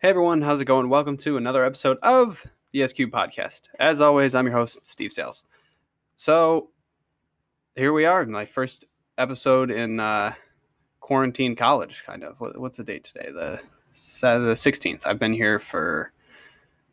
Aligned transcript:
Hey 0.00 0.10
everyone, 0.10 0.42
how's 0.42 0.60
it 0.60 0.66
going? 0.66 0.88
Welcome 0.88 1.16
to 1.16 1.38
another 1.38 1.64
episode 1.64 1.98
of 2.04 2.46
the 2.70 2.86
SQ 2.86 2.98
podcast. 3.10 3.62
As 3.80 4.00
always, 4.00 4.32
I'm 4.32 4.46
your 4.46 4.54
host, 4.54 4.84
Steve 4.84 5.10
Sales. 5.10 5.42
So 6.14 6.70
here 7.74 7.92
we 7.92 8.04
are, 8.04 8.24
my 8.24 8.44
first 8.44 8.84
episode 9.18 9.72
in 9.72 9.98
uh, 9.98 10.34
quarantine 11.00 11.56
college, 11.56 12.04
kind 12.06 12.22
of. 12.22 12.40
What, 12.40 12.60
what's 12.60 12.76
the 12.76 12.84
date 12.84 13.02
today? 13.02 13.32
The 13.32 13.60
the 14.20 14.54
16th. 14.54 15.04
I've 15.04 15.18
been 15.18 15.32
here 15.32 15.58
for 15.58 16.12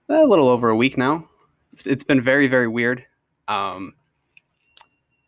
a 0.10 0.26
little 0.26 0.50
over 0.50 0.70
a 0.70 0.76
week 0.76 0.98
now. 0.98 1.30
It's, 1.74 1.86
it's 1.86 2.04
been 2.04 2.22
very, 2.22 2.48
very 2.48 2.68
weird. 2.68 3.06
Um, 3.48 3.94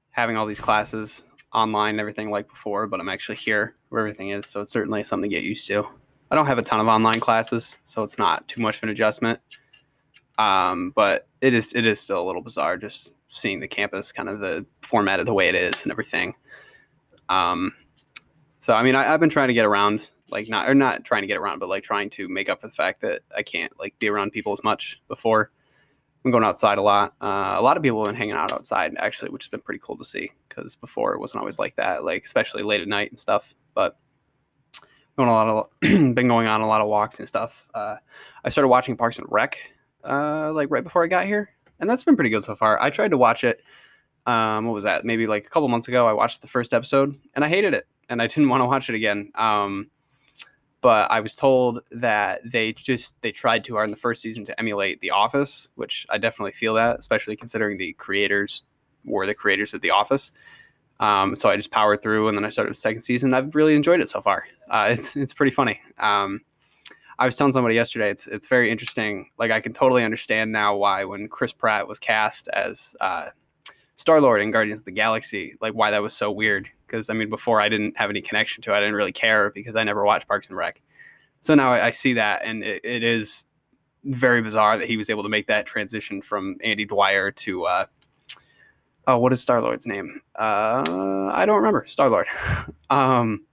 having 0.09 0.35
all 0.35 0.47
these 0.47 0.59
classes 0.59 1.25
online 1.53 1.91
and 1.91 1.99
everything 1.99 2.31
like 2.31 2.49
before, 2.49 2.87
but 2.87 2.99
I'm 2.99 3.07
actually 3.07 3.35
here 3.35 3.75
where 3.89 3.99
everything 3.99 4.29
is, 4.29 4.47
so 4.47 4.61
it's 4.61 4.71
certainly 4.71 5.03
something 5.03 5.29
to 5.29 5.35
get 5.35 5.43
used 5.43 5.67
to. 5.67 5.87
I 6.29 6.35
don't 6.35 6.47
have 6.47 6.57
a 6.57 6.61
ton 6.61 6.79
of 6.79 6.87
online 6.87 7.19
classes, 7.19 7.77
so 7.85 8.03
it's 8.03 8.17
not 8.17 8.47
too 8.47 8.61
much 8.61 8.77
of 8.77 8.83
an 8.83 8.89
adjustment. 8.89 9.39
Um, 10.37 10.91
but 10.95 11.27
it 11.41 11.53
is 11.53 11.73
it 11.73 11.85
is 11.85 11.99
still 11.99 12.21
a 12.21 12.25
little 12.25 12.41
bizarre 12.41 12.77
just 12.77 13.15
seeing 13.29 13.59
the 13.59 13.67
campus 13.67 14.11
kind 14.11 14.29
of 14.29 14.39
the 14.39 14.65
format 14.81 15.19
of 15.19 15.25
the 15.25 15.33
way 15.33 15.47
it 15.47 15.55
is 15.55 15.83
and 15.83 15.91
everything. 15.91 16.35
Um, 17.29 17.73
so 18.59 18.73
I 18.73 18.83
mean, 18.83 18.95
I, 18.95 19.03
have 19.03 19.19
been 19.19 19.29
trying 19.29 19.47
to 19.47 19.53
get 19.53 19.65
around, 19.65 20.11
like 20.29 20.49
not 20.49 20.69
or 20.69 20.75
not 20.75 21.05
trying 21.05 21.21
to 21.21 21.27
get 21.27 21.37
around, 21.37 21.59
but 21.59 21.69
like 21.69 21.83
trying 21.83 22.09
to 22.11 22.27
make 22.27 22.49
up 22.49 22.61
for 22.61 22.67
the 22.67 22.73
fact 22.73 23.01
that 23.01 23.21
I 23.35 23.43
can't 23.43 23.71
like 23.79 23.97
be 23.99 24.09
around 24.09 24.31
people 24.31 24.53
as 24.53 24.63
much 24.63 25.01
before. 25.07 25.51
I'm 26.25 26.31
going 26.31 26.43
outside 26.43 26.77
a 26.77 26.81
lot. 26.81 27.13
Uh, 27.21 27.55
a 27.57 27.61
lot 27.61 27.77
of 27.77 27.83
people 27.83 28.03
have 28.03 28.11
been 28.11 28.17
hanging 28.17 28.35
out 28.35 28.51
outside 28.51 28.93
actually, 28.97 29.31
which 29.31 29.45
has 29.45 29.49
been 29.49 29.61
pretty 29.61 29.79
cool 29.81 29.97
to 29.97 30.03
see 30.03 30.31
because 30.49 30.75
before 30.75 31.13
it 31.13 31.19
wasn't 31.19 31.39
always 31.39 31.59
like 31.59 31.75
that, 31.77 32.03
like 32.03 32.25
especially 32.25 32.63
late 32.63 32.81
at 32.81 32.87
night 32.87 33.09
and 33.09 33.19
stuff. 33.19 33.53
But 33.73 33.97
going 35.17 35.29
a 35.29 35.33
lot 35.33 35.47
of 35.47 35.69
been 36.15 36.27
going 36.27 36.47
on 36.47 36.61
a 36.61 36.67
lot 36.67 36.79
of 36.79 36.87
walks 36.87 37.19
and 37.19 37.27
stuff. 37.27 37.67
Uh, 37.73 37.95
I 38.45 38.49
started 38.49 38.69
watching 38.69 38.95
Parks 38.95 39.17
and 39.17 39.27
Rec 39.29 39.57
uh, 40.07 40.51
like 40.53 40.69
right 40.71 40.83
before 40.83 41.03
I 41.03 41.07
got 41.07 41.25
here, 41.25 41.49
and 41.79 41.89
that's 41.89 42.03
been 42.03 42.15
pretty 42.15 42.29
good 42.29 42.43
so 42.43 42.55
far. 42.55 42.81
I 42.81 42.89
tried 42.89 43.11
to 43.11 43.17
watch 43.17 43.43
it. 43.43 43.61
Um, 44.25 44.65
what 44.65 44.73
was 44.73 44.83
that? 44.83 45.05
Maybe 45.05 45.27
like 45.27 45.45
a 45.45 45.49
couple 45.49 45.67
months 45.67 45.87
ago. 45.87 46.07
I 46.07 46.13
watched 46.13 46.41
the 46.41 46.47
first 46.47 46.73
episode 46.73 47.17
and 47.33 47.43
I 47.43 47.49
hated 47.49 47.73
it, 47.73 47.87
and 48.09 48.21
I 48.21 48.27
didn't 48.27 48.49
want 48.49 48.61
to 48.61 48.65
watch 48.65 48.89
it 48.89 48.95
again. 48.95 49.31
Um, 49.35 49.89
but 50.81 51.09
I 51.09 51.19
was 51.19 51.35
told 51.35 51.79
that 51.91 52.41
they 52.45 52.73
just 52.73 53.19
they 53.21 53.31
tried 53.31 53.63
too 53.63 53.73
hard 53.73 53.87
in 53.87 53.91
the 53.91 53.97
first 53.97 54.21
season 54.21 54.45
to 54.45 54.59
emulate 54.59 55.01
The 55.01 55.11
Office, 55.11 55.67
which 55.75 56.05
I 56.09 56.17
definitely 56.17 56.51
feel 56.51 56.75
that, 56.75 56.99
especially 56.99 57.35
considering 57.35 57.77
the 57.77 57.93
creators 57.93 58.63
were 59.03 59.25
the 59.25 59.33
creators 59.33 59.73
of 59.73 59.81
The 59.81 59.91
Office. 59.91 60.31
Um, 60.99 61.35
so 61.35 61.49
I 61.49 61.55
just 61.55 61.71
powered 61.71 62.01
through, 62.01 62.27
and 62.27 62.37
then 62.37 62.45
I 62.45 62.49
started 62.49 62.71
the 62.71 62.79
second 62.79 63.01
season. 63.01 63.33
I've 63.33 63.53
really 63.55 63.75
enjoyed 63.75 64.01
it 64.01 64.09
so 64.09 64.21
far. 64.21 64.45
Uh, 64.69 64.87
it's 64.91 65.15
it's 65.15 65.33
pretty 65.33 65.51
funny. 65.51 65.79
Um, 65.99 66.41
I 67.19 67.25
was 67.25 67.35
telling 67.35 67.53
somebody 67.53 67.75
yesterday, 67.75 68.09
it's 68.09 68.27
it's 68.27 68.47
very 68.47 68.71
interesting. 68.71 69.29
Like 69.37 69.51
I 69.51 69.59
can 69.59 69.73
totally 69.73 70.03
understand 70.03 70.51
now 70.51 70.75
why 70.75 71.03
when 71.03 71.27
Chris 71.27 71.51
Pratt 71.51 71.87
was 71.87 71.99
cast 71.99 72.47
as 72.49 72.95
uh, 73.01 73.29
Star 73.95 74.21
Lord 74.21 74.41
in 74.41 74.51
Guardians 74.51 74.79
of 74.79 74.85
the 74.85 74.91
Galaxy, 74.91 75.55
like 75.59 75.73
why 75.73 75.91
that 75.91 76.01
was 76.01 76.13
so 76.13 76.31
weird. 76.31 76.69
Because 76.85 77.09
I 77.09 77.13
mean, 77.13 77.29
before 77.29 77.61
I 77.61 77.69
didn't 77.69 77.97
have 77.97 78.09
any 78.09 78.21
connection 78.21 78.61
to 78.63 78.73
it, 78.73 78.77
I 78.77 78.79
didn't 78.79 78.95
really 78.95 79.11
care 79.11 79.49
because 79.49 79.75
I 79.75 79.83
never 79.83 80.05
watched 80.05 80.27
Parks 80.27 80.47
and 80.47 80.55
Rec. 80.55 80.81
So 81.39 81.55
now 81.55 81.71
I, 81.71 81.87
I 81.87 81.89
see 81.89 82.13
that, 82.13 82.41
and 82.43 82.63
it, 82.63 82.81
it 82.83 83.03
is 83.03 83.45
very 84.03 84.41
bizarre 84.41 84.77
that 84.77 84.87
he 84.87 84.97
was 84.97 85.09
able 85.09 85.23
to 85.23 85.29
make 85.29 85.47
that 85.47 85.65
transition 85.65 86.21
from 86.21 86.57
Andy 86.63 86.85
Dwyer 86.85 87.31
to 87.31 87.65
uh, 87.65 87.85
oh, 89.07 89.17
what 89.17 89.33
is 89.33 89.41
Star 89.41 89.61
Lord's 89.61 89.87
name? 89.87 90.21
Uh, 90.35 91.31
I 91.33 91.45
don't 91.45 91.57
remember. 91.57 91.85
Star 91.85 92.09
Lord. 92.09 92.27
um, 92.89 93.45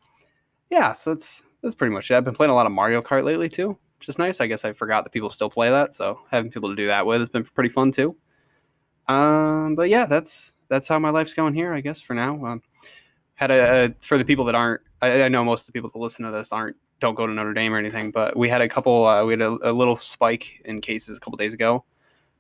yeah, 0.70 0.92
so 0.92 1.14
that's 1.14 1.42
that's 1.62 1.74
pretty 1.74 1.94
much 1.94 2.10
it. 2.10 2.16
I've 2.16 2.24
been 2.24 2.34
playing 2.34 2.50
a 2.50 2.55
lot 2.55 2.66
of 2.66 2.72
Mario 2.72 3.00
Kart 3.00 3.24
lately 3.24 3.48
too, 3.48 3.78
which 3.98 4.08
is 4.08 4.19
nice. 4.19 4.41
I 4.41 4.47
guess 4.47 4.64
I 4.64 4.72
forgot 4.72 5.05
that 5.05 5.10
people 5.10 5.30
still 5.30 5.48
play 5.48 5.70
that, 5.70 5.94
so 5.94 6.20
having 6.30 6.50
people 6.50 6.69
to 6.69 6.77
do 6.77 6.88
that 6.88 7.06
with 7.06 7.20
has 7.20 7.28
been 7.28 7.44
pretty 7.44 7.70
fun 7.70 7.92
too. 7.92 8.16
Um, 9.09 9.75
but 9.76 9.88
yeah, 9.88 10.06
that's 10.06 10.53
that's 10.69 10.88
how 10.88 10.98
my 10.98 11.10
life's 11.10 11.34
going 11.34 11.54
here, 11.54 11.72
I 11.72 11.81
guess 11.81 12.00
for 12.00 12.14
now. 12.14 12.44
Um, 12.44 12.62
had 13.34 13.50
a, 13.50 13.84
a 13.84 13.94
for 14.00 14.19
the 14.19 14.25
people 14.25 14.44
that 14.47 14.54
aren't, 14.54 14.81
I, 15.03 15.22
I, 15.22 15.28
know 15.28 15.44
most 15.44 15.62
of 15.62 15.66
the 15.66 15.72
people 15.72 15.91
that 15.93 15.98
listen 15.98 16.25
to 16.25 16.31
this 16.31 16.53
aren't 16.53 16.76
don't 17.00 17.14
go 17.14 17.26
to 17.26 17.32
Notre 17.32 17.53
Dame 17.53 17.75
or 17.75 17.78
anything, 17.78 18.10
but 18.10 18.37
we 18.37 18.48
had 18.48 18.60
a 18.60 18.69
couple, 18.69 19.06
uh, 19.06 19.25
we 19.25 19.32
had 19.32 19.43
a, 19.43 19.59
a, 19.62 19.72
little 19.72 19.97
spike 19.97 20.62
in 20.64 20.81
cases 20.81 21.16
a 21.16 21.20
couple 21.20 21.37
days 21.37 21.53
ago, 21.53 21.84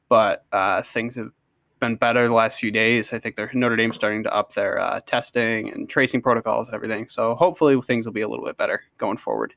but 0.08 0.46
uh, 0.52 0.80
things 0.82 1.16
have 1.16 1.32
been 1.80 1.96
better 1.96 2.26
the 2.26 2.34
last 2.34 2.58
few 2.58 2.70
days. 2.70 3.12
I 3.12 3.18
think 3.18 3.36
they're 3.36 3.50
Notre 3.52 3.76
Dame's 3.76 3.96
starting 3.96 4.22
to 4.24 4.34
up 4.34 4.54
their 4.54 4.78
uh, 4.78 5.00
testing 5.06 5.70
and 5.70 5.88
tracing 5.88 6.22
protocols 6.22 6.68
and 6.68 6.74
everything. 6.74 7.08
So 7.08 7.34
hopefully 7.34 7.80
things 7.82 8.06
will 8.06 8.12
be 8.12 8.22
a 8.22 8.28
little 8.28 8.44
bit 8.44 8.56
better 8.56 8.82
going 8.96 9.16
forward. 9.16 9.54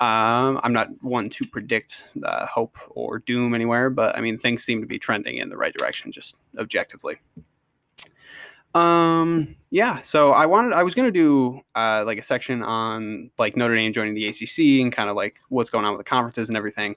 Um, 0.00 0.60
I'm 0.62 0.72
not 0.72 0.88
one 1.02 1.28
to 1.30 1.46
predict 1.46 2.04
hope 2.24 2.78
or 2.90 3.18
doom 3.18 3.54
anywhere, 3.54 3.90
but 3.90 4.16
I 4.16 4.20
mean 4.20 4.38
things 4.38 4.62
seem 4.62 4.80
to 4.80 4.86
be 4.86 4.98
trending 4.98 5.38
in 5.38 5.48
the 5.48 5.56
right 5.56 5.74
direction, 5.74 6.12
just 6.12 6.36
objectively. 6.58 7.16
Um, 8.74 9.56
yeah. 9.70 10.00
So 10.02 10.32
I 10.32 10.46
wanted, 10.46 10.74
I 10.74 10.82
was 10.84 10.94
gonna 10.94 11.10
do 11.10 11.60
uh, 11.74 12.04
like 12.06 12.18
a 12.18 12.22
section 12.22 12.62
on 12.62 13.30
like 13.38 13.56
Notre 13.56 13.74
Dame 13.74 13.92
joining 13.92 14.14
the 14.14 14.28
ACC 14.28 14.80
and 14.82 14.92
kind 14.92 15.10
of 15.10 15.16
like 15.16 15.36
what's 15.48 15.70
going 15.70 15.84
on 15.84 15.92
with 15.92 16.00
the 16.06 16.08
conferences 16.08 16.48
and 16.48 16.56
everything. 16.56 16.94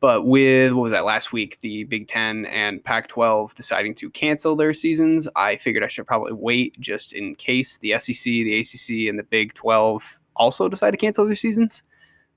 But 0.00 0.24
with 0.24 0.72
what 0.72 0.82
was 0.82 0.92
that 0.92 1.04
last 1.04 1.30
week, 1.30 1.60
the 1.60 1.84
Big 1.84 2.08
Ten 2.08 2.46
and 2.46 2.82
Pac 2.82 3.08
12 3.08 3.54
deciding 3.54 3.94
to 3.96 4.08
cancel 4.08 4.56
their 4.56 4.72
seasons, 4.72 5.28
I 5.36 5.56
figured 5.56 5.84
I 5.84 5.88
should 5.88 6.06
probably 6.06 6.32
wait 6.32 6.80
just 6.80 7.12
in 7.12 7.34
case 7.34 7.76
the 7.78 7.98
SEC, 7.98 8.24
the 8.24 8.60
ACC, 8.60 9.08
and 9.10 9.18
the 9.18 9.26
Big 9.28 9.52
12 9.52 10.20
also 10.36 10.70
decide 10.70 10.92
to 10.92 10.96
cancel 10.96 11.26
their 11.26 11.36
seasons. 11.36 11.82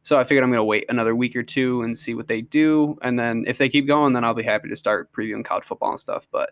So 0.01 0.19
I 0.19 0.25
figured 0.25 0.43
I'm 0.43 0.49
going 0.49 0.59
to 0.59 0.65
wait 0.65 0.85
another 0.89 1.15
week 1.15 1.37
or 1.37 1.43
two 1.43 1.81
and 1.83 1.97
see 1.97 2.13
what 2.13 2.27
they 2.27 2.41
do. 2.41 2.97
And 3.01 3.17
then 3.17 3.45
if 3.47 3.57
they 3.57 3.69
keep 3.69 3.87
going, 3.87 4.11
then 4.11 4.25
I'll 4.25 4.33
be 4.33 4.43
happy 4.43 4.67
to 4.67 4.75
start 4.75 5.09
previewing 5.13 5.45
college 5.45 5.63
football 5.63 5.91
and 5.91 5.99
stuff. 5.99 6.27
But 6.29 6.51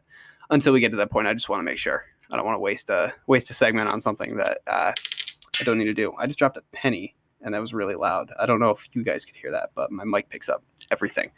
until 0.49 0.71
we 0.71 0.79
get 0.79 0.91
to 0.91 0.97
that 0.97 1.11
point, 1.11 1.27
I 1.27 1.33
just 1.33 1.49
want 1.49 1.59
to 1.59 1.65
make 1.65 1.77
sure. 1.77 2.05
I 2.31 2.37
don't 2.37 2.45
want 2.45 2.55
to 2.55 2.61
waste 2.61 2.89
a 2.89 3.13
waste 3.27 3.51
a 3.51 3.53
segment 3.53 3.89
on 3.89 3.99
something 3.99 4.37
that 4.37 4.59
uh, 4.65 4.93
I 5.59 5.63
don't 5.65 5.77
need 5.77 5.85
to 5.85 5.93
do. 5.93 6.13
I 6.17 6.27
just 6.27 6.39
dropped 6.39 6.55
a 6.55 6.63
penny 6.71 7.13
and 7.41 7.53
that 7.53 7.59
was 7.59 7.73
really 7.73 7.95
loud. 7.95 8.31
I 8.39 8.45
don't 8.45 8.59
know 8.59 8.69
if 8.69 8.87
you 8.93 9.03
guys 9.03 9.25
could 9.25 9.35
hear 9.35 9.51
that, 9.51 9.71
but 9.75 9.91
my 9.91 10.03
mic 10.05 10.29
picks 10.29 10.47
up 10.47 10.63
everything. 10.91 11.31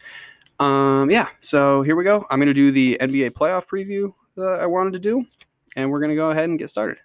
Um, 0.59 1.09
yeah, 1.09 1.27
so 1.39 1.81
here 1.81 1.95
we 1.95 2.03
go. 2.03 2.25
I'm 2.29 2.39
going 2.39 2.47
to 2.47 2.53
do 2.53 2.71
the 2.71 2.97
NBA 3.01 3.31
playoff 3.31 3.67
preview 3.67 4.13
that 4.35 4.59
I 4.61 4.65
wanted 4.65 4.93
to 4.93 4.99
do, 4.99 5.25
and 5.75 5.89
we're 5.89 5.99
going 5.99 6.09
to 6.09 6.15
go 6.15 6.31
ahead 6.31 6.49
and 6.49 6.59
get 6.59 6.69
started. 6.69 6.97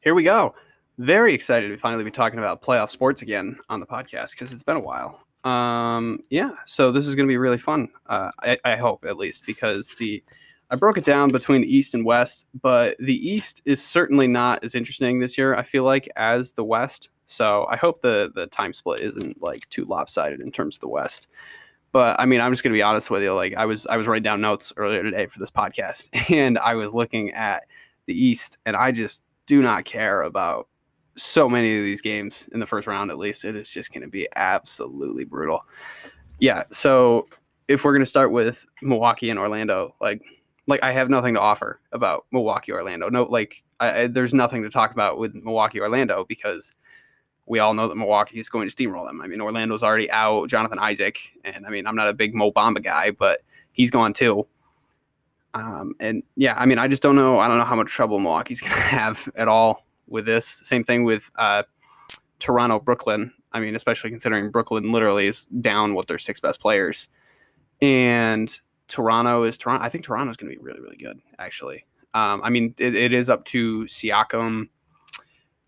Here 0.00 0.14
we 0.14 0.24
go. 0.24 0.54
Very 0.98 1.32
excited 1.32 1.68
to 1.68 1.78
finally 1.78 2.04
be 2.04 2.10
talking 2.10 2.38
about 2.38 2.62
playoff 2.62 2.90
sports 2.90 3.22
again 3.22 3.58
on 3.68 3.80
the 3.80 3.86
podcast 3.86 4.32
because 4.32 4.52
it's 4.52 4.64
been 4.64 4.76
a 4.76 4.80
while. 4.80 5.24
Um, 5.44 6.20
yeah, 6.28 6.50
so 6.66 6.90
this 6.90 7.06
is 7.06 7.14
going 7.14 7.26
to 7.26 7.30
be 7.32 7.36
really 7.36 7.58
fun. 7.58 7.88
Uh, 8.06 8.30
I, 8.40 8.58
I 8.64 8.76
hope 8.76 9.04
at 9.04 9.16
least 9.16 9.46
because 9.46 9.94
the 9.98 10.22
I 10.70 10.76
broke 10.76 10.96
it 10.96 11.04
down 11.04 11.28
between 11.28 11.60
the 11.60 11.72
East 11.72 11.94
and 11.94 12.04
West, 12.04 12.48
but 12.62 12.96
the 12.98 13.14
East 13.14 13.60
is 13.66 13.84
certainly 13.84 14.26
not 14.26 14.64
as 14.64 14.74
interesting 14.74 15.20
this 15.20 15.36
year. 15.36 15.54
I 15.54 15.62
feel 15.62 15.84
like 15.84 16.08
as 16.16 16.52
the 16.52 16.64
West. 16.64 17.10
So 17.26 17.66
I 17.70 17.76
hope 17.76 18.00
the 18.00 18.30
the 18.34 18.46
time 18.46 18.72
split 18.72 19.00
isn't 19.00 19.42
like 19.42 19.68
too 19.70 19.84
lopsided 19.84 20.40
in 20.40 20.50
terms 20.50 20.76
of 20.76 20.80
the 20.80 20.88
West. 20.88 21.28
But 21.92 22.18
I 22.18 22.24
mean, 22.24 22.40
I'm 22.40 22.52
just 22.52 22.62
gonna 22.62 22.74
be 22.74 22.82
honest 22.82 23.10
with 23.10 23.22
you. 23.22 23.34
Like 23.34 23.54
I 23.54 23.66
was 23.66 23.86
I 23.86 23.96
was 23.96 24.06
writing 24.06 24.22
down 24.22 24.40
notes 24.40 24.72
earlier 24.76 25.02
today 25.02 25.26
for 25.26 25.38
this 25.38 25.50
podcast, 25.50 26.08
and 26.34 26.58
I 26.58 26.74
was 26.74 26.94
looking 26.94 27.30
at 27.32 27.64
the 28.06 28.14
East, 28.14 28.58
and 28.66 28.76
I 28.76 28.92
just 28.92 29.24
do 29.46 29.62
not 29.62 29.84
care 29.84 30.22
about 30.22 30.68
so 31.16 31.48
many 31.48 31.76
of 31.76 31.84
these 31.84 32.00
games 32.00 32.48
in 32.52 32.60
the 32.60 32.66
first 32.66 32.86
round. 32.86 33.10
At 33.10 33.18
least 33.18 33.44
it 33.44 33.54
is 33.54 33.68
just 33.68 33.92
gonna 33.92 34.08
be 34.08 34.26
absolutely 34.36 35.24
brutal. 35.24 35.64
Yeah. 36.40 36.64
So 36.70 37.28
if 37.68 37.84
we're 37.84 37.92
gonna 37.92 38.06
start 38.06 38.32
with 38.32 38.66
Milwaukee 38.80 39.30
and 39.30 39.38
Orlando, 39.38 39.94
like 40.00 40.22
like 40.66 40.82
I 40.82 40.92
have 40.92 41.10
nothing 41.10 41.34
to 41.34 41.40
offer 41.40 41.80
about 41.92 42.24
Milwaukee 42.32 42.72
Orlando. 42.72 43.08
No, 43.08 43.24
like 43.24 43.62
I, 43.80 44.02
I, 44.02 44.06
there's 44.06 44.32
nothing 44.32 44.62
to 44.62 44.70
talk 44.70 44.92
about 44.92 45.18
with 45.18 45.34
Milwaukee 45.34 45.80
Orlando 45.80 46.24
because 46.28 46.72
we 47.52 47.58
all 47.58 47.74
know 47.74 47.86
that 47.86 47.96
Milwaukee 47.96 48.40
is 48.40 48.48
going 48.48 48.66
to 48.66 48.74
steamroll 48.74 49.06
them. 49.06 49.20
I 49.20 49.26
mean, 49.26 49.38
Orlando's 49.42 49.82
already 49.82 50.10
out 50.10 50.48
Jonathan 50.48 50.78
Isaac, 50.78 51.34
and 51.44 51.66
I 51.66 51.68
mean, 51.68 51.86
I'm 51.86 51.94
not 51.94 52.08
a 52.08 52.14
big 52.14 52.34
Mo 52.34 52.50
Bamba 52.50 52.82
guy, 52.82 53.10
but 53.10 53.42
he's 53.72 53.90
gone 53.90 54.14
too. 54.14 54.46
Um, 55.52 55.92
and 56.00 56.22
yeah, 56.34 56.54
I 56.56 56.64
mean, 56.64 56.78
I 56.78 56.88
just 56.88 57.02
don't 57.02 57.14
know. 57.14 57.40
I 57.40 57.48
don't 57.48 57.58
know 57.58 57.66
how 57.66 57.76
much 57.76 57.88
trouble 57.88 58.18
Milwaukee's 58.18 58.60
going 58.62 58.72
to 58.72 58.80
have 58.80 59.28
at 59.36 59.48
all 59.48 59.84
with 60.06 60.24
this. 60.24 60.46
Same 60.46 60.82
thing 60.82 61.04
with 61.04 61.30
uh, 61.36 61.64
Toronto, 62.38 62.80
Brooklyn. 62.80 63.30
I 63.52 63.60
mean, 63.60 63.76
especially 63.76 64.08
considering 64.08 64.50
Brooklyn 64.50 64.90
literally 64.90 65.26
is 65.26 65.44
down 65.44 65.94
with 65.94 66.06
their 66.06 66.18
six 66.18 66.40
best 66.40 66.58
players, 66.58 67.08
and 67.82 68.50
Toronto 68.88 69.42
is 69.42 69.58
Toronto. 69.58 69.84
I 69.84 69.90
think 69.90 70.04
Toronto 70.04 70.30
is 70.30 70.38
going 70.38 70.50
to 70.50 70.58
be 70.58 70.64
really, 70.64 70.80
really 70.80 70.96
good, 70.96 71.20
actually. 71.38 71.84
Um, 72.14 72.40
I 72.42 72.48
mean, 72.48 72.74
it, 72.78 72.94
it 72.94 73.12
is 73.12 73.28
up 73.28 73.44
to 73.46 73.82
Siakam. 73.84 74.70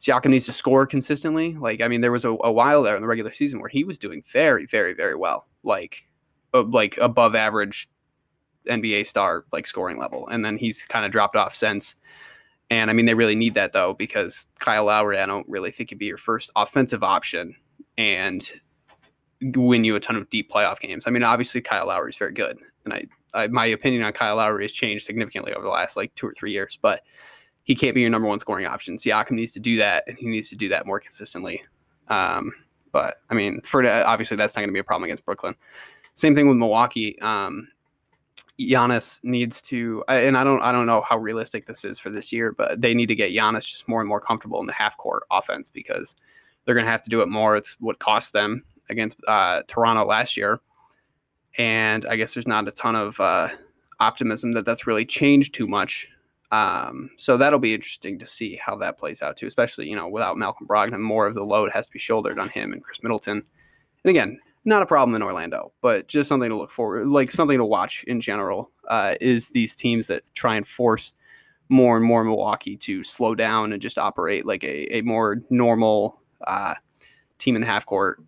Siakam 0.04 0.30
needs 0.30 0.44
to 0.44 0.52
score 0.52 0.84
consistently. 0.86 1.54
Like, 1.54 1.80
I 1.80 1.88
mean, 1.88 2.02
there 2.02 2.12
was 2.12 2.26
a, 2.26 2.30
a, 2.30 2.52
while 2.52 2.82
there 2.82 2.94
in 2.94 3.00
the 3.00 3.08
regular 3.08 3.32
season 3.32 3.58
where 3.58 3.70
he 3.70 3.84
was 3.84 3.98
doing 3.98 4.22
very, 4.30 4.66
very, 4.66 4.92
very 4.92 5.14
well, 5.14 5.46
like, 5.62 6.04
uh, 6.52 6.62
like 6.64 6.98
above 6.98 7.34
average 7.34 7.88
NBA 8.68 9.06
star 9.06 9.46
like 9.50 9.66
scoring 9.66 9.98
level, 9.98 10.28
and 10.28 10.44
then 10.44 10.58
he's 10.58 10.82
kind 10.82 11.06
of 11.06 11.12
dropped 11.12 11.36
off 11.36 11.54
since. 11.54 11.96
And 12.68 12.90
I 12.90 12.92
mean, 12.92 13.06
they 13.06 13.14
really 13.14 13.34
need 13.34 13.54
that 13.54 13.72
though 13.72 13.94
because 13.94 14.46
Kyle 14.58 14.84
Lowry, 14.84 15.18
I 15.18 15.26
don't 15.26 15.48
really 15.48 15.70
think 15.70 15.88
he'd 15.88 15.98
be 15.98 16.06
your 16.06 16.16
first 16.18 16.50
offensive 16.54 17.02
option 17.02 17.54
and 17.96 18.50
win 19.40 19.84
you 19.84 19.96
a 19.96 20.00
ton 20.00 20.16
of 20.16 20.28
deep 20.28 20.50
playoff 20.50 20.80
games. 20.80 21.04
I 21.06 21.10
mean, 21.10 21.24
obviously 21.24 21.62
Kyle 21.62 21.86
Lowry 21.86 22.10
is 22.10 22.16
very 22.16 22.32
good, 22.32 22.58
and 22.84 22.92
I, 22.92 23.06
I 23.32 23.46
my 23.46 23.66
opinion 23.66 24.02
on 24.02 24.12
Kyle 24.12 24.36
Lowry 24.36 24.64
has 24.64 24.72
changed 24.72 25.06
significantly 25.06 25.54
over 25.54 25.64
the 25.64 25.70
last 25.70 25.96
like 25.96 26.14
two 26.14 26.26
or 26.26 26.34
three 26.34 26.52
years, 26.52 26.78
but 26.80 27.02
he 27.64 27.74
can't 27.74 27.94
be 27.94 28.02
your 28.02 28.10
number 28.10 28.28
one 28.28 28.38
scoring 28.38 28.66
option. 28.66 28.96
Siakam 28.96 29.32
needs 29.32 29.52
to 29.52 29.60
do 29.60 29.76
that, 29.78 30.04
and 30.06 30.16
he 30.18 30.26
needs 30.26 30.48
to 30.50 30.56
do 30.56 30.68
that 30.68 30.86
more 30.86 31.00
consistently. 31.00 31.62
Um, 32.08 32.52
but 32.92 33.16
I 33.30 33.34
mean, 33.34 33.60
for 33.62 33.84
obviously 34.06 34.36
that's 34.36 34.54
not 34.54 34.60
going 34.60 34.68
to 34.68 34.74
be 34.74 34.78
a 34.78 34.84
problem 34.84 35.04
against 35.04 35.24
Brooklyn. 35.24 35.56
Same 36.12 36.34
thing 36.34 36.48
with 36.48 36.56
Milwaukee. 36.56 37.18
Um, 37.20 37.68
Giannis 38.60 39.18
needs 39.24 39.60
to, 39.62 40.04
and 40.06 40.38
I 40.38 40.44
don't, 40.44 40.62
I 40.62 40.70
don't 40.70 40.86
know 40.86 41.02
how 41.08 41.18
realistic 41.18 41.66
this 41.66 41.84
is 41.84 41.98
for 41.98 42.10
this 42.10 42.32
year, 42.32 42.52
but 42.52 42.80
they 42.80 42.94
need 42.94 43.06
to 43.06 43.16
get 43.16 43.32
Giannis 43.32 43.66
just 43.66 43.88
more 43.88 44.00
and 44.00 44.08
more 44.08 44.20
comfortable 44.20 44.60
in 44.60 44.66
the 44.66 44.72
half 44.72 44.96
court 44.96 45.24
offense 45.32 45.70
because 45.70 46.14
they're 46.64 46.74
going 46.74 46.84
to 46.84 46.90
have 46.90 47.02
to 47.02 47.10
do 47.10 47.20
it 47.20 47.28
more. 47.28 47.56
It's 47.56 47.72
what 47.80 47.98
cost 47.98 48.32
them 48.32 48.62
against 48.90 49.16
uh, 49.26 49.62
Toronto 49.66 50.04
last 50.04 50.36
year, 50.36 50.60
and 51.58 52.06
I 52.06 52.14
guess 52.16 52.34
there's 52.34 52.46
not 52.46 52.68
a 52.68 52.72
ton 52.72 52.94
of 52.94 53.18
uh, 53.18 53.48
optimism 53.98 54.52
that 54.52 54.64
that's 54.64 54.86
really 54.86 55.04
changed 55.04 55.52
too 55.52 55.66
much. 55.66 56.08
Um, 56.54 57.10
so 57.16 57.36
that'll 57.36 57.58
be 57.58 57.74
interesting 57.74 58.16
to 58.20 58.26
see 58.26 58.54
how 58.54 58.76
that 58.76 58.96
plays 58.96 59.22
out 59.22 59.36
too, 59.36 59.48
especially 59.48 59.88
you 59.88 59.96
know 59.96 60.06
without 60.06 60.38
Malcolm 60.38 60.68
Brogdon, 60.68 61.00
more 61.00 61.26
of 61.26 61.34
the 61.34 61.44
load 61.44 61.72
has 61.72 61.88
to 61.88 61.92
be 61.92 61.98
shouldered 61.98 62.38
on 62.38 62.48
him 62.48 62.72
and 62.72 62.80
Khris 62.80 63.02
Middleton. 63.02 63.42
And 64.04 64.10
again, 64.10 64.38
not 64.64 64.80
a 64.80 64.86
problem 64.86 65.16
in 65.16 65.22
Orlando, 65.22 65.72
but 65.80 66.06
just 66.06 66.28
something 66.28 66.48
to 66.48 66.56
look 66.56 66.70
forward, 66.70 67.08
like 67.08 67.32
something 67.32 67.58
to 67.58 67.64
watch 67.64 68.04
in 68.04 68.20
general, 68.20 68.70
uh, 68.88 69.16
is 69.20 69.48
these 69.48 69.74
teams 69.74 70.06
that 70.06 70.32
try 70.34 70.54
and 70.54 70.64
force 70.64 71.12
more 71.70 71.96
and 71.96 72.06
more 72.06 72.22
Milwaukee 72.22 72.76
to 72.76 73.02
slow 73.02 73.34
down 73.34 73.72
and 73.72 73.82
just 73.82 73.98
operate 73.98 74.46
like 74.46 74.62
a, 74.62 74.98
a 74.98 75.02
more 75.02 75.42
normal 75.50 76.20
uh, 76.46 76.74
team 77.38 77.56
in 77.56 77.62
the 77.62 77.66
half 77.66 77.84
court 77.84 78.22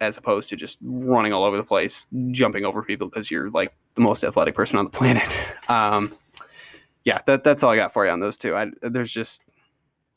as 0.00 0.16
opposed 0.16 0.48
to 0.48 0.56
just 0.56 0.78
running 0.80 1.34
all 1.34 1.44
over 1.44 1.58
the 1.58 1.64
place, 1.64 2.06
jumping 2.30 2.64
over 2.64 2.82
people 2.82 3.08
because 3.08 3.30
you're 3.30 3.50
like 3.50 3.74
the 3.96 4.00
most 4.00 4.24
athletic 4.24 4.54
person 4.54 4.78
on 4.78 4.86
the 4.86 4.90
planet. 4.90 5.28
Um, 5.68 6.12
yeah, 7.06 7.20
that, 7.26 7.44
that's 7.44 7.62
all 7.62 7.70
I 7.70 7.76
got 7.76 7.92
for 7.92 8.04
you 8.04 8.10
on 8.10 8.20
those 8.20 8.36
two. 8.36 8.54
I, 8.54 8.66
there's 8.82 9.12
just, 9.12 9.44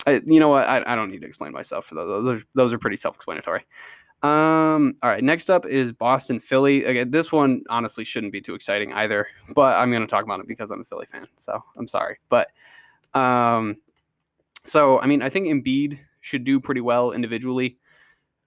I, 0.08 0.22
you 0.26 0.40
know 0.40 0.50
what? 0.50 0.68
I, 0.68 0.84
I 0.86 0.96
don't 0.96 1.12
need 1.12 1.22
to 1.22 1.28
explain 1.28 1.54
myself 1.54 1.86
for 1.86 1.96
those. 1.96 2.26
Those, 2.26 2.46
those 2.56 2.74
are 2.74 2.80
pretty 2.80 2.98
self-explanatory. 2.98 3.66
Um, 4.22 4.96
all 5.04 5.10
right, 5.10 5.24
next 5.24 5.50
up 5.50 5.66
is 5.66 5.94
Boston 5.94 6.40
Philly. 6.40 6.84
Again, 6.84 7.12
this 7.12 7.32
one 7.32 7.64
honestly 7.70 8.04
shouldn't 8.04 8.34
be 8.34 8.42
too 8.42 8.56
exciting 8.56 8.92
either, 8.92 9.28
but 9.56 9.78
I'm 9.78 9.92
going 9.92 10.02
to 10.02 10.08
talk 10.08 10.26
about 10.26 10.42
it 10.42 10.48
because 10.48 10.72
I'm 10.72 10.82
a 10.82 10.84
Philly 10.84 11.06
fan. 11.06 11.26
So 11.38 11.64
I'm 11.78 11.88
sorry, 11.88 12.18
but 12.28 12.50
um, 13.14 13.78
so 14.66 15.00
I 15.00 15.06
mean, 15.06 15.22
I 15.22 15.30
think 15.30 15.48
Embiid 15.48 16.00
should 16.20 16.44
do 16.44 16.60
pretty 16.60 16.82
well 16.82 17.12
individually. 17.12 17.78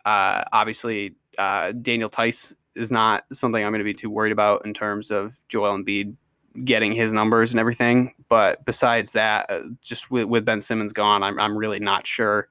Uh, 0.04 0.42
obviously, 0.52 1.14
uh, 1.38 1.72
Daniel 1.72 2.10
Theis 2.10 2.52
is 2.74 2.90
not 2.90 3.24
something 3.32 3.64
I'm 3.64 3.70
going 3.70 3.78
to 3.78 3.84
be 3.84 3.94
too 3.94 4.10
worried 4.10 4.32
about 4.32 4.66
in 4.66 4.74
terms 4.74 5.10
of 5.10 5.38
Joel 5.48 5.78
Embiid 5.78 6.16
getting 6.64 6.92
his 6.92 7.12
numbers 7.12 7.50
and 7.50 7.60
everything. 7.60 8.14
But 8.28 8.64
besides 8.64 9.12
that, 9.12 9.50
uh, 9.50 9.60
just 9.80 10.10
with, 10.10 10.24
with 10.24 10.44
Ben 10.44 10.62
Simmons 10.62 10.92
gone, 10.92 11.22
I'm 11.22 11.38
I'm 11.38 11.56
really 11.56 11.80
not 11.80 12.06
sure 12.06 12.48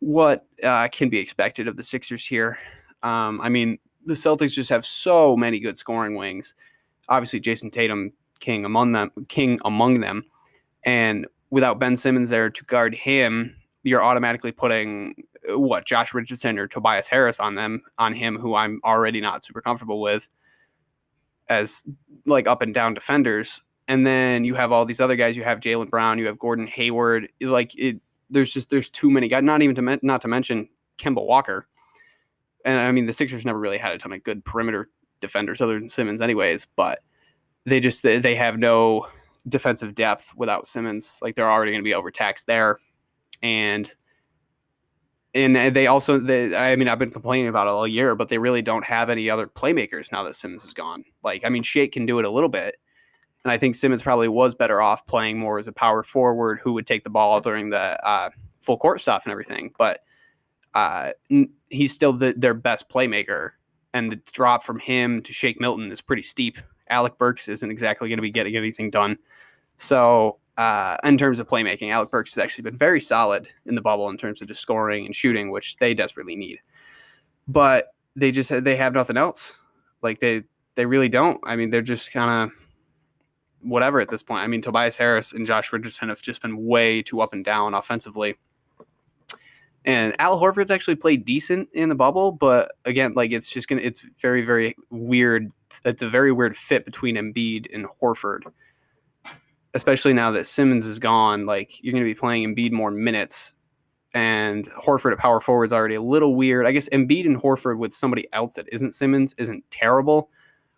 what 0.00 0.46
uh, 0.62 0.88
can 0.88 1.08
be 1.08 1.18
expected 1.18 1.68
of 1.68 1.76
the 1.76 1.82
Sixers 1.82 2.26
here. 2.26 2.58
Um, 3.02 3.40
I 3.40 3.48
mean, 3.48 3.78
the 4.04 4.14
Celtics 4.14 4.52
just 4.52 4.70
have 4.70 4.84
so 4.84 5.36
many 5.36 5.58
good 5.58 5.78
scoring 5.78 6.14
wings. 6.14 6.54
Obviously, 7.08 7.40
Jayson 7.40 7.70
Tatum 7.70 8.12
king 8.40 8.64
among 8.64 8.92
them, 8.92 9.10
king 9.28 9.58
among 9.64 10.00
them, 10.00 10.24
and 10.84 11.26
without 11.50 11.78
Ben 11.78 11.96
Simmons 11.96 12.30
there 12.30 12.50
to 12.50 12.64
guard 12.64 12.94
him, 12.94 13.54
you're 13.82 14.02
automatically 14.02 14.52
putting 14.52 15.14
uh, 15.50 15.58
what 15.58 15.86
Josh 15.86 16.12
Richardson 16.12 16.58
or 16.58 16.66
Tobias 16.66 17.08
Harris 17.08 17.38
on 17.40 17.54
them 17.54 17.82
on 17.98 18.12
him, 18.12 18.36
who 18.38 18.54
I'm 18.54 18.80
already 18.84 19.20
not 19.20 19.44
super 19.44 19.60
comfortable 19.60 20.00
with 20.00 20.28
as 21.48 21.84
like 22.26 22.46
up 22.46 22.62
and 22.62 22.74
down 22.74 22.94
defenders. 22.94 23.62
And 23.88 24.06
then 24.06 24.44
you 24.44 24.54
have 24.54 24.72
all 24.72 24.84
these 24.84 25.00
other 25.00 25.16
guys. 25.16 25.36
You 25.36 25.44
have 25.44 25.60
Jaylen 25.60 25.90
Brown. 25.90 26.18
You 26.18 26.26
have 26.26 26.38
Gordon 26.38 26.66
Hayward. 26.66 27.28
Like 27.40 27.76
it, 27.78 28.00
there's 28.30 28.52
just 28.52 28.70
there's 28.70 28.90
too 28.90 29.10
many 29.10 29.28
guys. 29.28 29.44
Not 29.44 29.62
even 29.62 29.76
to 29.76 29.82
men- 29.82 30.00
not 30.02 30.20
to 30.22 30.28
mention 30.28 30.68
Kemba 30.98 31.24
Walker. 31.24 31.68
And 32.64 32.78
I 32.78 32.90
mean 32.90 33.06
the 33.06 33.12
Sixers 33.12 33.46
never 33.46 33.58
really 33.58 33.78
had 33.78 33.92
a 33.92 33.98
ton 33.98 34.12
of 34.12 34.22
good 34.24 34.44
perimeter 34.44 34.90
defenders 35.20 35.60
other 35.60 35.78
than 35.78 35.88
Simmons, 35.88 36.20
anyways. 36.20 36.66
But 36.74 37.00
they 37.64 37.78
just 37.80 38.02
they 38.02 38.34
have 38.34 38.58
no 38.58 39.06
defensive 39.48 39.94
depth 39.94 40.32
without 40.36 40.66
Simmons. 40.66 41.20
Like 41.22 41.36
they're 41.36 41.50
already 41.50 41.70
going 41.70 41.82
to 41.82 41.88
be 41.88 41.94
overtaxed 41.94 42.48
there, 42.48 42.78
and 43.42 43.94
and 45.36 45.76
they 45.76 45.86
also 45.86 46.18
they, 46.18 46.56
I 46.56 46.76
mean 46.76 46.88
I've 46.88 46.98
been 46.98 47.10
complaining 47.10 47.48
about 47.48 47.66
it 47.66 47.70
all 47.70 47.86
year, 47.86 48.14
but 48.14 48.28
they 48.28 48.38
really 48.38 48.62
don't 48.62 48.84
have 48.84 49.10
any 49.10 49.28
other 49.28 49.46
playmakers 49.46 50.10
now 50.10 50.22
that 50.24 50.34
Simmons 50.34 50.64
is 50.64 50.74
gone. 50.74 51.04
Like 51.22 51.44
I 51.44 51.48
mean 51.48 51.62
Shake 51.62 51.92
can 51.92 52.06
do 52.06 52.18
it 52.18 52.24
a 52.24 52.30
little 52.30 52.48
bit, 52.48 52.76
and 53.44 53.52
I 53.52 53.58
think 53.58 53.74
Simmons 53.74 54.02
probably 54.02 54.28
was 54.28 54.54
better 54.54 54.82
off 54.82 55.06
playing 55.06 55.38
more 55.38 55.58
as 55.58 55.68
a 55.68 55.72
power 55.72 56.02
forward 56.02 56.58
who 56.62 56.72
would 56.72 56.86
take 56.86 57.04
the 57.04 57.10
ball 57.10 57.40
during 57.40 57.70
the 57.70 58.06
uh, 58.06 58.30
full 58.60 58.76
court 58.76 59.00
stuff 59.00 59.24
and 59.24 59.30
everything. 59.30 59.72
But 59.78 60.00
uh, 60.76 61.12
he's 61.70 61.92
still 61.92 62.12
the, 62.12 62.34
their 62.36 62.54
best 62.54 62.88
playmaker. 62.90 63.52
And 63.94 64.12
the 64.12 64.20
drop 64.32 64.62
from 64.62 64.78
him 64.78 65.22
to 65.22 65.32
Shake 65.32 65.58
Milton 65.58 65.90
is 65.90 66.02
pretty 66.02 66.22
steep. 66.22 66.58
Alec 66.90 67.16
Burks 67.16 67.48
isn't 67.48 67.70
exactly 67.70 68.08
going 68.08 68.18
to 68.18 68.22
be 68.22 68.30
getting 68.30 68.56
anything 68.56 68.90
done. 68.90 69.16
So, 69.78 70.38
uh, 70.56 70.96
in 71.04 71.18
terms 71.18 71.40
of 71.40 71.46
playmaking, 71.46 71.92
Alec 71.92 72.10
Burks 72.10 72.34
has 72.34 72.42
actually 72.42 72.62
been 72.62 72.78
very 72.78 73.00
solid 73.00 73.52
in 73.66 73.74
the 73.74 73.82
bubble 73.82 74.08
in 74.08 74.16
terms 74.16 74.40
of 74.40 74.48
just 74.48 74.60
scoring 74.60 75.04
and 75.04 75.14
shooting, 75.14 75.50
which 75.50 75.76
they 75.76 75.94
desperately 75.94 76.36
need. 76.36 76.60
But 77.46 77.88
they 78.14 78.30
just 78.30 78.64
they 78.64 78.76
have 78.76 78.94
nothing 78.94 79.16
else. 79.16 79.58
Like 80.02 80.20
they 80.20 80.44
they 80.74 80.86
really 80.86 81.08
don't. 81.08 81.38
I 81.44 81.56
mean, 81.56 81.70
they're 81.70 81.82
just 81.82 82.12
kind 82.12 82.30
of 82.30 82.56
whatever 83.60 84.00
at 84.00 84.08
this 84.08 84.22
point. 84.22 84.42
I 84.42 84.46
mean, 84.46 84.62
Tobias 84.62 84.96
Harris 84.96 85.32
and 85.32 85.46
Josh 85.46 85.72
Richardson 85.72 86.08
have 86.08 86.22
just 86.22 86.40
been 86.40 86.64
way 86.64 87.02
too 87.02 87.20
up 87.20 87.32
and 87.32 87.44
down 87.44 87.74
offensively. 87.74 88.36
And 89.84 90.16
Al 90.20 90.40
Horford's 90.40 90.70
actually 90.70 90.96
played 90.96 91.24
decent 91.24 91.68
in 91.72 91.88
the 91.88 91.94
bubble, 91.94 92.32
but 92.32 92.72
again, 92.84 93.12
like 93.14 93.30
it's 93.30 93.50
just 93.50 93.68
gonna 93.68 93.82
it's 93.82 94.06
very, 94.20 94.42
very 94.42 94.74
weird. 94.90 95.50
It's 95.84 96.02
a 96.02 96.08
very 96.08 96.32
weird 96.32 96.56
fit 96.56 96.84
between 96.84 97.16
Embiid 97.16 97.72
and 97.72 97.86
Horford. 97.86 98.40
Especially 99.76 100.12
now 100.12 100.30
that 100.32 100.46
Simmons 100.46 100.86
is 100.86 100.98
gone, 100.98 101.46
like 101.46 101.82
you're 101.82 101.92
gonna 101.92 102.04
be 102.04 102.14
playing 102.14 102.54
Embiid 102.54 102.72
more 102.72 102.90
minutes. 102.90 103.54
And 104.14 104.64
Horford 104.72 105.12
at 105.12 105.18
power 105.18 105.40
forward 105.40 105.66
is 105.66 105.72
already 105.74 105.94
a 105.94 106.02
little 106.02 106.34
weird. 106.34 106.66
I 106.66 106.72
guess 106.72 106.88
Embiid 106.88 107.26
and 107.26 107.40
Horford 107.40 107.78
with 107.78 107.92
somebody 107.92 108.26
else 108.32 108.54
that 108.54 108.66
isn't 108.72 108.92
Simmons 108.92 109.34
isn't 109.34 109.62
terrible 109.70 110.30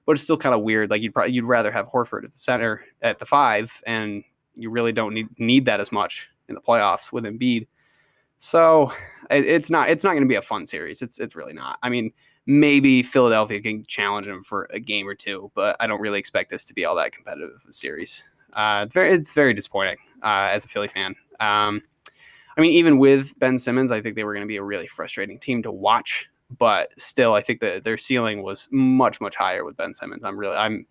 but 0.08 0.12
it's 0.12 0.22
still 0.22 0.38
kind 0.38 0.54
of 0.54 0.62
weird. 0.62 0.88
Like 0.88 1.02
you'd 1.02 1.12
probably 1.12 1.34
you'd 1.34 1.44
rather 1.44 1.70
have 1.70 1.86
Horford 1.86 2.24
at 2.24 2.30
the 2.30 2.38
center 2.38 2.82
at 3.02 3.18
the 3.18 3.26
five, 3.26 3.82
and 3.86 4.24
you 4.54 4.70
really 4.70 4.90
don't 4.90 5.12
need 5.12 5.28
need 5.38 5.66
that 5.66 5.80
as 5.80 5.92
much 5.92 6.30
in 6.48 6.54
the 6.54 6.62
playoffs 6.62 7.12
with 7.12 7.24
Embiid. 7.24 7.66
So 8.38 8.90
it, 9.30 9.44
it's 9.44 9.68
not 9.68 9.90
it's 9.90 10.04
not 10.04 10.12
going 10.12 10.22
to 10.22 10.28
be 10.28 10.34
a 10.34 10.40
fun 10.40 10.64
series. 10.64 11.02
It's 11.02 11.20
it's 11.20 11.36
really 11.36 11.52
not. 11.52 11.78
I 11.82 11.90
mean, 11.90 12.10
maybe 12.46 13.02
Philadelphia 13.02 13.60
can 13.60 13.84
challenge 13.84 14.26
them 14.26 14.42
for 14.42 14.66
a 14.70 14.80
game 14.80 15.06
or 15.06 15.14
two, 15.14 15.52
but 15.54 15.76
I 15.78 15.86
don't 15.86 16.00
really 16.00 16.18
expect 16.18 16.48
this 16.48 16.64
to 16.64 16.72
be 16.72 16.86
all 16.86 16.96
that 16.96 17.12
competitive 17.12 17.50
of 17.56 17.66
a 17.68 17.72
series. 17.74 18.24
Uh, 18.54 18.84
it's 18.84 18.94
very 18.94 19.12
it's 19.12 19.34
very 19.34 19.54
disappointing 19.54 19.96
uh, 20.22 20.48
as 20.52 20.64
a 20.64 20.68
Philly 20.68 20.88
fan. 20.88 21.14
Um, 21.40 21.82
I 22.56 22.60
mean, 22.60 22.72
even 22.72 22.98
with 22.98 23.38
Ben 23.38 23.58
Simmons, 23.58 23.92
I 23.92 24.00
think 24.00 24.16
they 24.16 24.24
were 24.24 24.34
going 24.34 24.44
to 24.44 24.48
be 24.48 24.56
a 24.56 24.62
really 24.62 24.88
frustrating 24.88 25.38
team 25.38 25.62
to 25.62 25.70
watch 25.70 26.28
but 26.56 26.98
still, 26.98 27.34
I 27.34 27.42
think 27.42 27.60
that 27.60 27.84
their 27.84 27.98
ceiling 27.98 28.42
was 28.42 28.68
much 28.70 29.20
much 29.20 29.36
higher 29.36 29.64
with 29.64 29.76
Ben 29.76 29.92
Simmons. 29.92 30.24
I'm 30.24 30.38
really 30.38 30.56
I'm 30.56 30.86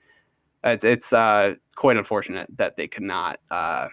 it's 0.64 0.84
it's 0.84 1.14
uh, 1.14 1.56
quite 1.76 1.98
unfortunate 1.98 2.48
that 2.58 2.76
they 2.76 2.88
could 2.88 3.04
not 3.04 3.40
uh, 3.50 3.88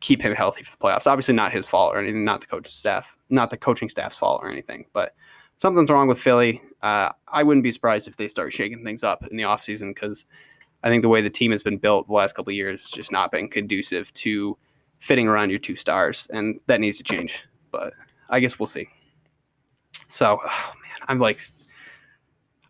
keep 0.00 0.22
him 0.22 0.34
healthy 0.34 0.62
for 0.62 0.76
the 0.76 0.76
playoffs. 0.76 1.06
Obviously, 1.06 1.34
not 1.34 1.52
his 1.52 1.66
fault 1.66 1.94
or 1.94 1.98
anything, 1.98 2.24
not 2.24 2.40
the 2.40 2.46
coaching 2.46 2.70
staff, 2.70 3.16
not 3.30 3.50
the 3.50 3.56
coaching 3.56 3.88
staff's 3.88 4.18
fault 4.18 4.40
or 4.42 4.50
anything, 4.50 4.84
but 4.92 5.14
something's 5.56 5.90
wrong 5.90 6.06
with 6.06 6.20
Philly. 6.20 6.62
Uh, 6.82 7.10
I 7.26 7.42
wouldn't 7.42 7.64
be 7.64 7.72
surprised 7.72 8.06
if 8.06 8.16
they 8.16 8.28
start 8.28 8.52
shaking 8.52 8.84
things 8.84 9.02
up 9.02 9.26
in 9.26 9.36
the 9.36 9.42
offseason 9.42 9.90
because 9.90 10.24
I 10.82 10.88
think 10.88 11.02
the 11.02 11.08
way 11.08 11.20
the 11.20 11.30
team 11.30 11.50
has 11.50 11.62
been 11.62 11.78
built 11.78 12.06
the 12.06 12.12
last 12.12 12.34
couple 12.34 12.50
of 12.50 12.56
years 12.56 12.82
has 12.82 12.90
just 12.90 13.12
not 13.12 13.32
been 13.32 13.48
conducive 13.48 14.12
to 14.14 14.56
fitting 14.98 15.28
around 15.28 15.50
your 15.50 15.58
two 15.58 15.76
stars, 15.76 16.28
and 16.32 16.60
that 16.66 16.80
needs 16.80 16.98
to 16.98 17.04
change. 17.04 17.44
But 17.70 17.94
I 18.30 18.40
guess 18.40 18.58
we'll 18.58 18.66
see. 18.66 18.88
So, 20.06 20.40
oh 20.44 20.72
man, 20.82 21.06
I'm 21.08 21.18
like, 21.18 21.40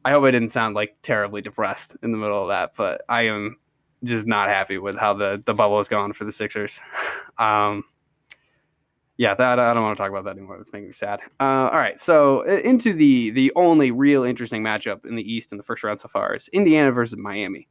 I 0.05 0.12
hope 0.12 0.25
I 0.25 0.31
didn't 0.31 0.49
sound 0.49 0.75
like 0.75 0.97
terribly 1.03 1.43
depressed 1.43 1.97
in 2.03 2.12
the 2.12 2.19
middle 2.19 2.43
of 2.43 2.49
that, 2.49 2.73
but 2.77 3.03
I 3.09 3.23
am 3.23 3.57
just 4.05 4.27
not 4.27 4.49
happy 4.49 4.79
with 4.79 4.97
how 4.97 5.15
the 5.15 5.43
the 5.45 5.55
bubble 5.55 5.77
has 5.79 5.88
gone 5.88 6.12
for 6.12 6.25
the 6.25 6.33
Sixers. 6.33 6.81
um, 7.38 7.85
yeah, 9.17 9.35
that 9.35 9.59
I 9.59 9.75
don't 9.75 9.83
want 9.83 9.97
to 9.97 10.03
talk 10.03 10.11
about 10.11 10.25
that 10.25 10.37
anymore. 10.37 10.57
That's 10.57 10.73
making 10.73 10.88
me 10.88 10.93
sad. 10.93 11.21
Uh, 11.41 11.69
all 11.73 11.79
right, 11.79 11.99
so 11.99 12.43
into 12.43 12.93
the 12.93 13.31
the 13.31 13.53
only 13.57 13.91
real 13.91 14.23
interesting 14.23 14.62
matchup 14.62 15.05
in 15.05 15.17
the 15.17 15.33
East 15.33 15.53
in 15.53 15.59
the 15.59 15.65
first 15.65 15.83
round 15.83 15.99
so 15.99 16.09
far 16.09 16.35
is 16.35 16.49
Indiana 16.49 16.93
versus 16.93 17.19
Miami, 17.19 17.69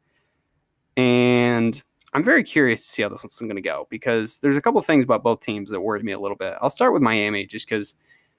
and 0.98 1.82
I'm 2.14 2.24
very 2.24 2.44
curious 2.44 2.82
to 2.82 2.88
see 2.88 3.04
how 3.04 3.10
this 3.10 3.24
one's 3.24 3.40
going 3.40 3.56
to 3.56 3.62
go 3.62 3.88
because 3.90 4.40
there's 4.40 4.58
a 4.58 4.62
couple 4.62 4.80
of 4.80 4.86
things 4.86 5.04
about 5.04 5.24
both 5.24 5.40
teams 5.40 5.70
that 5.70 5.80
worry 5.80 6.02
me 6.02 6.14
a 6.14 6.20
little 6.20 6.36
bit. 6.36 6.56
I'll 6.62 6.72
start 6.72 6.92
with 6.92 7.02
Miami 7.02 7.46
just 7.46 7.70
because 7.70 7.96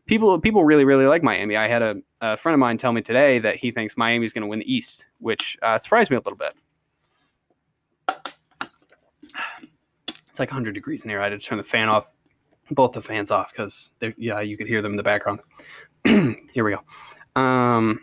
people 0.07 0.39
people 0.41 0.65
really 0.65 0.85
really 0.85 1.07
like 1.07 1.23
Miami. 1.23 1.57
I 1.57 1.69
had 1.69 1.83
a, 1.83 1.97
a, 2.21 2.37
friend 2.37 2.55
of 2.55 2.59
mine 2.59 2.77
tell 2.77 2.93
me 2.93 3.01
today 3.01 3.39
that 3.39 3.57
he 3.57 3.71
thinks 3.71 3.97
Miami's 3.97 4.33
going 4.33 4.43
to 4.43 4.49
win 4.49 4.59
the 4.59 4.73
East, 4.73 5.07
which 5.19 5.57
uh, 5.63 5.79
surprised 5.79 6.11
me 6.11 6.17
a 6.17 6.21
little 6.21 6.37
bit. 6.37 6.55
It's 10.29 10.41
like 10.41 10.51
100 10.51 10.75
degrees 10.75 11.05
in 11.05 11.11
here. 11.11 11.21
I 11.21 11.25
had 11.25 11.31
to 11.31 11.39
turn 11.39 11.59
the 11.59 11.65
fan 11.65 11.89
off, 11.89 12.13
both 12.71 12.93
the 12.93 13.03
fans 13.03 13.31
off 13.31 13.53
because 13.53 13.91
yeah, 14.17 14.41
you 14.41 14.57
could 14.57 14.67
hear 14.67 14.83
them 14.83 14.93
in 14.93 14.97
the 14.97 15.03
background. 15.05 15.41
here 16.05 16.65
we 16.65 16.75
go. 16.75 17.41
Um, 17.41 18.01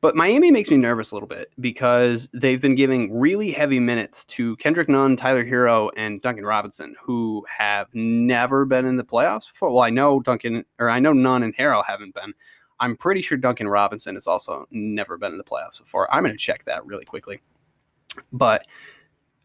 but 0.00 0.14
Miami 0.14 0.50
makes 0.50 0.70
me 0.70 0.76
nervous 0.76 1.10
a 1.10 1.14
little 1.14 1.28
bit 1.28 1.52
because 1.58 2.28
they've 2.32 2.60
been 2.60 2.76
giving 2.76 3.18
really 3.18 3.50
heavy 3.50 3.80
minutes 3.80 4.24
to 4.26 4.56
Kendrick 4.56 4.88
Nunn, 4.88 5.16
Tyler 5.16 5.44
Herro, 5.44 5.90
and 5.96 6.20
Duncan 6.20 6.44
Robinson, 6.44 6.94
who 7.02 7.44
have 7.48 7.88
never 7.94 8.64
been 8.64 8.86
in 8.86 8.96
the 8.96 9.04
playoffs 9.04 9.48
before. 9.50 9.72
Well, 9.72 9.82
I 9.82 9.90
know 9.90 10.20
Duncan, 10.20 10.64
or 10.78 10.88
I 10.88 11.00
know 11.00 11.12
Nunn 11.12 11.42
and 11.42 11.54
Hero 11.54 11.82
haven't 11.82 12.14
been. 12.14 12.32
I'm 12.80 12.96
pretty 12.96 13.22
sure 13.22 13.36
Duncan 13.36 13.68
Robinson 13.68 14.14
has 14.14 14.28
also 14.28 14.66
never 14.70 15.18
been 15.18 15.32
in 15.32 15.38
the 15.38 15.44
playoffs 15.44 15.80
before. 15.80 16.12
I'm 16.14 16.22
going 16.22 16.36
to 16.36 16.38
check 16.38 16.64
that 16.64 16.86
really 16.86 17.04
quickly. 17.04 17.40
But 18.32 18.66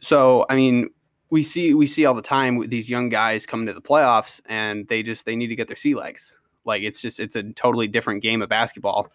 so, 0.01 0.45
I 0.50 0.55
mean, 0.55 0.89
we 1.31 1.41
see 1.41 1.74
we 1.74 1.88
see 1.88 2.05
all 2.05 2.13
the 2.13 2.22
time 2.22 2.69
these 2.69 2.91
young 2.91 3.10
guys 3.10 3.48
coming 3.48 3.65
to 3.65 3.74
the 3.74 3.81
playoffs, 3.81 4.39
and 4.45 4.88
they 4.88 5.01
just 5.01 5.25
they 5.25 5.36
need 5.36 5.48
to 5.48 5.55
get 5.55 5.67
their 5.67 5.75
sea 5.75 5.95
legs. 5.95 6.39
Like 6.63 6.83
it's 6.83 7.01
just 7.01 7.19
it's 7.19 7.36
a 7.36 7.41
totally 7.53 7.88
different 7.88 8.22
game 8.22 8.43
of 8.43 8.50
basketball 8.50 9.12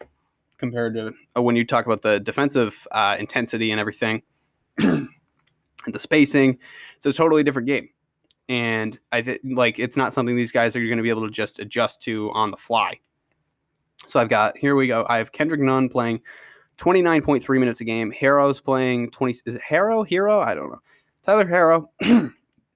compared 0.58 0.94
to 0.94 1.12
uh, 1.36 1.42
when 1.42 1.56
you 1.56 1.64
talk 1.64 1.86
about 1.86 2.02
the 2.02 2.20
defensive 2.20 2.86
uh, 2.92 3.16
intensity 3.18 3.70
and 3.70 3.80
everything 3.80 4.22
and 4.78 5.08
the 5.86 5.98
spacing. 5.98 6.58
It's 6.96 7.06
a 7.06 7.12
totally 7.12 7.42
different 7.42 7.66
game. 7.66 7.88
And 8.48 8.98
I 9.12 9.22
think 9.22 9.40
like 9.44 9.78
it's 9.78 9.96
not 9.96 10.12
something 10.12 10.36
these 10.36 10.52
guys 10.52 10.74
are 10.74 10.80
going 10.80 10.96
to 10.96 11.02
be 11.02 11.10
able 11.10 11.26
to 11.26 11.30
just 11.30 11.58
adjust 11.58 12.02
to 12.02 12.30
on 12.32 12.50
the 12.50 12.56
fly. 12.56 12.98
So 14.06 14.18
I've 14.18 14.28
got 14.28 14.56
here 14.56 14.74
we 14.74 14.86
go. 14.86 15.06
I 15.08 15.18
have 15.18 15.32
Kendrick 15.32 15.60
Nunn 15.60 15.88
playing 15.88 16.20
29.3 16.78 17.60
minutes 17.60 17.80
a 17.80 17.84
game. 17.84 18.12
Herro's 18.18 18.60
playing 18.60 19.10
20. 19.10 19.34
Is 19.44 19.54
it 19.56 19.62
Herro? 19.68 20.06
Hero? 20.06 20.40
I 20.40 20.54
don't 20.54 20.70
know. 20.70 20.80
Tyler 21.24 21.44
Herro 21.44 21.88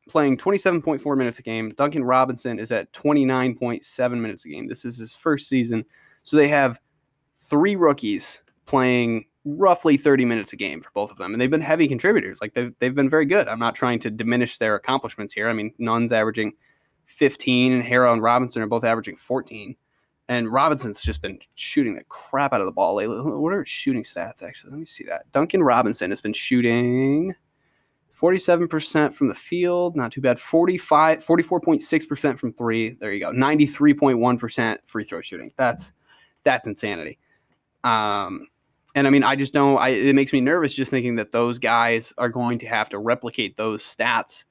playing 0.09 0.37
27.4 0.37 1.17
minutes 1.17 1.39
a 1.39 1.43
game. 1.43 1.71
Duncan 1.71 2.05
Robinson 2.05 2.59
is 2.59 2.71
at 2.71 2.93
29.7 2.93 4.21
minutes 4.21 4.45
a 4.45 4.49
game. 4.49 4.69
This 4.69 4.85
is 4.85 4.99
his 4.99 5.15
first 5.15 5.49
season. 5.49 5.85
So 6.23 6.37
they 6.37 6.49
have 6.49 6.79
three 7.53 7.77
rookies 7.77 8.41
playing 8.65 9.27
roughly 9.45 9.99
30 9.99 10.25
minutes 10.25 10.55
a 10.55 10.57
game 10.57 10.81
for 10.81 10.89
both 10.95 11.11
of 11.11 11.19
them. 11.19 11.35
And 11.35 11.41
they've 11.41 11.51
been 11.51 11.61
heavy 11.61 11.87
contributors. 11.87 12.41
Like 12.41 12.55
they've, 12.55 12.73
they've 12.79 12.95
been 12.95 13.11
very 13.11 13.27
good. 13.27 13.47
I'm 13.47 13.59
not 13.59 13.75
trying 13.75 13.99
to 14.01 14.11
diminish 14.11 14.57
their 14.57 14.75
accomplishments 14.75 15.35
here. 15.35 15.51
I 15.51 15.53
mean, 15.53 15.75
Nunn's 15.77 16.15
averaging 16.15 16.55
15 17.05 17.73
and 17.75 17.83
Herro 17.83 18.15
and 18.15 18.23
Robinson 18.23 18.63
are 18.63 18.67
both 18.67 18.85
averaging 18.85 19.17
14. 19.17 19.77
And 20.29 20.51
Robinson's 20.51 21.03
just 21.03 21.21
been 21.21 21.41
shooting 21.57 21.95
the 21.95 22.05
crap 22.05 22.55
out 22.55 22.63
of 22.63 22.67
the 22.67 22.73
ball 22.73 22.95
lately. 22.95 23.21
What 23.21 23.53
are 23.53 23.67
shooting 23.67 24.03
stats, 24.03 24.43
actually? 24.43 24.71
Let 24.71 24.81
me 24.81 24.87
see 24.87 25.05
that. 25.05 25.31
Duncan 25.33 25.63
Robinson 25.63 26.09
has 26.09 26.23
been 26.23 26.33
shooting 26.33 27.35
47% 28.19 29.13
from 29.13 29.29
the 29.29 29.35
field. 29.35 29.95
Not 29.95 30.13
too 30.13 30.23
bad. 30.23 30.41
45, 30.41 31.19
44.6% 31.19 32.39
from 32.39 32.55
three. 32.55 32.97
There 32.99 33.13
you 33.13 33.21
go. 33.21 33.31
93.1% 33.31 34.79
free 34.87 35.05
throw 35.05 35.21
shooting. 35.21 35.53
That's 35.57 35.93
that's 36.45 36.67
insanity. 36.67 37.19
Um, 37.85 38.49
and 38.95 39.07
I 39.07 39.11
mean, 39.11 39.25
I 39.25 39.37
just 39.37 39.53
don't. 39.53 39.79
I, 39.79 39.89
it 39.91 40.15
makes 40.15 40.33
me 40.33 40.41
nervous 40.41 40.75
just 40.75 40.91
thinking 40.91 41.17
that 41.17 41.33
those 41.33 41.59
guys 41.59 42.13
are 42.19 42.29
going 42.29 42.59
to 42.59 42.67
have 42.67 42.89
to 42.91 42.99
replicate 42.99 43.57
those 43.57 43.83
stats 43.83 44.45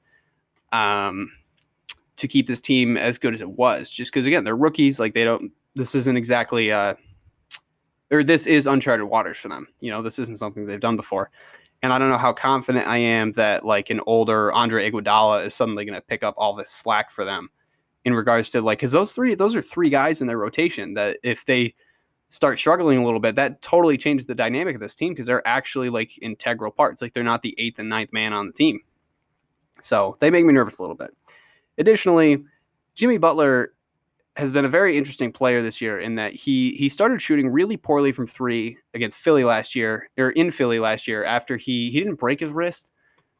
um, 0.72 1.30
to 2.16 2.26
keep 2.26 2.46
this 2.46 2.60
team 2.60 2.96
as 2.96 3.18
good 3.18 3.34
as 3.34 3.40
it 3.40 3.50
was. 3.50 3.90
Just 3.90 4.12
because, 4.12 4.26
again, 4.26 4.44
they're 4.44 4.56
rookies. 4.56 4.98
Like 4.98 5.14
they 5.14 5.24
don't. 5.24 5.52
This 5.74 5.94
isn't 5.94 6.16
exactly. 6.16 6.72
Uh, 6.72 6.94
or 8.10 8.22
this 8.22 8.46
is 8.46 8.66
uncharted 8.66 9.06
waters 9.06 9.38
for 9.38 9.48
them. 9.48 9.66
You 9.80 9.90
know, 9.90 10.02
this 10.02 10.18
isn't 10.18 10.38
something 10.38 10.66
they've 10.66 10.78
done 10.78 10.96
before. 10.96 11.30
And 11.82 11.92
I 11.92 11.98
don't 11.98 12.10
know 12.10 12.18
how 12.18 12.32
confident 12.32 12.86
I 12.86 12.98
am 12.98 13.32
that 13.32 13.64
like 13.64 13.90
an 13.90 14.00
older 14.06 14.52
Andre 14.52 14.88
Iguodala 14.88 15.44
is 15.44 15.54
suddenly 15.54 15.84
going 15.84 15.96
to 15.96 16.06
pick 16.06 16.22
up 16.22 16.34
all 16.36 16.54
this 16.54 16.70
slack 16.70 17.10
for 17.10 17.24
them 17.24 17.48
in 18.04 18.14
regards 18.14 18.50
to 18.50 18.60
like 18.60 18.78
because 18.78 18.92
those 18.92 19.12
three 19.12 19.34
those 19.34 19.56
are 19.56 19.62
three 19.62 19.88
guys 19.88 20.20
in 20.20 20.26
their 20.26 20.38
rotation 20.38 20.94
that 20.94 21.18
if 21.22 21.44
they 21.44 21.74
start 22.32 22.58
struggling 22.58 22.98
a 22.98 23.04
little 23.04 23.20
bit, 23.20 23.36
that 23.36 23.60
totally 23.60 23.98
changes 23.98 24.26
the 24.26 24.34
dynamic 24.34 24.74
of 24.74 24.80
this 24.80 24.94
team 24.94 25.12
because 25.12 25.26
they're 25.26 25.46
actually 25.46 25.90
like 25.90 26.18
integral 26.22 26.72
parts. 26.72 27.02
Like 27.02 27.12
they're 27.12 27.22
not 27.22 27.42
the 27.42 27.54
eighth 27.58 27.78
and 27.78 27.90
ninth 27.90 28.10
man 28.10 28.32
on 28.32 28.46
the 28.46 28.52
team. 28.54 28.80
So 29.80 30.16
they 30.18 30.30
make 30.30 30.46
me 30.46 30.52
nervous 30.52 30.78
a 30.78 30.82
little 30.82 30.96
bit. 30.96 31.10
Additionally, 31.76 32.42
Jimmy 32.94 33.18
Butler 33.18 33.74
has 34.36 34.50
been 34.50 34.64
a 34.64 34.68
very 34.68 34.96
interesting 34.96 35.30
player 35.30 35.60
this 35.60 35.82
year 35.82 36.00
in 36.00 36.14
that 36.14 36.32
he 36.32 36.72
he 36.72 36.88
started 36.88 37.20
shooting 37.20 37.50
really 37.50 37.76
poorly 37.76 38.12
from 38.12 38.26
three 38.26 38.78
against 38.94 39.18
Philly 39.18 39.44
last 39.44 39.74
year 39.76 40.08
or 40.16 40.30
in 40.30 40.50
Philly 40.50 40.78
last 40.78 41.06
year 41.06 41.22
after 41.24 41.58
he 41.58 41.90
he 41.90 41.98
didn't 41.98 42.18
break 42.18 42.40
his 42.40 42.50
wrist, 42.50 42.92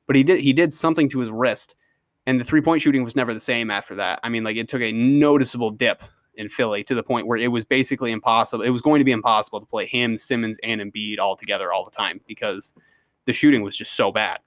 but 0.07 0.17
he 0.17 0.23
did 0.23 0.39
he 0.39 0.53
did 0.53 0.71
something 0.71 1.09
to 1.09 1.19
his 1.19 1.31
wrist. 1.31 1.77
And 2.27 2.39
the 2.39 2.45
three 2.45 2.61
point 2.61 2.83
shooting 2.83 3.03
was 3.03 3.17
never 3.17 3.33
the 3.33 3.41
same 3.41 3.71
after 3.71 3.95
that. 3.95 4.21
I 4.23 4.29
mean, 4.29 4.45
like 4.45 4.57
it 4.57 4.69
took 4.69 4.83
a 4.83 4.93
noticeable 4.93 5.71
dip 5.71 6.03
in 6.35 6.49
Philly 6.49 6.83
to 6.85 6.95
the 6.95 7.03
point 7.03 7.27
where 7.27 7.39
it 7.39 7.49
was 7.49 7.65
basically 7.65 8.11
impossible. 8.11 8.65
It 8.65 8.71
was 8.71 8.83
going 8.83 9.01
to 9.01 9.05
be 9.05 9.13
impossible 9.13 9.61
to 9.61 9.67
play 9.67 9.87
him, 9.87 10.17
Simmons, 10.17 10.59
and 10.63 10.81
Embiid 10.81 11.19
all 11.19 11.37
together 11.37 11.73
all 11.73 11.85
the 11.85 11.91
time 11.91 12.21
because 12.27 12.73
the 13.27 13.33
shooting 13.33 13.63
was 13.63 13.77
just 13.77 13.95
so 13.95 14.11
bad 14.11 14.39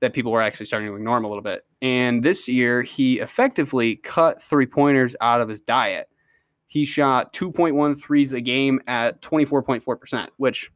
that 0.00 0.12
people 0.12 0.30
were 0.30 0.42
actually 0.42 0.66
starting 0.66 0.88
to 0.88 0.94
ignore 0.94 1.16
him 1.16 1.24
a 1.24 1.28
little 1.28 1.42
bit. 1.42 1.64
And 1.80 2.22
this 2.22 2.48
year, 2.48 2.82
he 2.82 3.18
effectively 3.20 3.96
cut 3.96 4.42
three 4.42 4.66
pointers 4.66 5.16
out 5.20 5.40
of 5.40 5.48
his 5.48 5.60
diet. 5.60 6.08
He 6.66 6.84
shot 6.84 7.32
2.1 7.32 7.98
threes 7.98 8.32
a 8.32 8.40
game 8.40 8.80
at 8.86 9.22
24.4%, 9.22 10.28
which, 10.36 10.70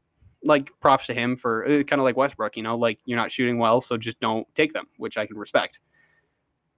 like, 0.45 0.71
props 0.81 1.07
to 1.09 1.15
him 1.15 1.37
for 1.37 1.67
uh, 1.67 1.83
kind 1.83 2.01
of 2.01 2.05
like 2.05 2.17
Westbrook, 2.17 2.57
you 2.57 2.63
know, 2.63 2.77
like 2.77 2.99
you're 3.05 3.19
not 3.19 3.33
shooting 3.33 3.59
well, 3.59 3.81
so 3.81 3.99
just 3.99 4.19
don't 4.21 4.47
take 4.55 4.73
them, 4.73 4.87
which 4.97 5.19
I 5.19 5.27
can 5.27 5.37
respect. 5.37 5.81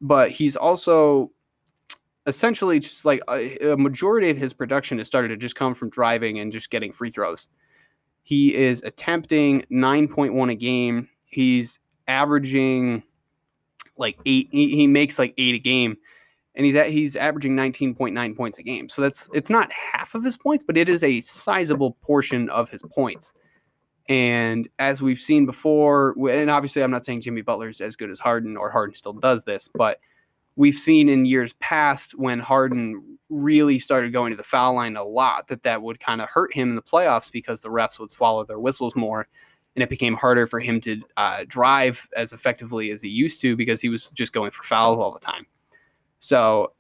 But 0.00 0.30
he's 0.30 0.56
also 0.56 1.30
essentially 2.26 2.78
just 2.78 3.04
like 3.04 3.20
a, 3.28 3.72
a, 3.72 3.76
majority 3.76 4.30
of 4.30 4.36
his 4.36 4.52
production 4.52 4.98
has 4.98 5.06
started 5.06 5.28
to 5.28 5.36
just 5.36 5.56
come 5.56 5.74
from 5.74 5.90
driving 5.90 6.38
and 6.38 6.52
just 6.52 6.70
getting 6.70 6.92
free 6.92 7.10
throws. 7.10 7.48
He 8.22 8.54
is 8.54 8.82
attempting 8.82 9.64
9.1 9.72 10.50
a 10.50 10.54
game. 10.54 11.08
He's 11.24 11.80
averaging 12.06 13.02
like 13.96 14.18
eight. 14.26 14.48
He, 14.52 14.68
he 14.76 14.86
makes 14.86 15.18
like 15.18 15.34
eight 15.38 15.56
a 15.56 15.58
game, 15.58 15.96
and 16.54 16.64
he's 16.64 16.76
at 16.76 16.90
he's 16.90 17.16
averaging 17.16 17.56
19.9 17.56 18.36
points 18.36 18.58
a 18.58 18.62
game. 18.62 18.88
So 18.88 19.02
that's 19.02 19.28
it's 19.32 19.50
not 19.50 19.72
half 19.72 20.14
of 20.14 20.22
his 20.22 20.36
points, 20.36 20.62
but 20.64 20.76
it 20.76 20.88
is 20.88 21.02
a 21.02 21.20
sizable 21.20 21.92
portion 22.02 22.48
of 22.50 22.70
his 22.70 22.82
points. 22.82 23.34
And 24.08 24.68
as 24.78 25.00
we've 25.00 25.18
seen 25.18 25.46
before, 25.46 26.14
and 26.28 26.50
obviously 26.50 26.82
I'm 26.82 26.90
not 26.90 27.04
saying 27.04 27.22
Jimmy 27.22 27.42
Butler's 27.42 27.80
as 27.80 27.96
good 27.96 28.10
as 28.10 28.20
Harden 28.20 28.56
or 28.56 28.70
Harden 28.70 28.94
still 28.94 29.12
does 29.12 29.44
this, 29.44 29.68
but 29.74 29.98
we've 30.56 30.76
seen 30.76 31.08
in 31.08 31.24
years 31.24 31.52
past 31.54 32.12
when 32.18 32.38
Harden 32.38 33.18
really 33.28 33.78
started 33.78 34.12
going 34.12 34.30
to 34.30 34.36
the 34.36 34.42
foul 34.42 34.74
line 34.74 34.96
a 34.96 35.04
lot 35.04 35.48
that 35.48 35.62
that 35.62 35.80
would 35.80 35.98
kind 35.98 36.20
of 36.20 36.28
hurt 36.28 36.54
him 36.54 36.70
in 36.70 36.76
the 36.76 36.82
playoffs 36.82 37.32
because 37.32 37.62
the 37.62 37.68
refs 37.68 37.98
would 37.98 38.10
swallow 38.10 38.44
their 38.44 38.60
whistles 38.60 38.94
more 38.94 39.26
and 39.74 39.82
it 39.82 39.88
became 39.88 40.14
harder 40.14 40.46
for 40.46 40.60
him 40.60 40.80
to 40.82 41.00
uh, 41.16 41.44
drive 41.48 42.06
as 42.14 42.32
effectively 42.32 42.90
as 42.90 43.00
he 43.00 43.08
used 43.08 43.40
to 43.40 43.56
because 43.56 43.80
he 43.80 43.88
was 43.88 44.08
just 44.08 44.34
going 44.34 44.50
for 44.50 44.62
fouls 44.64 44.98
all 44.98 45.10
the 45.10 45.18
time. 45.18 45.46
So 46.18 46.74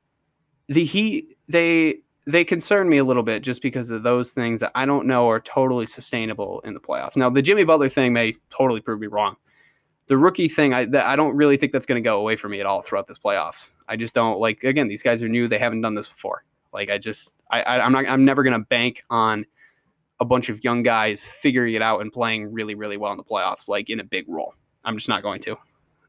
the 0.68 0.84
he 0.84 1.34
they 1.48 1.96
they 2.26 2.44
concern 2.44 2.88
me 2.88 2.98
a 2.98 3.04
little 3.04 3.22
bit 3.22 3.42
just 3.42 3.62
because 3.62 3.90
of 3.90 4.02
those 4.02 4.32
things 4.32 4.60
that 4.60 4.72
I 4.74 4.84
don't 4.84 5.06
know 5.06 5.28
are 5.28 5.40
totally 5.40 5.86
sustainable 5.86 6.60
in 6.60 6.74
the 6.74 6.80
playoffs. 6.80 7.16
Now 7.16 7.30
the 7.30 7.42
Jimmy 7.42 7.64
Butler 7.64 7.88
thing 7.88 8.12
may 8.12 8.36
totally 8.50 8.80
prove 8.80 9.00
me 9.00 9.06
wrong 9.06 9.36
the 10.08 10.18
rookie 10.18 10.48
thing, 10.48 10.74
I 10.74 10.80
I 10.80 11.16
don't 11.16 11.36
really 11.36 11.56
think 11.56 11.72
that's 11.72 11.86
going 11.86 12.02
to 12.02 12.06
go 12.06 12.18
away 12.18 12.36
for 12.36 12.48
me 12.48 12.60
at 12.60 12.66
all 12.66 12.82
throughout 12.82 13.06
this 13.06 13.18
playoffs. 13.18 13.70
I 13.88 13.96
just 13.96 14.14
don't 14.14 14.40
like. 14.40 14.64
Again, 14.64 14.88
these 14.88 15.02
guys 15.02 15.22
are 15.22 15.28
new; 15.28 15.48
they 15.48 15.58
haven't 15.58 15.80
done 15.80 15.94
this 15.94 16.08
before. 16.08 16.44
Like 16.72 16.90
I 16.90 16.98
just, 16.98 17.42
I, 17.50 17.62
I 17.62 17.84
am 17.84 17.92
not, 17.92 18.08
I'm 18.08 18.24
never 18.24 18.42
going 18.42 18.58
to 18.58 18.66
bank 18.66 19.02
on 19.10 19.44
a 20.20 20.24
bunch 20.24 20.48
of 20.48 20.62
young 20.64 20.82
guys 20.82 21.22
figuring 21.22 21.74
it 21.74 21.82
out 21.82 22.00
and 22.00 22.12
playing 22.12 22.52
really, 22.52 22.74
really 22.74 22.96
well 22.96 23.12
in 23.12 23.18
the 23.18 23.24
playoffs, 23.24 23.68
like 23.68 23.90
in 23.90 24.00
a 24.00 24.04
big 24.04 24.24
role. 24.28 24.54
I'm 24.84 24.96
just 24.96 25.08
not 25.08 25.22
going 25.22 25.40
to, 25.40 25.56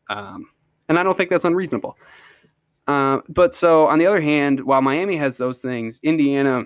um, 0.10 0.50
and 0.88 0.98
I 0.98 1.04
don't 1.04 1.16
think 1.18 1.30
that's 1.30 1.46
unreasonable. 1.46 1.98
Uh, 2.88 3.20
but 3.30 3.54
so 3.54 3.88
on 3.88 4.00
the 4.00 4.06
other 4.06 4.22
hand, 4.22 4.62
while 4.62 4.82
Miami 4.82 5.18
has 5.18 5.38
those 5.38 5.62
things, 5.62 6.00
Indiana, 6.04 6.66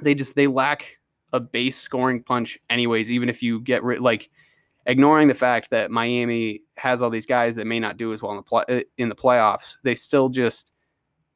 they 0.00 0.14
just 0.14 0.34
they 0.34 0.46
lack 0.46 0.98
a 1.32 1.40
base 1.40 1.76
scoring 1.76 2.22
punch, 2.22 2.58
anyways. 2.70 3.10
Even 3.12 3.28
if 3.28 3.42
you 3.42 3.60
get 3.60 3.82
rid, 3.82 4.00
like 4.00 4.30
ignoring 4.86 5.28
the 5.28 5.34
fact 5.34 5.70
that 5.70 5.90
Miami 5.90 6.62
has 6.76 7.02
all 7.02 7.10
these 7.10 7.26
guys 7.26 7.56
that 7.56 7.66
may 7.66 7.80
not 7.80 7.96
do 7.96 8.12
as 8.12 8.22
well 8.22 8.32
in 8.32 8.36
the 8.36 8.42
play, 8.42 8.64
uh, 8.68 8.80
in 8.98 9.08
the 9.08 9.14
playoffs, 9.14 9.76
they 9.82 9.94
still 9.94 10.28
just 10.28 10.72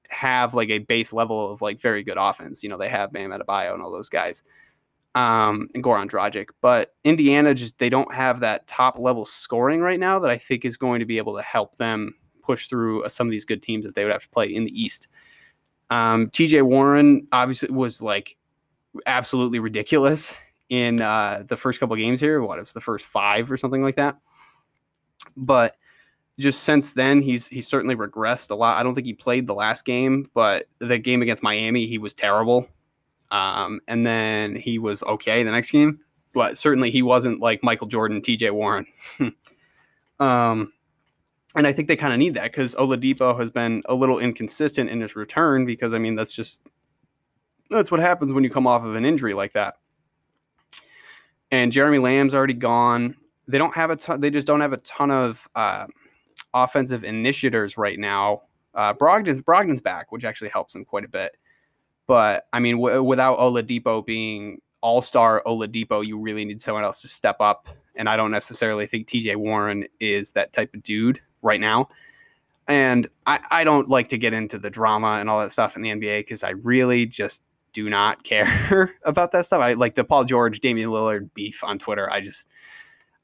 have 0.09 0.55
like 0.55 0.71
a 0.71 0.79
base 0.79 1.13
level 1.13 1.51
of 1.51 1.63
like 1.63 1.81
very 1.81 2.03
good 2.03 2.17
offense. 2.19 2.63
You 2.63 2.69
know, 2.69 2.79
they 2.79 2.89
have 2.89 3.13
Bam 3.13 3.31
Adebayo 3.31 3.75
and 3.75 3.83
all 3.83 3.93
those 3.93 4.09
guys. 4.09 4.43
um, 5.15 5.69
and 5.75 5.83
Goran 5.83 6.09
Dragic. 6.09 6.51
But 6.61 6.95
Indiana 7.05 7.55
just 7.55 7.79
they 7.79 7.89
don't 7.89 8.13
have 8.15 8.41
that 8.41 8.67
top 8.67 8.99
level 8.99 9.25
scoring 9.25 9.81
right 9.81 9.99
now 10.01 10.19
that 10.19 10.31
I 10.31 10.39
think 10.39 10.65
is 10.65 10.77
going 10.77 11.01
to 11.01 11.07
be 11.07 11.19
able 11.19 11.37
to 11.37 11.43
help 11.43 11.77
them 11.77 12.15
push 12.43 12.69
through 12.69 13.05
uh, 13.05 13.09
some 13.09 13.27
of 13.27 13.31
these 13.31 13.45
good 13.45 13.63
teams 13.63 13.85
that 13.85 13.95
they 13.95 14.05
would 14.05 14.13
have 14.13 14.23
to 14.23 14.29
play 14.31 14.47
in 14.47 14.65
the 14.65 14.81
East. 14.83 15.09
Um, 15.91 16.29
TJ 16.29 16.63
Warren 16.63 17.27
obviously 17.33 17.71
was 17.71 18.01
like 18.01 18.37
absolutely 19.07 19.59
ridiculous 19.59 20.39
in 20.71 21.01
uh, 21.01 21.43
the 21.47 21.57
first 21.57 21.79
couple 21.81 21.95
games 21.97 22.21
here. 22.21 22.41
What 22.41 22.59
it 22.59 22.63
was 22.63 22.73
the 22.73 22.81
first 22.81 23.05
five 23.05 23.53
or 23.53 23.57
something 23.57 23.83
like 23.83 23.97
that. 23.97 24.19
But 25.37 25.77
just 26.39 26.63
since 26.63 26.95
then, 26.95 27.21
he's 27.21 27.47
he's 27.49 27.69
certainly 27.69 27.95
regressed 27.95 28.51
a 28.51 28.55
lot. 28.55 28.79
I 28.79 28.83
don't 28.83 28.95
think 28.95 29.07
he 29.07 29.13
played 29.13 29.47
the 29.47 29.55
last 29.55 29.85
game, 29.85 30.31
but 30.33 30.67
the 30.79 30.99
game 30.99 31.21
against 31.21 31.43
Miami, 31.43 31.87
he 31.87 31.99
was 31.99 32.15
terrible. 32.15 32.67
Um, 33.31 33.81
and 33.87 34.07
then 34.07 34.57
he 34.57 34.79
was 34.79 35.03
okay 35.05 35.43
the 35.43 35.53
next 35.53 35.71
game, 35.71 36.01
but 36.33 36.59
certainly 36.59 36.91
he 36.91 37.03
wasn't 37.03 37.41
like 37.41 37.63
Michael 37.63 37.87
Jordan, 37.87 38.23
T.J. 38.23 38.51
Warren. 38.51 38.87
um, 40.21 40.73
and 41.55 41.67
I 41.67 41.73
think 41.73 41.87
they 41.87 41.97
kind 41.97 42.13
of 42.13 42.19
need 42.19 42.35
that 42.35 42.45
because 42.45 42.75
Oladipo 42.75 43.39
has 43.39 43.51
been 43.51 43.83
a 43.89 43.95
little 43.95 44.19
inconsistent 44.19 44.91
in 44.91 45.01
his 45.01 45.15
return 45.15 45.65
because 45.65 45.95
I 45.95 45.99
mean 45.99 46.15
that's 46.15 46.33
just 46.33 46.63
that's 47.71 47.91
what 47.91 48.01
happens 48.01 48.33
when 48.33 48.45
you 48.45 48.51
come 48.51 48.67
off 48.67 48.85
of 48.85 48.97
an 48.97 49.05
injury 49.05 49.35
like 49.35 49.53
that. 49.53 49.75
And 51.51 51.73
Jeremy 51.73 51.99
Lamb's 51.99 52.35
already 52.35 52.55
gone. 52.55 53.17
They 53.49 53.59
don't 53.59 53.75
have 53.75 53.91
a 53.91 53.97
ton. 53.97 54.21
They 54.21 54.31
just 54.31 54.47
don't 54.47 54.61
have 54.61 54.73
a 54.73 54.79
ton 54.79 55.11
of 55.11 55.49
uh, 55.57 55.87
offensive 56.55 57.05
initiators 57.05 57.77
right 57.77 57.99
now. 57.99 58.43
Uh, 58.75 58.93
Brogdon's 58.93 59.41
Brogdon's 59.41 59.81
back, 59.81 60.13
which 60.13 60.25
actually 60.25 60.51
helps 60.51 60.73
them 60.73 60.85
quite 60.85 61.05
a 61.05 61.09
bit. 61.09 61.37
But 62.07 62.47
I 62.53 62.61
mean, 62.61 62.77
w- 62.77 63.03
without 63.03 63.39
Oladipo 63.39 64.05
being 64.05 64.61
All 64.81 65.03
Star 65.03 65.43
Oladipo, 65.47 66.07
you 66.07 66.19
really 66.19 66.45
need 66.45 66.61
someone 66.61 66.85
else 66.85 67.03
to 67.03 67.09
step 67.09 67.37
up. 67.41 67.69
And 67.97 68.09
I 68.09 68.17
don't 68.17 68.31
necessarily 68.31 68.87
think 68.87 69.09
T.J. 69.09 69.37
Warren 69.37 69.87
is 69.99 70.31
that 70.33 70.53
type 70.53 70.75
of 70.75 70.83
dude 70.83 71.21
right 71.43 71.61
now. 71.61 71.89
And 72.69 73.09
I, 73.27 73.41
I 73.51 73.65
don't 73.65 73.89
like 73.89 74.09
to 74.11 74.19
get 74.19 74.33
into 74.33 74.59
the 74.59 74.71
drama 74.71 75.19
and 75.19 75.29
all 75.29 75.41
that 75.41 75.51
stuff 75.51 75.75
in 75.75 75.83
the 75.83 75.91
NBA 75.91 76.21
because 76.21 76.45
I 76.45 76.51
really 76.51 77.05
just 77.05 77.43
do 77.73 77.89
not 77.89 78.23
care 78.25 78.95
about 79.05 79.33
that 79.33 79.47
stuff. 79.47 79.61
I 79.61 79.75
like 79.75 79.95
the 79.95 80.05
Paul 80.05 80.25
George, 80.25 80.61
Damian 80.61 80.91
Lillard 80.91 81.33
beef 81.35 81.63
on 81.65 81.79
Twitter. 81.79 82.11
I 82.11 82.21
just 82.21 82.47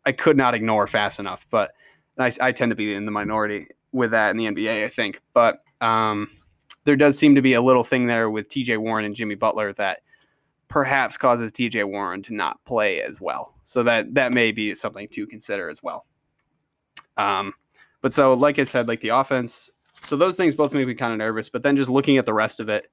I 0.04 0.12
could 0.12 0.36
not 0.36 0.54
ignore 0.54 0.86
fast 0.86 1.18
enough. 1.18 1.46
But 1.50 1.72
I, 2.18 2.30
I 2.40 2.52
tend 2.52 2.70
to 2.70 2.76
be 2.76 2.94
in 2.94 3.04
the 3.04 3.12
minority 3.12 3.68
with 3.92 4.12
that 4.12 4.30
in 4.30 4.36
the 4.36 4.46
NBA, 4.46 4.84
I 4.84 4.88
think. 4.88 5.20
But 5.34 5.58
um, 5.80 6.30
there 6.84 6.96
does 6.96 7.18
seem 7.18 7.34
to 7.34 7.42
be 7.42 7.54
a 7.54 7.60
little 7.60 7.84
thing 7.84 8.06
there 8.06 8.30
with 8.30 8.48
TJ 8.48 8.78
Warren 8.78 9.04
and 9.04 9.14
Jimmy 9.14 9.34
Butler 9.34 9.72
that 9.74 10.00
perhaps 10.68 11.16
causes 11.16 11.52
TJ 11.52 11.84
Warren 11.84 12.22
to 12.22 12.34
not 12.34 12.64
play 12.64 13.00
as 13.00 13.20
well. 13.20 13.54
So 13.64 13.82
that 13.82 14.14
that 14.14 14.32
may 14.32 14.52
be 14.52 14.74
something 14.74 15.08
to 15.08 15.26
consider 15.26 15.68
as 15.68 15.82
well. 15.82 16.06
Um, 17.16 17.52
but 18.02 18.12
so, 18.12 18.34
like 18.34 18.58
I 18.58 18.64
said, 18.64 18.88
like 18.88 19.00
the 19.00 19.08
offense, 19.08 19.70
so 20.04 20.16
those 20.16 20.36
things 20.36 20.54
both 20.54 20.72
make 20.72 20.86
me 20.86 20.94
kind 20.94 21.12
of 21.12 21.18
nervous. 21.18 21.48
But 21.48 21.62
then 21.62 21.76
just 21.76 21.90
looking 21.90 22.18
at 22.18 22.24
the 22.24 22.34
rest 22.34 22.60
of 22.60 22.68
it, 22.68 22.90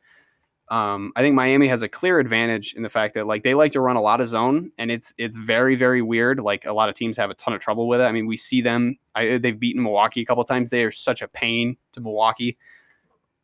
um, 0.69 1.11
I 1.15 1.21
think 1.21 1.35
Miami 1.35 1.67
has 1.67 1.81
a 1.81 1.89
clear 1.89 2.19
advantage 2.19 2.73
in 2.73 2.83
the 2.83 2.89
fact 2.89 3.13
that 3.15 3.27
like 3.27 3.43
they 3.43 3.53
like 3.53 3.73
to 3.73 3.81
run 3.81 3.95
a 3.95 4.01
lot 4.01 4.21
of 4.21 4.27
zone, 4.27 4.71
and 4.77 4.89
it's 4.91 5.13
it's 5.17 5.35
very 5.35 5.75
very 5.75 6.01
weird. 6.01 6.39
Like 6.39 6.65
a 6.65 6.73
lot 6.73 6.89
of 6.89 6.95
teams 6.95 7.17
have 7.17 7.29
a 7.29 7.35
ton 7.35 7.53
of 7.53 7.61
trouble 7.61 7.87
with 7.87 7.99
it. 7.99 8.05
I 8.05 8.11
mean, 8.11 8.27
we 8.27 8.37
see 8.37 8.61
them. 8.61 8.97
I, 9.15 9.37
they've 9.37 9.59
beaten 9.59 9.83
Milwaukee 9.83 10.21
a 10.21 10.25
couple 10.25 10.43
times. 10.43 10.69
They 10.69 10.83
are 10.83 10.91
such 10.91 11.21
a 11.21 11.27
pain 11.27 11.77
to 11.91 12.01
Milwaukee. 12.01 12.57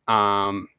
Um, 0.07 0.69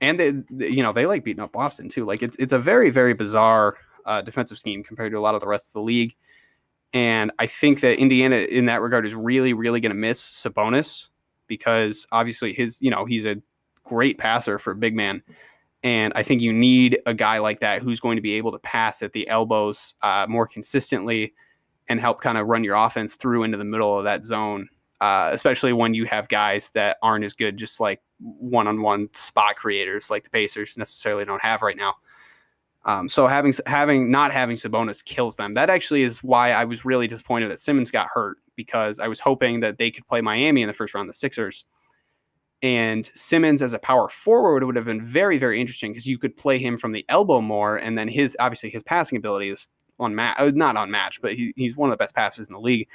and 0.00 0.18
they, 0.18 0.30
they, 0.50 0.68
you 0.68 0.82
know 0.82 0.92
they 0.92 1.06
like 1.06 1.24
beating 1.24 1.42
up 1.42 1.52
Boston 1.52 1.88
too. 1.88 2.04
Like 2.04 2.22
it's 2.22 2.36
it's 2.36 2.52
a 2.52 2.58
very 2.58 2.90
very 2.90 3.14
bizarre 3.14 3.76
uh, 4.06 4.22
defensive 4.22 4.58
scheme 4.58 4.82
compared 4.82 5.12
to 5.12 5.18
a 5.18 5.20
lot 5.20 5.34
of 5.34 5.40
the 5.40 5.46
rest 5.46 5.68
of 5.68 5.72
the 5.74 5.82
league. 5.82 6.14
And 6.94 7.30
I 7.38 7.46
think 7.46 7.80
that 7.80 7.98
Indiana, 7.98 8.36
in 8.36 8.66
that 8.66 8.80
regard, 8.80 9.06
is 9.06 9.14
really, 9.14 9.52
really 9.52 9.80
going 9.80 9.92
to 9.92 9.98
miss 9.98 10.20
Sabonis 10.20 11.10
because 11.46 12.06
obviously 12.12 12.54
his, 12.54 12.80
you 12.80 12.90
know, 12.90 13.04
he's 13.04 13.26
a 13.26 13.36
great 13.88 14.18
passer 14.18 14.58
for 14.58 14.72
a 14.72 14.76
big 14.76 14.94
man. 14.94 15.22
And 15.82 16.12
I 16.16 16.22
think 16.22 16.42
you 16.42 16.52
need 16.52 16.98
a 17.06 17.14
guy 17.14 17.38
like 17.38 17.60
that 17.60 17.82
who's 17.82 18.00
going 18.00 18.16
to 18.16 18.22
be 18.22 18.34
able 18.34 18.52
to 18.52 18.58
pass 18.58 19.02
at 19.02 19.12
the 19.12 19.28
elbows 19.28 19.94
uh, 20.02 20.26
more 20.28 20.46
consistently 20.46 21.34
and 21.88 22.00
help 22.00 22.20
kind 22.20 22.36
of 22.36 22.46
run 22.46 22.64
your 22.64 22.76
offense 22.76 23.14
through 23.14 23.44
into 23.44 23.56
the 23.56 23.64
middle 23.64 23.96
of 23.96 24.04
that 24.04 24.24
zone, 24.24 24.68
uh, 25.00 25.30
especially 25.32 25.72
when 25.72 25.94
you 25.94 26.04
have 26.04 26.28
guys 26.28 26.70
that 26.70 26.98
aren't 27.02 27.24
as 27.24 27.34
good, 27.34 27.56
just 27.56 27.80
like 27.80 28.00
one 28.18 28.66
on 28.66 28.82
one 28.82 29.08
spot 29.14 29.56
creators 29.56 30.10
like 30.10 30.24
the 30.24 30.30
Pacers 30.30 30.76
necessarily 30.76 31.24
don't 31.24 31.42
have 31.42 31.62
right 31.62 31.76
now. 31.76 31.94
Um, 32.84 33.08
so 33.08 33.26
having 33.26 33.52
having 33.66 34.10
not 34.10 34.32
having 34.32 34.56
Sabonis 34.56 35.04
kills 35.04 35.36
them. 35.36 35.54
That 35.54 35.68
actually 35.68 36.02
is 36.02 36.22
why 36.22 36.52
I 36.52 36.64
was 36.64 36.84
really 36.84 37.06
disappointed 37.06 37.50
that 37.50 37.60
Simmons 37.60 37.90
got 37.90 38.08
hurt 38.12 38.38
because 38.56 38.98
I 38.98 39.08
was 39.08 39.20
hoping 39.20 39.60
that 39.60 39.78
they 39.78 39.90
could 39.90 40.06
play 40.06 40.20
Miami 40.20 40.62
in 40.62 40.68
the 40.68 40.72
first 40.72 40.94
round, 40.94 41.08
the 41.08 41.12
Sixers. 41.12 41.64
And 42.62 43.08
Simmons 43.14 43.62
as 43.62 43.72
a 43.72 43.78
power 43.78 44.08
forward 44.08 44.64
would 44.64 44.74
have 44.74 44.84
been 44.84 45.04
very, 45.04 45.38
very 45.38 45.60
interesting 45.60 45.92
because 45.92 46.08
you 46.08 46.18
could 46.18 46.36
play 46.36 46.58
him 46.58 46.76
from 46.76 46.92
the 46.92 47.04
elbow 47.08 47.40
more, 47.40 47.76
and 47.76 47.96
then 47.96 48.08
his 48.08 48.36
obviously 48.40 48.70
his 48.70 48.82
passing 48.82 49.16
ability 49.16 49.50
is 49.50 49.68
unmatched, 50.00 50.40
uh, 50.40 50.50
not 50.54 50.76
unmatched, 50.76 51.22
but 51.22 51.34
he, 51.34 51.52
he's 51.56 51.76
one 51.76 51.90
of 51.90 51.96
the 51.96 52.02
best 52.02 52.14
passers 52.14 52.48
in 52.48 52.52
the 52.52 52.60
league. 52.60 52.88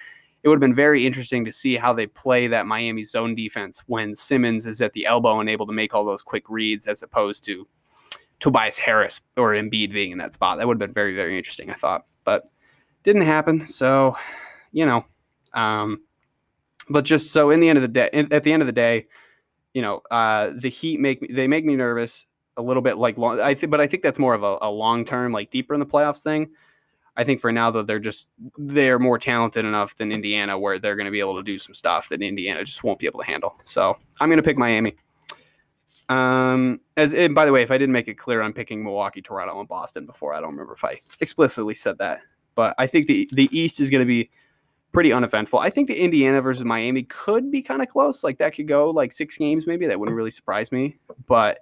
It 0.43 0.49
would 0.49 0.55
have 0.55 0.61
been 0.61 0.75
very 0.75 1.05
interesting 1.05 1.45
to 1.45 1.51
see 1.53 1.77
how 1.77 1.93
they 1.93 2.05
play 2.05 2.47
that 2.47 2.65
Miami 2.65 3.03
zone 3.03 3.35
defense 3.35 3.81
when 3.87 4.13
Simmons 4.13 4.67
is 4.67 4.81
at 4.81 4.91
the 4.91 5.05
elbow 5.05 5.39
and 5.39 5.49
able 5.49 5.65
to 5.67 5.71
make 5.71 5.95
all 5.95 6.03
those 6.03 6.21
quick 6.21 6.49
reads, 6.49 6.85
as 6.85 7.01
opposed 7.01 7.45
to 7.45 7.65
Tobias 8.41 8.77
Harris 8.77 9.21
or 9.37 9.53
Embiid 9.53 9.93
being 9.93 10.11
in 10.11 10.17
that 10.17 10.33
spot. 10.33 10.57
That 10.57 10.67
would 10.67 10.75
have 10.75 10.87
been 10.87 10.93
very, 10.93 11.15
very 11.15 11.37
interesting, 11.37 11.69
I 11.69 11.75
thought. 11.75 12.05
But 12.25 12.49
didn't 13.03 13.21
happen. 13.21 13.65
So, 13.65 14.17
you 14.73 14.85
know, 14.85 15.05
um, 15.53 16.01
but 16.89 17.05
just 17.05 17.31
so 17.31 17.49
in 17.49 17.61
the 17.61 17.69
end 17.69 17.77
of 17.77 17.81
the 17.81 17.87
day, 17.87 18.09
at 18.13 18.43
the 18.43 18.51
end 18.51 18.61
of 18.61 18.67
the 18.67 18.73
day, 18.73 19.05
you 19.73 19.81
know, 19.81 20.01
uh, 20.11 20.51
the 20.55 20.69
Heat 20.69 20.99
make 20.99 21.21
me, 21.21 21.29
they 21.31 21.47
make 21.47 21.65
me 21.65 21.75
nervous 21.75 22.25
a 22.57 22.61
little 22.61 22.81
bit 22.81 22.97
like 22.97 23.17
long, 23.17 23.39
I 23.39 23.53
think, 23.53 23.71
but 23.71 23.81
I 23.81 23.87
think 23.87 24.03
that's 24.03 24.19
more 24.19 24.33
of 24.33 24.43
a, 24.43 24.57
a 24.61 24.69
long 24.69 25.05
term, 25.05 25.31
like 25.31 25.49
deeper 25.49 25.73
in 25.73 25.79
the 25.79 25.85
playoffs 25.85 26.23
thing. 26.23 26.49
I 27.15 27.23
think 27.23 27.39
for 27.39 27.51
now 27.51 27.69
though, 27.71 27.83
they're 27.83 27.99
just, 27.99 28.29
they're 28.57 28.99
more 28.99 29.19
talented 29.19 29.65
enough 29.65 29.95
than 29.95 30.11
Indiana 30.11 30.57
where 30.57 30.79
they're 30.79 30.95
going 30.95 31.05
to 31.05 31.11
be 31.11 31.19
able 31.19 31.35
to 31.37 31.43
do 31.43 31.57
some 31.57 31.73
stuff 31.73 32.09
that 32.09 32.21
Indiana 32.21 32.63
just 32.63 32.83
won't 32.83 32.99
be 32.99 33.05
able 33.05 33.19
to 33.19 33.25
handle. 33.25 33.59
So 33.65 33.97
I'm 34.19 34.29
going 34.29 34.37
to 34.37 34.43
pick 34.43 34.57
Miami. 34.57 34.95
Um, 36.09 36.81
as 36.97 37.13
and 37.13 37.33
by 37.33 37.45
the 37.45 37.51
way, 37.51 37.63
if 37.63 37.71
I 37.71 37.77
didn't 37.77 37.93
make 37.93 38.07
it 38.07 38.15
clear, 38.15 38.41
I'm 38.41 38.53
picking 38.53 38.83
Milwaukee, 38.83 39.21
Toronto, 39.21 39.59
and 39.59 39.69
Boston 39.69 40.05
before. 40.05 40.33
I 40.33 40.41
don't 40.41 40.51
remember 40.51 40.73
if 40.73 40.83
I 40.83 40.99
explicitly 41.21 41.75
said 41.75 41.97
that, 41.99 42.19
but 42.55 42.75
I 42.77 42.87
think 42.87 43.07
the 43.07 43.27
the 43.31 43.49
East 43.57 43.79
is 43.79 43.89
going 43.89 44.01
to 44.01 44.05
be 44.05 44.29
pretty 44.93 45.11
uneventful. 45.11 45.59
I 45.59 45.69
think 45.69 45.87
the 45.87 45.99
Indiana 45.99 46.41
versus 46.41 46.63
Miami 46.63 47.03
could 47.03 47.51
be 47.51 47.61
kind 47.61 47.81
of 47.81 47.89
close. 47.89 48.23
Like 48.23 48.37
that 48.37 48.55
could 48.55 48.67
go 48.67 48.89
like 48.89 49.11
six 49.11 49.37
games, 49.37 49.67
maybe. 49.67 49.87
That 49.87 49.99
wouldn't 49.99 50.15
really 50.15 50.31
surprise 50.31 50.71
me. 50.71 50.97
But 51.27 51.59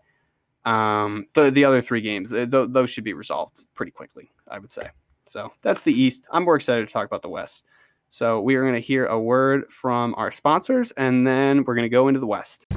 um, 0.66 1.26
the 1.34 1.50
the 1.50 1.66
other 1.66 1.82
three 1.82 2.02
games, 2.02 2.32
th- 2.32 2.50
those 2.50 2.90
should 2.90 3.04
be 3.04 3.14
resolved 3.14 3.66
pretty 3.74 3.92
quickly. 3.92 4.30
I 4.48 4.60
would 4.60 4.70
say. 4.70 4.90
So 5.26 5.52
that's 5.62 5.84
the 5.84 5.94
East. 5.94 6.28
I'm 6.32 6.44
more 6.44 6.56
excited 6.56 6.88
to 6.88 6.94
talk 6.94 7.06
about 7.06 7.22
the 7.22 7.30
West. 7.30 7.64
So 8.10 8.42
we 8.42 8.56
are 8.56 8.62
going 8.62 8.74
to 8.74 8.80
hear 8.80 9.06
a 9.06 9.20
word 9.20 9.72
from 9.72 10.14
our 10.18 10.32
sponsors, 10.32 10.92
and 10.92 11.26
then 11.26 11.64
we're 11.64 11.76
going 11.76 11.84
to 11.84 11.90
go 11.90 12.10
into 12.10 12.20
the 12.20 12.28
West. 12.28 12.68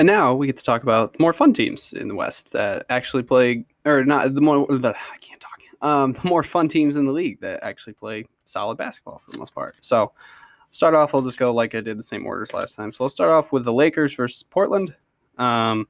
And 0.00 0.06
now 0.06 0.32
we 0.32 0.46
get 0.46 0.56
to 0.56 0.64
talk 0.64 0.82
about 0.82 1.20
more 1.20 1.34
fun 1.34 1.52
teams 1.52 1.92
in 1.92 2.08
the 2.08 2.14
West 2.14 2.52
that 2.52 2.86
actually 2.88 3.22
play, 3.22 3.66
or 3.84 4.02
not 4.02 4.34
the 4.34 4.40
more, 4.40 4.66
the, 4.66 4.96
I 4.96 5.16
can't 5.18 5.38
talk, 5.38 5.60
um, 5.82 6.12
the 6.22 6.26
more 6.26 6.42
fun 6.42 6.68
teams 6.68 6.96
in 6.96 7.04
the 7.04 7.12
league 7.12 7.38
that 7.42 7.62
actually 7.62 7.92
play 7.92 8.24
solid 8.46 8.78
basketball 8.78 9.18
for 9.18 9.30
the 9.30 9.36
most 9.36 9.54
part. 9.54 9.76
So, 9.82 10.12
start 10.70 10.94
off, 10.94 11.14
I'll 11.14 11.20
just 11.20 11.38
go 11.38 11.52
like 11.52 11.74
I 11.74 11.82
did 11.82 11.98
the 11.98 12.02
same 12.02 12.26
orders 12.26 12.54
last 12.54 12.76
time. 12.76 12.92
So, 12.92 13.04
let's 13.04 13.12
start 13.12 13.30
off 13.30 13.52
with 13.52 13.66
the 13.66 13.74
Lakers 13.74 14.14
versus 14.14 14.42
Portland. 14.42 14.96
Um, 15.36 15.86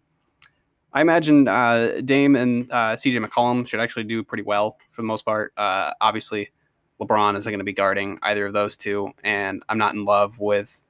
I 0.92 1.02
imagine 1.02 1.46
uh, 1.46 2.00
Dame 2.04 2.34
and 2.34 2.68
uh, 2.72 2.96
CJ 2.96 3.24
McCollum 3.24 3.64
should 3.64 3.78
actually 3.78 4.02
do 4.02 4.24
pretty 4.24 4.42
well 4.42 4.76
for 4.90 5.02
the 5.02 5.06
most 5.06 5.24
part. 5.24 5.52
Uh, 5.56 5.92
obviously, 6.00 6.50
LeBron 7.00 7.36
isn't 7.36 7.48
going 7.48 7.60
to 7.60 7.64
be 7.64 7.72
guarding 7.72 8.18
either 8.22 8.46
of 8.46 8.54
those 8.54 8.76
two, 8.76 9.12
and 9.22 9.62
I'm 9.68 9.78
not 9.78 9.94
in 9.94 10.04
love 10.04 10.40
with 10.40 10.82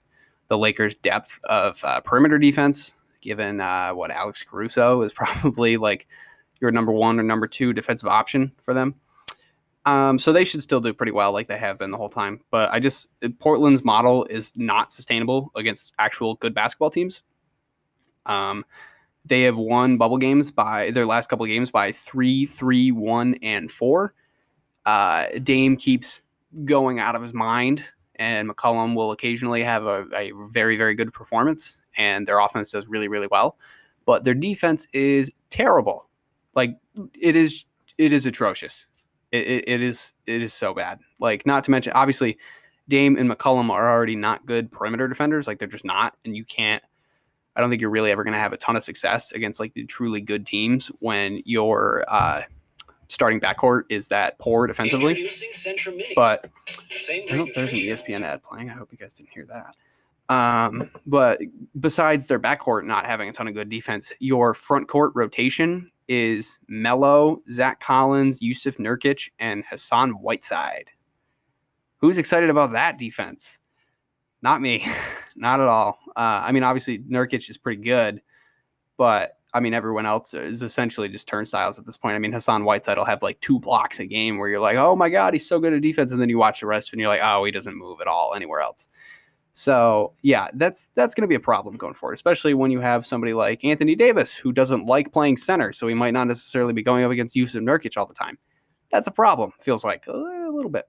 the 0.49 0.57
Lakers' 0.57 0.95
depth 0.95 1.39
of 1.45 1.85
uh, 1.85 2.01
perimeter 2.01 2.39
defense 2.39 2.95
given 3.21 3.61
uh, 3.61 3.91
what 3.91 4.11
Alex 4.11 4.43
Caruso 4.43 5.03
is 5.03 5.13
probably 5.15 5.77
like 5.77 6.07
your 6.61 6.71
number 6.71 6.93
one 6.93 7.19
or 7.19 7.23
number 7.23 7.47
two 7.47 7.73
defensive 7.73 8.09
option 8.09 8.53
for 8.59 8.75
them. 8.75 8.95
Um, 9.87 10.19
so 10.19 10.33
they 10.33 10.45
should 10.45 10.63
still 10.63 10.81
do 10.81 10.93
pretty 10.93 11.13
well, 11.13 11.33
like 11.33 11.49
they 11.49 11.57
have 11.57 11.79
been 11.79 11.91
the 11.91 11.97
whole 11.97 12.09
time. 12.09 12.41
But 12.51 12.71
I 12.71 12.81
just 12.81 13.09
Portland's 13.39 13.83
model 13.83 14.25
is 14.27 14.53
not 14.57 14.93
sustainable 14.93 15.51
against 15.57 15.95
actual 15.99 16.35
good 16.35 16.55
basketball 16.55 16.91
teams. 16.91 17.23
Um, 18.27 18.65
they 19.25 19.43
have 19.43 19.57
won 19.59 19.97
bubble 19.97 20.19
games 20.19 20.51
by 20.51 20.91
their 20.91 21.07
last 21.07 21.29
couple 21.29 21.45
of 21.45 21.49
games 21.49 21.71
by 21.71 21.93
three, 21.93 22.47
three, 22.47 22.93
one, 22.93 23.37
and 23.43 23.71
four. 23.71 24.15
Uh, 24.85 25.27
Dame 25.43 25.77
keeps 25.77 26.21
going 26.65 26.99
out 26.99 27.15
of 27.15 27.23
his 27.23 27.33
mind, 27.33 27.85
and 28.21 28.49
McCollum 28.49 28.95
will 28.95 29.13
occasionally 29.13 29.65
have 29.65 29.87
a, 29.87 30.07
a 30.15 30.31
very, 30.51 30.77
very 30.77 30.95
good 30.95 31.13
performance, 31.13 31.79
and 31.97 32.29
their 32.29 32.39
offense 32.39 32.71
does 32.71 32.87
really, 32.87 33.09
really 33.09 33.27
well. 33.29 33.57
But 34.05 34.25
their 34.25 34.35
defense 34.35 34.87
is 34.93 35.33
terrible. 35.49 36.07
Like 36.55 36.77
it 37.21 37.35
is, 37.35 37.65
it 37.97 38.13
is 38.13 38.27
atrocious. 38.27 38.87
It, 39.33 39.47
it, 39.47 39.65
it 39.69 39.81
is, 39.81 40.13
it 40.27 40.43
is 40.43 40.53
so 40.53 40.75
bad. 40.75 41.01
Like 41.19 41.47
not 41.47 41.65
to 41.65 41.71
mention, 41.71 41.95
obviously, 41.95 42.37
Dame 42.89 43.17
and 43.17 43.31
McCollum 43.31 43.71
are 43.71 43.91
already 43.91 44.17
not 44.17 44.45
good 44.45 44.71
perimeter 44.71 45.09
defenders. 45.09 45.47
Like 45.47 45.59
they're 45.59 45.67
just 45.67 45.85
not, 45.85 46.15
and 46.25 46.37
you 46.37 46.45
can't. 46.45 46.83
I 47.57 47.61
don't 47.61 47.71
think 47.71 47.81
you're 47.81 47.91
really 47.91 48.11
ever 48.11 48.23
going 48.23 48.35
to 48.35 48.39
have 48.39 48.53
a 48.53 48.59
ton 48.59 48.77
of 48.77 48.83
success 48.83 49.33
against 49.33 49.61
like 49.61 49.75
the 49.75 49.85
truly 49.85 50.21
good 50.21 50.47
teams 50.47 50.89
when 51.01 51.41
your 51.47 52.05
uh, 52.09 52.43
starting 53.11 53.41
backcourt 53.41 53.83
is 53.89 54.09
that 54.09 54.39
poor 54.39 54.67
defensively. 54.67 55.15
But 56.15 56.49
there's 57.55 57.73
an 57.73 57.79
ESPN 57.79 58.23
ad 58.23 58.43
playing. 58.43 58.71
I 58.71 58.75
hope 58.75 58.91
you 58.93 58.99
guys 58.99 59.15
didn't 59.15 59.31
hear 59.31 59.47
that. 59.47 59.77
Um, 60.33 60.91
but 61.07 61.41
besides 61.81 62.27
their 62.27 62.39
backcourt 62.39 62.85
not 62.85 63.05
having 63.05 63.29
a 63.29 63.33
ton 63.33 63.49
of 63.49 63.55
good 63.55 63.69
defense, 63.69 64.13
your 64.21 64.55
front 64.55 64.87
court 64.87 65.11
rotation 65.15 65.91
is 66.07 66.59
Melo, 66.69 67.43
Zach 67.51 67.81
Collins, 67.81 68.41
Jusuf 68.41 68.79
Nurkic, 68.79 69.31
and 69.41 69.65
Hassan 69.69 70.13
Whiteside. 70.13 70.89
Who's 71.99 72.17
excited 72.17 72.49
about 72.49 72.73
that 72.73 72.97
defense? 72.97 73.59
Not 74.41 74.61
me, 74.61 74.87
not 75.37 75.61
at 75.61 75.67
all. 75.67 75.99
Uh, 76.17 76.43
I 76.45 76.53
mean, 76.53 76.63
obviously 76.63 77.01
Nurkic 77.01 77.51
is 77.51 77.59
pretty 77.59 77.83
good, 77.83 78.23
but 78.97 79.40
I 79.53 79.61
mean, 79.61 79.75
everyone 79.75 80.07
else 80.07 80.33
is 80.35 80.63
essentially 80.63 81.09
just 81.09 81.27
turnstiles 81.27 81.79
at 81.79 81.87
this 81.87 81.97
point. 81.97 82.15
I 82.15 82.19
mean, 82.19 82.33
Hassan 82.33 82.65
Whiteside 82.65 82.99
will 82.99 83.05
have 83.05 83.23
like 83.23 83.41
two 83.41 83.59
blocks 83.59 83.99
a 83.99 84.07
game 84.07 84.39
where 84.39 84.49
you're 84.49 84.61
like, 84.61 84.77
oh 84.77 84.95
my 84.95 85.09
God, 85.09 85.33
he's 85.33 85.49
so 85.49 85.59
good 85.59 85.73
at 85.73 85.83
defense. 85.83 86.13
And 86.13 86.21
then 86.21 86.29
you 86.29 86.39
watch 86.39 86.61
the 86.61 86.67
rest 86.67 86.93
and 86.93 87.01
you're 87.01 87.09
like, 87.09 87.23
oh, 87.23 87.45
he 87.45 87.51
doesn't 87.51 87.77
move 87.77 88.01
at 88.01 88.07
all 88.07 88.35
anywhere 88.35 88.61
else. 88.61 88.89
So 89.53 90.13
yeah, 90.23 90.49
that's 90.55 90.91
that's 90.91 91.15
going 91.15 91.23
to 91.23 91.29
be 91.29 91.35
a 91.35 91.41
problem 91.41 91.77
going 91.77 91.95
forward, 91.95 92.15
especially 92.15 92.55
when 92.55 92.71
you 92.71 92.81
have 92.81 93.05
somebody 93.05 93.33
like 93.33 93.65
Anthony 93.65 93.97
Davis 93.97 94.33
who 94.33 94.53
doesn't 94.53 94.87
like 94.87 95.13
playing 95.13 95.37
center, 95.37 95.73
so 95.73 95.89
he 95.89 95.95
might 95.95 96.15
not 96.15 96.29
necessarily 96.29 96.73
be 96.73 96.83
going 96.83 97.05
up 97.05 97.11
against 97.11 97.35
Jusuf 97.35 97.63
Nurkic 97.63 97.97
all 97.97 98.07
the 98.07 98.15
time. 98.15 98.39
That's 98.91 99.09
a 99.09 99.13
problem. 99.13 99.53
Feels 99.61 99.85
like 99.85 100.07
a 100.07 100.13
little 100.13 100.71
bit. 100.71 100.87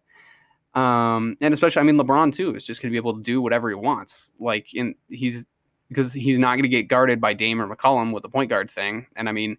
Um, 0.74 1.36
and 1.41 1.54
especially, 1.54 1.82
I 1.82 1.84
mean, 1.84 1.97
LeBron 1.97 2.34
too 2.34 2.56
is 2.56 2.65
just 2.65 2.82
going 2.82 2.89
to 2.89 2.93
be 2.93 2.97
able 2.97 3.15
to 3.15 3.21
do 3.21 3.41
whatever 3.41 3.69
he 3.69 3.76
wants. 3.76 4.32
Like, 4.39 4.74
in 4.74 4.95
he's 5.10 5.45
because 5.92 6.14
he's 6.14 6.40
not 6.40 6.54
going 6.56 6.64
to 6.64 6.70
get 6.70 6.88
guarded 6.88 7.20
by 7.20 7.34
Dame 7.34 7.62
or 7.62 7.68
McCollum 7.68 8.14
with 8.14 8.24
the 8.24 8.30
point 8.30 8.50
guard 8.50 8.72
thing. 8.72 9.08
And 9.18 9.28
I 9.28 9.34
mean, 9.34 9.58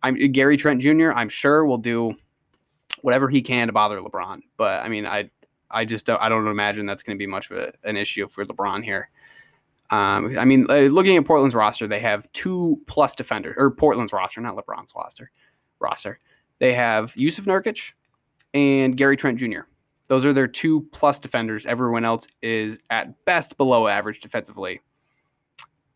I'm 0.00 0.14
Gary 0.30 0.56
Trent 0.56 0.80
Jr. 0.80 1.10
I'm 1.10 1.28
sure 1.28 1.64
will 1.64 1.78
do 1.78 2.14
whatever 3.02 3.28
he 3.28 3.42
can 3.42 3.66
to 3.66 3.72
bother 3.72 4.00
LeBron. 4.00 4.42
But 4.56 4.84
I 4.84 4.88
mean, 4.88 5.06
I 5.06 5.28
I 5.68 5.84
just 5.84 6.06
don't 6.06 6.22
I 6.22 6.28
don't 6.28 6.46
imagine 6.46 6.86
that's 6.86 7.02
going 7.02 7.16
to 7.16 7.18
be 7.18 7.26
much 7.26 7.50
of 7.50 7.58
a, 7.58 7.72
an 7.82 7.96
issue 7.96 8.28
for 8.28 8.44
LeBron 8.44 8.84
here. 8.84 9.10
Um, 9.90 10.38
I 10.38 10.44
mean, 10.44 10.66
uh, 10.70 10.82
looking 10.82 11.16
at 11.16 11.24
Portland's 11.24 11.54
roster, 11.54 11.88
they 11.88 12.00
have 12.00 12.30
two 12.32 12.80
plus 12.86 13.16
defenders, 13.16 13.54
or 13.56 13.72
Portland's 13.72 14.12
roster, 14.12 14.40
not 14.40 14.56
LeBron's 14.56 14.92
roster. 14.94 15.30
Roster. 15.80 16.20
They 16.60 16.72
have 16.74 17.12
Jusuf 17.14 17.44
Nurkic 17.44 17.92
and 18.54 18.96
Gary 18.96 19.16
Trent 19.16 19.38
Jr. 19.38 19.62
Those 20.08 20.24
are 20.24 20.32
their 20.32 20.46
two 20.46 20.82
plus 20.92 21.18
defenders. 21.18 21.66
Everyone 21.66 22.04
else 22.04 22.28
is 22.40 22.78
at 22.90 23.24
best 23.24 23.56
below 23.56 23.88
average 23.88 24.20
defensively. 24.20 24.80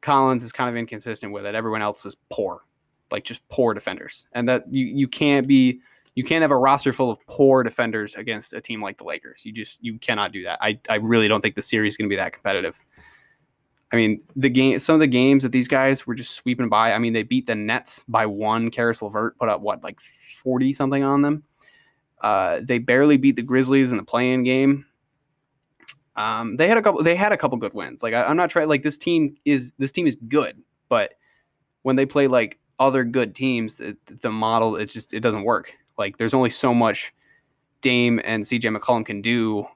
Collins 0.00 0.42
is 0.42 0.52
kind 0.52 0.70
of 0.70 0.76
inconsistent 0.76 1.32
with 1.32 1.46
it. 1.46 1.54
Everyone 1.54 1.82
else 1.82 2.04
is 2.06 2.16
poor, 2.30 2.64
like 3.10 3.24
just 3.24 3.46
poor 3.48 3.74
defenders, 3.74 4.26
and 4.32 4.48
that 4.48 4.64
you 4.72 4.86
you 4.86 5.08
can't 5.08 5.46
be 5.46 5.80
you 6.14 6.24
can't 6.24 6.42
have 6.42 6.50
a 6.50 6.56
roster 6.56 6.92
full 6.92 7.10
of 7.10 7.24
poor 7.26 7.62
defenders 7.62 8.14
against 8.14 8.52
a 8.52 8.60
team 8.60 8.82
like 8.82 8.98
the 8.98 9.04
Lakers. 9.04 9.42
You 9.44 9.52
just 9.52 9.82
you 9.82 9.98
cannot 9.98 10.32
do 10.32 10.42
that. 10.44 10.58
I 10.60 10.78
I 10.88 10.96
really 10.96 11.28
don't 11.28 11.40
think 11.40 11.54
the 11.54 11.62
series 11.62 11.94
is 11.94 11.96
going 11.96 12.08
to 12.08 12.12
be 12.12 12.16
that 12.16 12.32
competitive. 12.32 12.82
I 13.92 13.96
mean, 13.96 14.22
the 14.36 14.48
game 14.50 14.78
some 14.78 14.94
of 14.94 15.00
the 15.00 15.06
games 15.06 15.42
that 15.42 15.52
these 15.52 15.68
guys 15.68 16.06
were 16.06 16.14
just 16.14 16.32
sweeping 16.32 16.68
by. 16.68 16.92
I 16.92 16.98
mean, 16.98 17.12
they 17.12 17.22
beat 17.22 17.46
the 17.46 17.54
Nets 17.54 18.04
by 18.08 18.26
one. 18.26 18.70
Caris 18.70 19.02
LeVert 19.02 19.38
put 19.38 19.48
up 19.48 19.60
what 19.60 19.82
like 19.82 20.00
forty 20.00 20.72
something 20.72 21.02
on 21.02 21.22
them. 21.22 21.42
Uh, 22.20 22.60
they 22.62 22.78
barely 22.78 23.16
beat 23.16 23.36
the 23.36 23.42
Grizzlies 23.42 23.92
in 23.92 23.96
the 23.96 24.04
play-in 24.04 24.44
game. 24.44 24.84
Um, 26.16 26.56
they 26.56 26.68
had 26.68 26.76
a 26.76 26.82
couple. 26.82 27.02
They 27.02 27.16
had 27.16 27.32
a 27.32 27.36
couple 27.36 27.56
good 27.58 27.74
wins. 27.74 28.02
Like 28.02 28.14
I, 28.14 28.24
I'm 28.24 28.36
not 28.36 28.50
trying. 28.50 28.68
Like 28.68 28.82
this 28.82 28.98
team 28.98 29.36
is 29.44 29.72
this 29.78 29.92
team 29.92 30.06
is 30.06 30.16
good, 30.28 30.60
but 30.88 31.14
when 31.82 31.96
they 31.96 32.06
play 32.06 32.26
like 32.26 32.58
other 32.78 33.04
good 33.04 33.34
teams, 33.34 33.80
it, 33.80 33.96
the 34.20 34.30
model 34.30 34.76
it 34.76 34.86
just 34.86 35.14
it 35.14 35.20
doesn't 35.20 35.44
work. 35.44 35.74
Like 35.98 36.16
there's 36.16 36.34
only 36.34 36.50
so 36.50 36.74
much 36.74 37.12
Dame 37.80 38.20
and 38.24 38.42
CJ 38.42 38.76
McCollum 38.76 39.04
can 39.04 39.22
do 39.22 39.66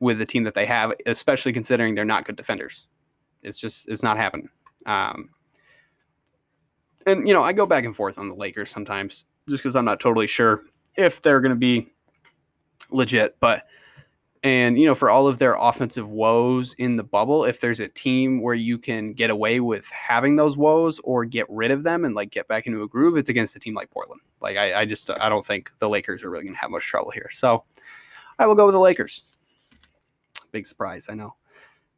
with 0.00 0.18
the 0.18 0.26
team 0.26 0.44
that 0.44 0.54
they 0.54 0.66
have, 0.66 0.92
especially 1.06 1.52
considering 1.52 1.94
they're 1.94 2.04
not 2.04 2.24
good 2.24 2.36
defenders. 2.36 2.88
It's 3.42 3.58
just 3.58 3.88
it's 3.88 4.02
not 4.02 4.16
happening. 4.16 4.48
Um, 4.86 5.30
and 7.06 7.26
you 7.26 7.34
know 7.34 7.42
I 7.42 7.52
go 7.52 7.66
back 7.66 7.84
and 7.84 7.94
forth 7.94 8.18
on 8.18 8.28
the 8.28 8.34
Lakers 8.34 8.70
sometimes 8.70 9.24
just 9.48 9.62
because 9.62 9.76
I'm 9.76 9.84
not 9.84 10.00
totally 10.00 10.26
sure 10.26 10.64
if 10.96 11.22
they're 11.22 11.40
going 11.40 11.50
to 11.50 11.56
be 11.56 11.92
legit. 12.90 13.36
But 13.40 13.66
and 14.46 14.78
you 14.78 14.86
know, 14.86 14.94
for 14.94 15.10
all 15.10 15.26
of 15.26 15.40
their 15.40 15.54
offensive 15.54 16.08
woes 16.08 16.72
in 16.74 16.94
the 16.94 17.02
bubble, 17.02 17.44
if 17.44 17.60
there's 17.60 17.80
a 17.80 17.88
team 17.88 18.40
where 18.40 18.54
you 18.54 18.78
can 18.78 19.12
get 19.12 19.28
away 19.28 19.58
with 19.58 19.90
having 19.90 20.36
those 20.36 20.56
woes 20.56 21.00
or 21.02 21.24
get 21.24 21.46
rid 21.50 21.72
of 21.72 21.82
them 21.82 22.04
and 22.04 22.14
like 22.14 22.30
get 22.30 22.46
back 22.46 22.68
into 22.68 22.84
a 22.84 22.86
groove, 22.86 23.16
it's 23.16 23.28
against 23.28 23.56
a 23.56 23.58
team 23.58 23.74
like 23.74 23.90
Portland. 23.90 24.20
Like 24.40 24.56
I, 24.56 24.82
I 24.82 24.84
just 24.84 25.10
I 25.10 25.28
don't 25.28 25.44
think 25.44 25.72
the 25.80 25.88
Lakers 25.88 26.22
are 26.22 26.30
really 26.30 26.44
going 26.44 26.54
to 26.54 26.60
have 26.60 26.70
much 26.70 26.86
trouble 26.86 27.10
here. 27.10 27.28
So 27.32 27.64
I 28.38 28.46
will 28.46 28.54
go 28.54 28.66
with 28.66 28.74
the 28.74 28.78
Lakers. 28.78 29.36
Big 30.52 30.64
surprise, 30.64 31.08
I 31.10 31.14
know. 31.14 31.34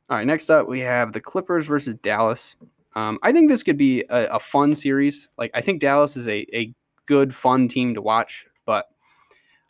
All 0.08 0.16
right, 0.16 0.26
next 0.26 0.48
up 0.48 0.66
we 0.66 0.80
have 0.80 1.12
the 1.12 1.20
Clippers 1.20 1.66
versus 1.66 1.96
Dallas. 1.96 2.56
Um, 2.94 3.18
I 3.22 3.30
think 3.30 3.50
this 3.50 3.62
could 3.62 3.76
be 3.76 4.04
a, 4.08 4.24
a, 4.28 4.38
fun 4.40 4.74
series. 4.74 5.28
Like 5.36 5.50
I 5.52 5.60
think 5.60 5.82
Dallas 5.82 6.16
is 6.16 6.26
a, 6.28 6.46
a 6.56 6.72
good, 7.04 7.34
fun 7.34 7.68
team 7.68 7.92
to 7.92 8.00
watch. 8.00 8.46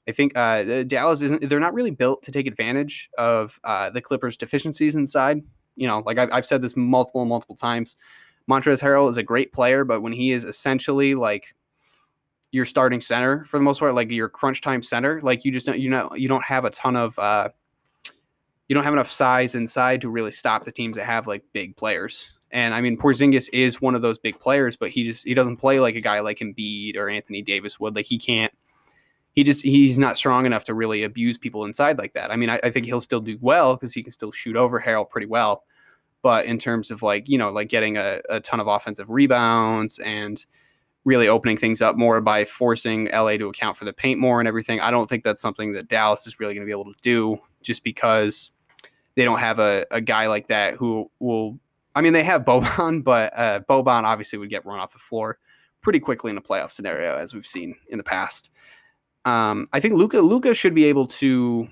I 0.08 0.12
think 0.12 0.36
uh, 0.36 0.84
Dallas 0.84 1.20
isn't. 1.20 1.48
They're 1.48 1.60
not 1.60 1.74
really 1.74 1.90
built 1.90 2.22
to 2.22 2.32
take 2.32 2.46
advantage 2.46 3.10
of 3.18 3.60
uh, 3.64 3.90
the 3.90 4.00
Clippers' 4.00 4.38
deficiencies 4.38 4.96
inside. 4.96 5.42
You 5.76 5.86
know, 5.86 6.02
like 6.06 6.18
I've, 6.18 6.32
I've 6.32 6.46
said 6.46 6.62
this 6.62 6.76
multiple, 6.76 7.24
multiple 7.26 7.54
times. 7.54 7.94
Montrezl 8.50 8.82
Harrell 8.82 9.10
is 9.10 9.18
a 9.18 9.22
great 9.22 9.52
player, 9.52 9.84
but 9.84 10.00
when 10.00 10.12
he 10.12 10.32
is 10.32 10.44
essentially 10.44 11.14
like 11.14 11.54
your 12.50 12.64
starting 12.64 12.98
center 12.98 13.44
for 13.44 13.58
the 13.58 13.62
most 13.62 13.78
part, 13.78 13.94
like 13.94 14.10
your 14.10 14.30
crunch 14.30 14.62
time 14.62 14.82
center, 14.82 15.20
like 15.20 15.44
you 15.44 15.52
just 15.52 15.66
don't, 15.66 15.78
you 15.78 15.90
know, 15.90 16.10
you 16.16 16.26
don't 16.26 16.44
have 16.44 16.64
a 16.64 16.70
ton 16.70 16.96
of, 16.96 17.18
uh, 17.18 17.50
you 18.68 18.74
don't 18.74 18.84
have 18.84 18.94
enough 18.94 19.10
size 19.10 19.54
inside 19.54 20.00
to 20.00 20.08
really 20.08 20.32
stop 20.32 20.64
the 20.64 20.72
teams 20.72 20.96
that 20.96 21.04
have 21.04 21.26
like 21.26 21.44
big 21.52 21.76
players. 21.76 22.38
And 22.50 22.72
I 22.74 22.80
mean, 22.80 22.96
Porzingis 22.96 23.50
is 23.52 23.82
one 23.82 23.94
of 23.94 24.00
those 24.00 24.18
big 24.18 24.40
players, 24.40 24.78
but 24.78 24.88
he 24.88 25.04
just 25.04 25.26
he 25.26 25.34
doesn't 25.34 25.58
play 25.58 25.80
like 25.80 25.94
a 25.94 26.00
guy 26.00 26.20
like 26.20 26.38
Embiid 26.38 26.96
or 26.96 27.10
Anthony 27.10 27.42
Davis 27.42 27.78
would. 27.78 27.94
Like 27.94 28.06
he 28.06 28.18
can't 28.18 28.52
he 29.38 29.44
just 29.44 29.62
he's 29.62 30.00
not 30.00 30.16
strong 30.16 30.46
enough 30.46 30.64
to 30.64 30.74
really 30.74 31.04
abuse 31.04 31.38
people 31.38 31.64
inside 31.64 31.96
like 31.96 32.12
that. 32.14 32.32
I 32.32 32.34
mean, 32.34 32.50
I, 32.50 32.58
I 32.64 32.72
think 32.72 32.86
he'll 32.86 33.00
still 33.00 33.20
do 33.20 33.38
well 33.40 33.76
because 33.76 33.92
he 33.92 34.02
can 34.02 34.10
still 34.10 34.32
shoot 34.32 34.56
over 34.56 34.80
Harrell 34.80 35.08
pretty 35.08 35.28
well. 35.28 35.62
But 36.22 36.46
in 36.46 36.58
terms 36.58 36.90
of 36.90 37.04
like, 37.04 37.28
you 37.28 37.38
know, 37.38 37.48
like 37.48 37.68
getting 37.68 37.98
a, 37.98 38.20
a 38.28 38.40
ton 38.40 38.58
of 38.58 38.66
offensive 38.66 39.10
rebounds 39.10 40.00
and 40.00 40.44
really 41.04 41.28
opening 41.28 41.56
things 41.56 41.80
up 41.80 41.96
more 41.96 42.20
by 42.20 42.44
forcing 42.46 43.10
LA 43.12 43.36
to 43.36 43.48
account 43.48 43.76
for 43.76 43.84
the 43.84 43.92
paint 43.92 44.18
more 44.18 44.40
and 44.40 44.48
everything, 44.48 44.80
I 44.80 44.90
don't 44.90 45.08
think 45.08 45.22
that's 45.22 45.40
something 45.40 45.70
that 45.74 45.86
Dallas 45.86 46.26
is 46.26 46.40
really 46.40 46.54
going 46.54 46.66
to 46.66 46.66
be 46.66 46.72
able 46.72 46.92
to 46.92 47.00
do 47.00 47.38
just 47.62 47.84
because 47.84 48.50
they 49.14 49.24
don't 49.24 49.38
have 49.38 49.60
a, 49.60 49.86
a 49.92 50.00
guy 50.00 50.26
like 50.26 50.48
that 50.48 50.74
who 50.74 51.08
will. 51.20 51.60
I 51.94 52.00
mean, 52.00 52.12
they 52.12 52.24
have 52.24 52.44
Boban, 52.44 53.04
but 53.04 53.38
uh, 53.38 53.60
Boban 53.70 54.02
obviously 54.02 54.40
would 54.40 54.50
get 54.50 54.66
run 54.66 54.80
off 54.80 54.94
the 54.94 54.98
floor 54.98 55.38
pretty 55.80 56.00
quickly 56.00 56.32
in 56.32 56.38
a 56.38 56.42
playoff 56.42 56.72
scenario, 56.72 57.16
as 57.16 57.32
we've 57.32 57.46
seen 57.46 57.76
in 57.88 57.98
the 57.98 58.04
past. 58.04 58.50
Um, 59.28 59.66
I 59.74 59.80
think 59.80 59.94
Luca 59.94 60.20
Luka 60.20 60.54
should 60.54 60.74
be 60.74 60.86
able 60.86 61.06
to. 61.06 61.68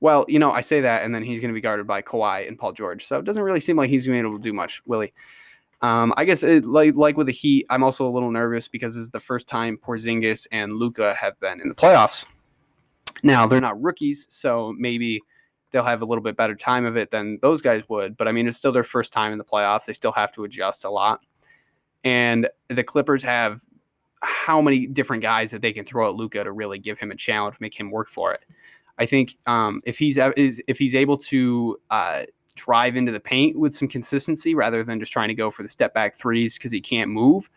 Well, 0.00 0.24
you 0.26 0.38
know, 0.38 0.50
I 0.50 0.62
say 0.62 0.80
that, 0.80 1.02
and 1.02 1.14
then 1.14 1.22
he's 1.22 1.40
going 1.40 1.50
to 1.50 1.54
be 1.54 1.60
guarded 1.60 1.86
by 1.86 2.00
Kawhi 2.00 2.48
and 2.48 2.58
Paul 2.58 2.72
George, 2.72 3.04
so 3.04 3.18
it 3.18 3.26
doesn't 3.26 3.42
really 3.42 3.60
seem 3.60 3.76
like 3.76 3.90
he's 3.90 4.06
going 4.06 4.18
to 4.18 4.22
be 4.22 4.28
able 4.28 4.38
to 4.38 4.42
do 4.42 4.54
much, 4.54 4.80
Willie. 4.86 5.12
Um, 5.82 6.14
I 6.16 6.24
guess 6.24 6.42
it, 6.42 6.64
like 6.64 6.96
like 6.96 7.18
with 7.18 7.26
the 7.26 7.32
Heat, 7.32 7.66
I'm 7.68 7.82
also 7.82 8.08
a 8.08 8.12
little 8.12 8.30
nervous 8.30 8.68
because 8.68 8.94
this 8.94 9.02
is 9.02 9.10
the 9.10 9.20
first 9.20 9.48
time 9.48 9.76
Porzingis 9.76 10.46
and 10.50 10.72
Luka 10.72 11.14
have 11.14 11.38
been 11.40 11.60
in 11.60 11.68
the 11.68 11.74
playoffs. 11.74 12.24
Now 13.22 13.46
they're 13.46 13.60
not 13.60 13.80
rookies, 13.82 14.26
so 14.30 14.74
maybe 14.78 15.20
they'll 15.70 15.84
have 15.84 16.00
a 16.00 16.06
little 16.06 16.24
bit 16.24 16.38
better 16.38 16.54
time 16.54 16.86
of 16.86 16.96
it 16.96 17.10
than 17.10 17.38
those 17.42 17.60
guys 17.60 17.82
would. 17.90 18.16
But 18.16 18.28
I 18.28 18.32
mean, 18.32 18.48
it's 18.48 18.56
still 18.56 18.72
their 18.72 18.82
first 18.82 19.12
time 19.12 19.32
in 19.32 19.38
the 19.38 19.44
playoffs. 19.44 19.84
They 19.84 19.92
still 19.92 20.12
have 20.12 20.32
to 20.32 20.44
adjust 20.44 20.86
a 20.86 20.90
lot. 20.90 21.20
And 22.02 22.48
the 22.68 22.82
Clippers 22.82 23.22
have 23.24 23.62
how 24.22 24.60
many 24.60 24.86
different 24.86 25.22
guys 25.22 25.50
that 25.50 25.62
they 25.62 25.72
can 25.72 25.84
throw 25.84 26.08
at 26.08 26.14
Luka 26.14 26.44
to 26.44 26.52
really 26.52 26.78
give 26.78 26.98
him 26.98 27.10
a 27.10 27.16
challenge, 27.16 27.56
make 27.60 27.78
him 27.78 27.90
work 27.90 28.08
for 28.08 28.32
it. 28.32 28.44
I 28.98 29.06
think 29.06 29.36
um, 29.46 29.80
if 29.86 29.98
he's 29.98 30.18
if 30.18 30.78
he's 30.78 30.94
able 30.94 31.16
to 31.16 31.78
uh, 31.90 32.24
drive 32.54 32.96
into 32.96 33.12
the 33.12 33.20
paint 33.20 33.58
with 33.58 33.74
some 33.74 33.88
consistency 33.88 34.54
rather 34.54 34.84
than 34.84 35.00
just 35.00 35.12
trying 35.12 35.28
to 35.28 35.34
go 35.34 35.50
for 35.50 35.62
the 35.62 35.68
step 35.68 35.94
back 35.94 36.14
threes 36.14 36.58
because 36.58 36.70
he 36.70 36.80
can't 36.80 37.10
move. 37.10 37.48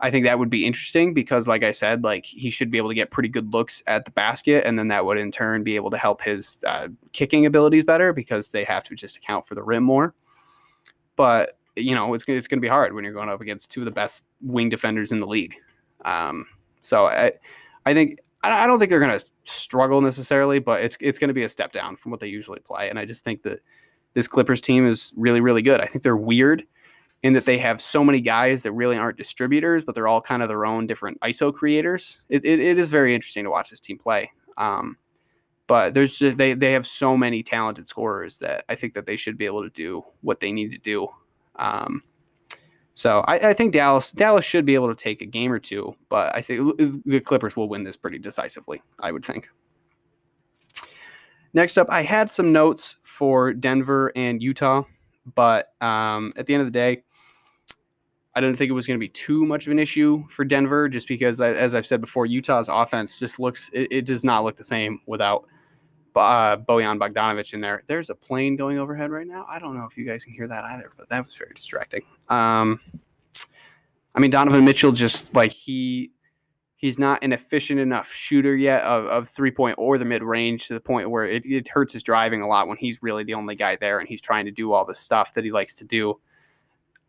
I 0.00 0.10
think 0.10 0.24
that 0.24 0.38
would 0.38 0.48
be 0.48 0.64
interesting 0.64 1.12
because, 1.12 1.48
like 1.48 1.64
I 1.64 1.72
said, 1.72 2.04
like 2.04 2.24
he 2.24 2.50
should 2.50 2.70
be 2.70 2.78
able 2.78 2.88
to 2.88 2.94
get 2.94 3.10
pretty 3.10 3.28
good 3.28 3.52
looks 3.52 3.82
at 3.86 4.04
the 4.04 4.12
basket, 4.12 4.64
and 4.64 4.78
then 4.78 4.88
that 4.88 5.04
would 5.04 5.18
in 5.18 5.32
turn 5.32 5.64
be 5.64 5.76
able 5.76 5.90
to 5.90 5.98
help 5.98 6.22
his 6.22 6.64
uh, 6.66 6.88
kicking 7.12 7.46
abilities 7.46 7.84
better 7.84 8.12
because 8.12 8.50
they 8.50 8.64
have 8.64 8.84
to 8.84 8.94
just 8.94 9.16
account 9.16 9.44
for 9.44 9.56
the 9.56 9.62
rim 9.62 9.82
more. 9.82 10.14
But 11.16 11.58
you 11.74 11.94
know, 11.94 12.14
it's 12.14 12.24
it's 12.28 12.46
going 12.46 12.58
to 12.58 12.62
be 12.62 12.68
hard 12.68 12.94
when 12.94 13.04
you're 13.04 13.12
going 13.12 13.28
up 13.28 13.40
against 13.40 13.70
two 13.70 13.80
of 13.80 13.86
the 13.86 13.90
best 13.90 14.24
wing 14.40 14.68
defenders 14.68 15.10
in 15.10 15.18
the 15.18 15.26
league. 15.26 15.56
Um, 16.04 16.46
so 16.80 17.06
I, 17.06 17.32
I 17.86 17.94
think 17.94 18.18
I 18.42 18.66
don't 18.66 18.78
think 18.78 18.88
they're 18.88 19.00
going 19.00 19.18
to 19.18 19.24
struggle 19.44 20.00
necessarily, 20.00 20.58
but 20.58 20.82
it's 20.82 20.96
it's 21.00 21.18
going 21.18 21.28
to 21.28 21.34
be 21.34 21.42
a 21.42 21.48
step 21.48 21.72
down 21.72 21.96
from 21.96 22.10
what 22.10 22.20
they 22.20 22.28
usually 22.28 22.60
play. 22.60 22.88
And 22.88 22.98
I 22.98 23.04
just 23.04 23.24
think 23.24 23.42
that 23.42 23.60
this 24.14 24.28
Clippers 24.28 24.60
team 24.60 24.86
is 24.86 25.12
really 25.16 25.40
really 25.40 25.62
good. 25.62 25.80
I 25.80 25.86
think 25.86 26.04
they're 26.04 26.16
weird 26.16 26.64
in 27.22 27.32
that 27.32 27.46
they 27.46 27.58
have 27.58 27.80
so 27.80 28.04
many 28.04 28.20
guys 28.20 28.62
that 28.62 28.72
really 28.72 28.96
aren't 28.96 29.18
distributors, 29.18 29.82
but 29.84 29.94
they're 29.94 30.06
all 30.06 30.20
kind 30.20 30.42
of 30.42 30.48
their 30.48 30.64
own 30.64 30.86
different 30.86 31.18
ISO 31.20 31.52
creators. 31.52 32.22
It, 32.28 32.44
it, 32.44 32.60
it 32.60 32.78
is 32.78 32.90
very 32.90 33.12
interesting 33.12 33.42
to 33.42 33.50
watch 33.50 33.70
this 33.70 33.80
team 33.80 33.98
play. 33.98 34.30
Um, 34.56 34.96
but 35.66 35.94
there's 35.94 36.18
just, 36.18 36.36
they 36.36 36.54
they 36.54 36.72
have 36.72 36.86
so 36.86 37.16
many 37.16 37.42
talented 37.42 37.86
scorers 37.86 38.38
that 38.38 38.64
I 38.68 38.74
think 38.74 38.94
that 38.94 39.04
they 39.04 39.16
should 39.16 39.36
be 39.36 39.46
able 39.46 39.62
to 39.62 39.70
do 39.70 40.04
what 40.20 40.40
they 40.40 40.52
need 40.52 40.70
to 40.70 40.78
do. 40.78 41.08
Um, 41.56 42.02
so 42.98 43.20
I, 43.28 43.50
I, 43.50 43.54
think 43.54 43.72
Dallas 43.72 44.10
Dallas 44.10 44.44
should 44.44 44.64
be 44.64 44.74
able 44.74 44.88
to 44.88 44.94
take 44.96 45.22
a 45.22 45.24
game 45.24 45.52
or 45.52 45.60
two, 45.60 45.94
but 46.08 46.34
I 46.34 46.42
think 46.42 46.76
the 47.06 47.20
Clippers 47.20 47.54
will 47.54 47.68
win 47.68 47.84
this 47.84 47.96
pretty 47.96 48.18
decisively. 48.18 48.82
I 49.00 49.12
would 49.12 49.24
think. 49.24 49.48
Next 51.54 51.78
up, 51.78 51.86
I 51.90 52.02
had 52.02 52.28
some 52.28 52.50
notes 52.50 52.96
for 53.04 53.52
Denver 53.52 54.10
and 54.16 54.42
Utah, 54.42 54.82
but 55.36 55.74
um, 55.80 56.32
at 56.34 56.46
the 56.46 56.54
end 56.54 56.62
of 56.62 56.66
the 56.66 56.72
day, 56.72 57.04
I 58.34 58.40
didn't 58.40 58.56
think 58.56 58.68
it 58.68 58.74
was 58.74 58.88
going 58.88 58.98
to 58.98 59.04
be 59.04 59.10
too 59.10 59.46
much 59.46 59.68
of 59.68 59.70
an 59.70 59.78
issue 59.78 60.24
for 60.26 60.44
Denver, 60.44 60.88
just 60.88 61.06
because, 61.06 61.40
as 61.40 61.76
I've 61.76 61.86
said 61.86 62.00
before, 62.00 62.26
Utah's 62.26 62.68
offense 62.68 63.16
just 63.16 63.38
looks 63.38 63.70
it, 63.72 63.92
it 63.92 64.06
does 64.06 64.24
not 64.24 64.42
look 64.42 64.56
the 64.56 64.64
same 64.64 65.00
without 65.06 65.46
uh, 66.18 66.56
Bojan 66.56 66.98
Bogdanovic 66.98 67.54
in 67.54 67.60
there. 67.60 67.82
There's 67.86 68.10
a 68.10 68.14
plane 68.14 68.56
going 68.56 68.78
overhead 68.78 69.10
right 69.10 69.26
now. 69.26 69.46
I 69.48 69.58
don't 69.58 69.76
know 69.76 69.86
if 69.90 69.96
you 69.96 70.04
guys 70.04 70.24
can 70.24 70.32
hear 70.32 70.48
that 70.48 70.64
either, 70.64 70.92
but 70.96 71.08
that 71.08 71.24
was 71.24 71.34
very 71.34 71.52
distracting. 71.54 72.02
Um, 72.28 72.80
I 74.14 74.20
mean, 74.20 74.30
Donovan 74.30 74.64
Mitchell 74.64 74.92
just 74.92 75.34
like 75.34 75.52
he 75.52 76.10
he's 76.76 76.98
not 76.98 77.22
an 77.22 77.32
efficient 77.32 77.80
enough 77.80 78.10
shooter 78.10 78.56
yet 78.56 78.82
of, 78.84 79.06
of 79.06 79.28
three 79.28 79.50
point 79.50 79.74
or 79.78 79.98
the 79.98 80.04
mid 80.04 80.22
range 80.22 80.68
to 80.68 80.74
the 80.74 80.80
point 80.80 81.10
where 81.10 81.24
it, 81.24 81.44
it 81.44 81.68
hurts 81.68 81.92
his 81.92 82.02
driving 82.02 82.40
a 82.40 82.46
lot 82.46 82.68
when 82.68 82.76
he's 82.78 83.02
really 83.02 83.24
the 83.24 83.34
only 83.34 83.54
guy 83.54 83.76
there 83.76 83.98
and 83.98 84.08
he's 84.08 84.20
trying 84.20 84.44
to 84.44 84.50
do 84.50 84.72
all 84.72 84.84
the 84.84 84.94
stuff 84.94 85.34
that 85.34 85.44
he 85.44 85.50
likes 85.50 85.74
to 85.74 85.84
do. 85.84 86.18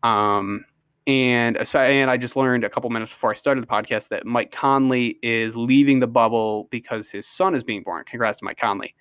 Um, 0.04 0.66
and 1.10 1.58
and 1.74 2.12
I 2.12 2.18
just 2.18 2.36
learned 2.36 2.64
a 2.64 2.70
couple 2.70 2.88
minutes 2.92 3.10
before 3.10 3.32
I 3.32 3.34
started 3.34 3.64
the 3.64 3.68
podcast 3.68 4.10
that 4.10 4.28
Mike 4.28 4.52
Conley 4.52 5.18
is 5.24 5.56
leaving 5.56 6.00
the 6.00 6.08
bubble 6.08 6.68
because 6.70 7.10
his 7.10 7.26
son 7.26 7.56
is 7.56 7.64
being 7.64 7.82
born. 7.82 8.04
Congrats 8.06 8.38
to 8.40 8.46
Mike 8.46 8.60
Conley. 8.60 8.94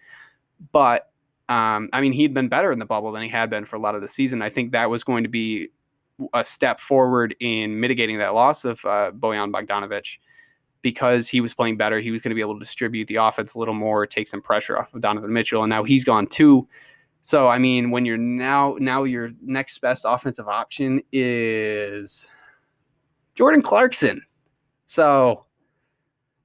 But 0.73 1.11
um, 1.51 1.91
I 1.93 2.01
mean, 2.01 2.13
he'd 2.13 2.33
been 2.33 2.49
better 2.49 2.73
in 2.73 2.79
the 2.79 2.87
bubble 2.87 3.13
than 3.13 3.23
he 3.23 3.29
had 3.29 3.51
been 3.51 3.67
for 3.67 3.77
a 3.77 3.79
lot 3.79 3.95
of 3.95 4.01
the 4.01 4.09
season. 4.09 4.41
I 4.41 4.49
think 4.49 4.73
that 4.73 4.89
was 4.89 5.05
going 5.05 5.23
to 5.25 5.29
be 5.29 5.69
a 6.33 6.43
step 6.43 6.81
forward 6.81 7.37
in 7.41 7.79
mitigating 7.79 8.17
that 8.19 8.33
loss 8.33 8.65
of 8.65 8.83
uh, 8.87 9.11
Bojan 9.13 9.53
Bogdanovic 9.53 10.17
because 10.81 11.29
he 11.29 11.43
was 11.43 11.53
playing 11.53 11.77
better. 11.77 12.01
He 12.01 12.11
was 12.11 12.23
going 12.23 12.31
to 12.31 12.35
be 12.35 12.41
able 12.41 12.55
to 12.55 12.61
distribute 12.61 13.09
the 13.09 13.17
offense 13.17 13.55
a 13.55 13.59
little 13.59 13.75
more, 13.75 14.07
take 14.07 14.29
some 14.29 14.41
pressure 14.41 14.79
off 14.79 14.95
of 14.95 15.03
Donovan 15.03 15.33
Mitchell, 15.33 15.63
and 15.63 15.69
now 15.69 15.85
he's 15.85 16.05
gone 16.05 16.27
too. 16.27 16.67
So 17.29 17.47
I 17.47 17.59
mean, 17.59 17.91
when 17.91 18.07
you're 18.07 18.17
now 18.17 18.77
now 18.81 19.03
your 19.03 19.33
next 19.43 19.83
best 19.83 20.07
offensive 20.09 20.49
option 20.49 21.03
is 21.13 22.27
Jordan 23.35 23.61
Clarkson. 23.61 24.23
So 24.87 25.45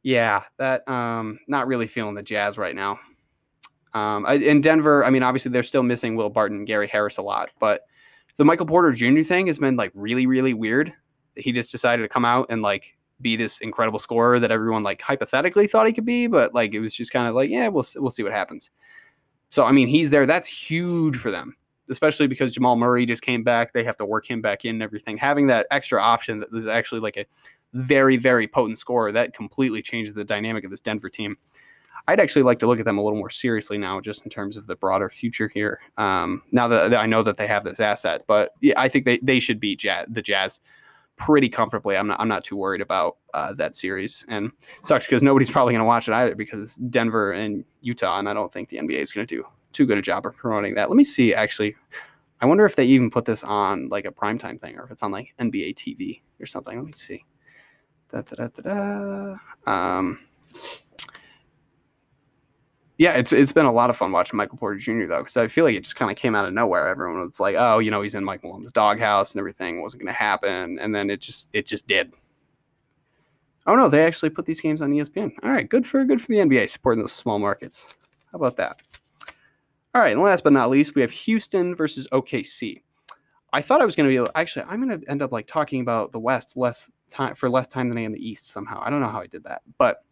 yeah, 0.01 0.43
that 0.57 0.85
um 0.89 1.39
not 1.47 1.67
really 1.67 1.87
feeling 1.87 2.15
the 2.15 2.21
Jazz 2.21 2.57
right 2.57 2.75
now. 2.75 2.99
Um, 3.93 4.25
in 4.25 4.59
Denver, 4.59 5.05
I 5.05 5.09
mean, 5.09 5.23
obviously 5.23 5.53
they're 5.53 5.63
still 5.63 5.83
missing 5.83 6.17
Will 6.17 6.29
Barton, 6.29 6.65
Gary 6.65 6.89
Harris 6.89 7.17
a 7.17 7.21
lot, 7.21 7.51
but 7.59 7.85
the 8.35 8.43
Michael 8.43 8.65
Porter 8.65 8.91
Jr. 8.91 9.21
thing 9.21 9.47
has 9.47 9.59
been 9.59 9.77
like 9.77 9.93
really, 9.95 10.25
really 10.25 10.53
weird. 10.53 10.91
He 11.37 11.53
just 11.53 11.71
decided 11.71 12.01
to 12.01 12.09
come 12.09 12.25
out 12.25 12.47
and 12.49 12.61
like 12.61 12.97
be 13.21 13.37
this 13.37 13.61
incredible 13.61 13.99
scorer 13.99 14.37
that 14.37 14.51
everyone 14.51 14.83
like 14.83 15.01
hypothetically 15.01 15.65
thought 15.65 15.87
he 15.87 15.93
could 15.93 16.05
be, 16.05 16.27
but 16.27 16.53
like 16.53 16.73
it 16.73 16.81
was 16.81 16.93
just 16.93 17.13
kind 17.13 17.29
of 17.29 17.35
like, 17.35 17.49
yeah, 17.49 17.69
we'll 17.69 17.85
we'll 17.95 18.09
see 18.09 18.23
what 18.23 18.33
happens. 18.33 18.69
So 19.53 19.65
I 19.65 19.71
mean, 19.71 19.87
he's 19.87 20.09
there. 20.09 20.25
That's 20.25 20.47
huge 20.47 21.15
for 21.15 21.29
them, 21.29 21.55
especially 21.87 22.25
because 22.25 22.53
Jamal 22.53 22.75
Murray 22.75 23.05
just 23.05 23.21
came 23.21 23.43
back. 23.43 23.71
They 23.71 23.83
have 23.83 23.97
to 23.97 24.05
work 24.05 24.27
him 24.27 24.41
back 24.41 24.65
in 24.65 24.71
and 24.71 24.81
everything. 24.81 25.15
Having 25.15 25.45
that 25.45 25.67
extra 25.69 26.01
option 26.01 26.39
that 26.39 26.49
is 26.53 26.65
actually 26.65 27.01
like 27.01 27.17
a 27.17 27.25
very 27.73 28.17
very 28.17 28.47
potent 28.47 28.79
scorer 28.79 29.11
that 29.11 29.35
completely 29.35 29.83
changes 29.83 30.15
the 30.15 30.23
dynamic 30.23 30.65
of 30.65 30.71
this 30.71 30.81
Denver 30.81 31.07
team. 31.07 31.37
I'd 32.07 32.19
actually 32.19 32.41
like 32.41 32.57
to 32.59 32.67
look 32.67 32.79
at 32.79 32.85
them 32.85 32.97
a 32.97 33.03
little 33.03 33.19
more 33.19 33.29
seriously 33.29 33.77
now, 33.77 34.01
just 34.01 34.23
in 34.23 34.31
terms 34.31 34.57
of 34.57 34.65
the 34.65 34.75
broader 34.75 35.07
future 35.07 35.47
here. 35.53 35.79
Um, 35.97 36.41
now 36.51 36.67
that, 36.69 36.95
I 36.95 37.05
know 37.05 37.21
that 37.21 37.37
they 37.37 37.45
have 37.45 37.63
this 37.63 37.79
asset, 37.79 38.23
but 38.25 38.53
yeah, 38.59 38.81
I 38.81 38.89
think 38.89 39.05
they, 39.05 39.19
they 39.19 39.39
should 39.39 39.59
beat 39.59 39.77
Jazz, 39.77 40.07
the 40.09 40.23
Jazz 40.23 40.61
pretty 41.25 41.47
comfortably. 41.47 41.95
I'm 41.95 42.07
not 42.07 42.19
I'm 42.19 42.27
not 42.27 42.43
too 42.43 42.57
worried 42.57 42.81
about 42.81 43.17
uh, 43.33 43.53
that 43.53 43.75
series, 43.75 44.25
and 44.27 44.51
sucks 44.83 45.07
because 45.07 45.23
nobody's 45.23 45.49
probably 45.49 45.73
going 45.73 45.79
to 45.79 45.85
watch 45.85 46.07
it 46.07 46.13
either 46.13 46.35
because 46.35 46.75
Denver 46.75 47.31
and 47.31 47.63
Utah, 47.81 48.19
and 48.19 48.27
I 48.27 48.33
don't 48.33 48.51
think 48.51 48.69
the 48.69 48.77
NBA 48.77 48.97
is 48.97 49.13
going 49.13 49.25
to 49.25 49.35
do 49.35 49.45
too 49.71 49.85
good 49.85 49.97
a 49.97 50.01
job 50.01 50.25
of 50.25 50.35
promoting 50.35 50.75
that. 50.75 50.89
Let 50.89 50.97
me 50.97 51.03
see. 51.03 51.33
Actually, 51.33 51.75
I 52.41 52.45
wonder 52.45 52.65
if 52.65 52.75
they 52.75 52.85
even 52.85 53.09
put 53.09 53.25
this 53.25 53.43
on 53.43 53.87
like 53.89 54.05
a 54.05 54.11
primetime 54.11 54.59
thing 54.59 54.77
or 54.77 54.83
if 54.83 54.91
it's 54.91 55.01
on 55.01 55.11
like 55.11 55.33
NBA 55.39 55.75
TV 55.75 56.21
or 56.41 56.45
something. 56.45 56.77
Let 56.77 56.85
me 56.85 56.93
see. 56.93 57.23
Da, 58.09 58.21
da, 58.21 58.47
da, 58.47 58.61
da, 58.61 59.35
da. 59.65 59.71
Um, 59.71 60.19
yeah, 62.97 63.13
it's 63.13 63.31
it's 63.31 63.51
been 63.51 63.65
a 63.65 63.71
lot 63.71 63.89
of 63.89 63.97
fun 63.97 64.11
watching 64.11 64.37
Michael 64.37 64.57
Porter 64.57 64.77
Jr. 64.77 65.05
though, 65.05 65.19
because 65.19 65.37
I 65.37 65.47
feel 65.47 65.65
like 65.65 65.75
it 65.75 65.83
just 65.83 65.95
kind 65.95 66.11
of 66.11 66.17
came 66.17 66.35
out 66.35 66.47
of 66.47 66.53
nowhere. 66.53 66.87
Everyone 66.87 67.25
was 67.25 67.39
like, 67.39 67.55
"Oh, 67.57 67.79
you 67.79 67.91
know, 67.91 68.01
he's 68.01 68.15
in 68.15 68.23
Mike 68.23 68.43
Malone's 68.43 68.71
doghouse 68.71 69.33
and 69.33 69.39
everything 69.39 69.81
wasn't 69.81 70.03
going 70.03 70.13
to 70.13 70.19
happen," 70.19 70.77
and 70.79 70.93
then 70.93 71.09
it 71.09 71.19
just 71.19 71.49
it 71.53 71.65
just 71.65 71.87
did. 71.87 72.13
Oh 73.65 73.75
no, 73.75 73.89
they 73.89 74.05
actually 74.05 74.29
put 74.29 74.45
these 74.45 74.61
games 74.61 74.81
on 74.81 74.91
ESPN. 74.91 75.31
All 75.43 75.51
right, 75.51 75.67
good 75.67 75.87
for 75.87 76.03
good 76.05 76.21
for 76.21 76.27
the 76.27 76.37
NBA 76.37 76.69
supporting 76.69 77.01
those 77.01 77.13
small 77.13 77.39
markets. 77.39 77.93
How 78.31 78.37
about 78.37 78.57
that? 78.57 78.81
All 79.95 80.01
right, 80.01 80.13
and 80.13 80.21
last 80.21 80.43
but 80.43 80.53
not 80.53 80.69
least, 80.69 80.95
we 80.95 81.01
have 81.01 81.11
Houston 81.11 81.75
versus 81.75 82.07
OKC. 82.11 82.81
I 83.53 83.61
thought 83.61 83.81
I 83.81 83.85
was 83.85 83.95
going 83.95 84.05
to 84.05 84.09
be 84.09 84.15
able, 84.15 84.31
actually. 84.33 84.65
I'm 84.67 84.83
going 84.83 84.99
to 84.99 85.09
end 85.09 85.21
up 85.21 85.31
like 85.31 85.45
talking 85.45 85.81
about 85.81 86.11
the 86.11 86.19
West 86.19 86.57
less 86.57 86.91
time 87.07 87.35
for 87.35 87.47
less 87.47 87.67
time 87.67 87.87
than 87.87 87.99
I 87.99 88.01
am 88.01 88.11
the 88.11 88.27
East 88.27 88.47
somehow. 88.47 88.81
I 88.83 88.89
don't 88.89 88.99
know 88.99 89.07
how 89.07 89.21
I 89.21 89.27
did 89.27 89.43
that, 89.43 89.61
but 89.77 90.03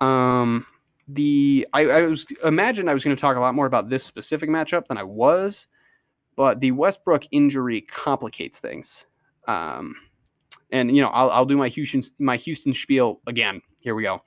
um 0.00 0.66
the 1.08 1.66
I, 1.72 1.84
I 1.84 2.02
was 2.02 2.26
imagined 2.44 2.88
I 2.88 2.94
was 2.94 3.04
going 3.04 3.16
to 3.16 3.20
talk 3.20 3.36
a 3.36 3.40
lot 3.40 3.54
more 3.54 3.66
about 3.66 3.88
this 3.88 4.04
specific 4.04 4.48
matchup 4.48 4.86
than 4.86 4.96
I 4.96 5.02
was, 5.02 5.66
but 6.36 6.60
the 6.60 6.72
Westbrook 6.72 7.24
injury 7.30 7.82
complicates 7.82 8.58
things. 8.58 9.06
Um, 9.46 9.96
and 10.70 10.94
you 10.94 11.02
know, 11.02 11.08
I'll, 11.08 11.30
I'll 11.30 11.44
do 11.44 11.56
my 11.56 11.68
Houston 11.68 12.02
my 12.18 12.36
Houston 12.36 12.72
spiel 12.72 13.20
again. 13.26 13.60
Here 13.80 13.94
we 13.94 14.02
go. 14.02 14.22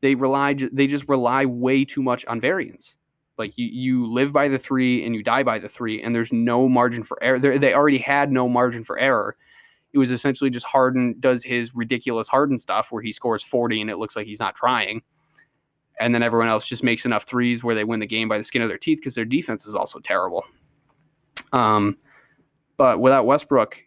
They 0.00 0.14
rely 0.14 0.54
they 0.72 0.86
just 0.86 1.08
rely 1.08 1.44
way 1.44 1.84
too 1.84 2.02
much 2.02 2.24
on 2.26 2.40
variance. 2.40 2.98
Like 3.38 3.52
you, 3.58 3.66
you 3.66 4.06
live 4.06 4.32
by 4.32 4.48
the 4.48 4.58
three 4.58 5.04
and 5.04 5.14
you 5.14 5.22
die 5.22 5.42
by 5.42 5.58
the 5.58 5.68
three, 5.68 6.02
and 6.02 6.14
there's 6.14 6.32
no 6.32 6.68
margin 6.68 7.02
for 7.02 7.22
error. 7.22 7.38
They're, 7.38 7.58
they 7.58 7.74
already 7.74 7.98
had 7.98 8.32
no 8.32 8.48
margin 8.48 8.82
for 8.84 8.98
error. 8.98 9.36
It 9.92 9.98
was 9.98 10.10
essentially 10.10 10.50
just 10.50 10.64
Harden 10.66 11.16
does 11.18 11.42
his 11.42 11.74
ridiculous 11.74 12.28
Harden 12.28 12.58
stuff 12.58 12.92
where 12.92 13.02
he 13.02 13.12
scores 13.12 13.42
40 13.42 13.82
and 13.82 13.90
it 13.90 13.96
looks 13.96 14.14
like 14.14 14.26
he's 14.26 14.40
not 14.40 14.54
trying 14.54 15.02
and 16.00 16.14
then 16.14 16.22
everyone 16.22 16.48
else 16.48 16.66
just 16.66 16.84
makes 16.84 17.06
enough 17.06 17.24
threes 17.24 17.64
where 17.64 17.74
they 17.74 17.84
win 17.84 18.00
the 18.00 18.06
game 18.06 18.28
by 18.28 18.38
the 18.38 18.44
skin 18.44 18.62
of 18.62 18.68
their 18.68 18.78
teeth 18.78 18.98
because 18.98 19.14
their 19.14 19.24
defense 19.24 19.66
is 19.66 19.74
also 19.74 19.98
terrible. 19.98 20.44
Um, 21.52 21.96
but 22.76 23.00
without 23.00 23.26
Westbrook, 23.26 23.82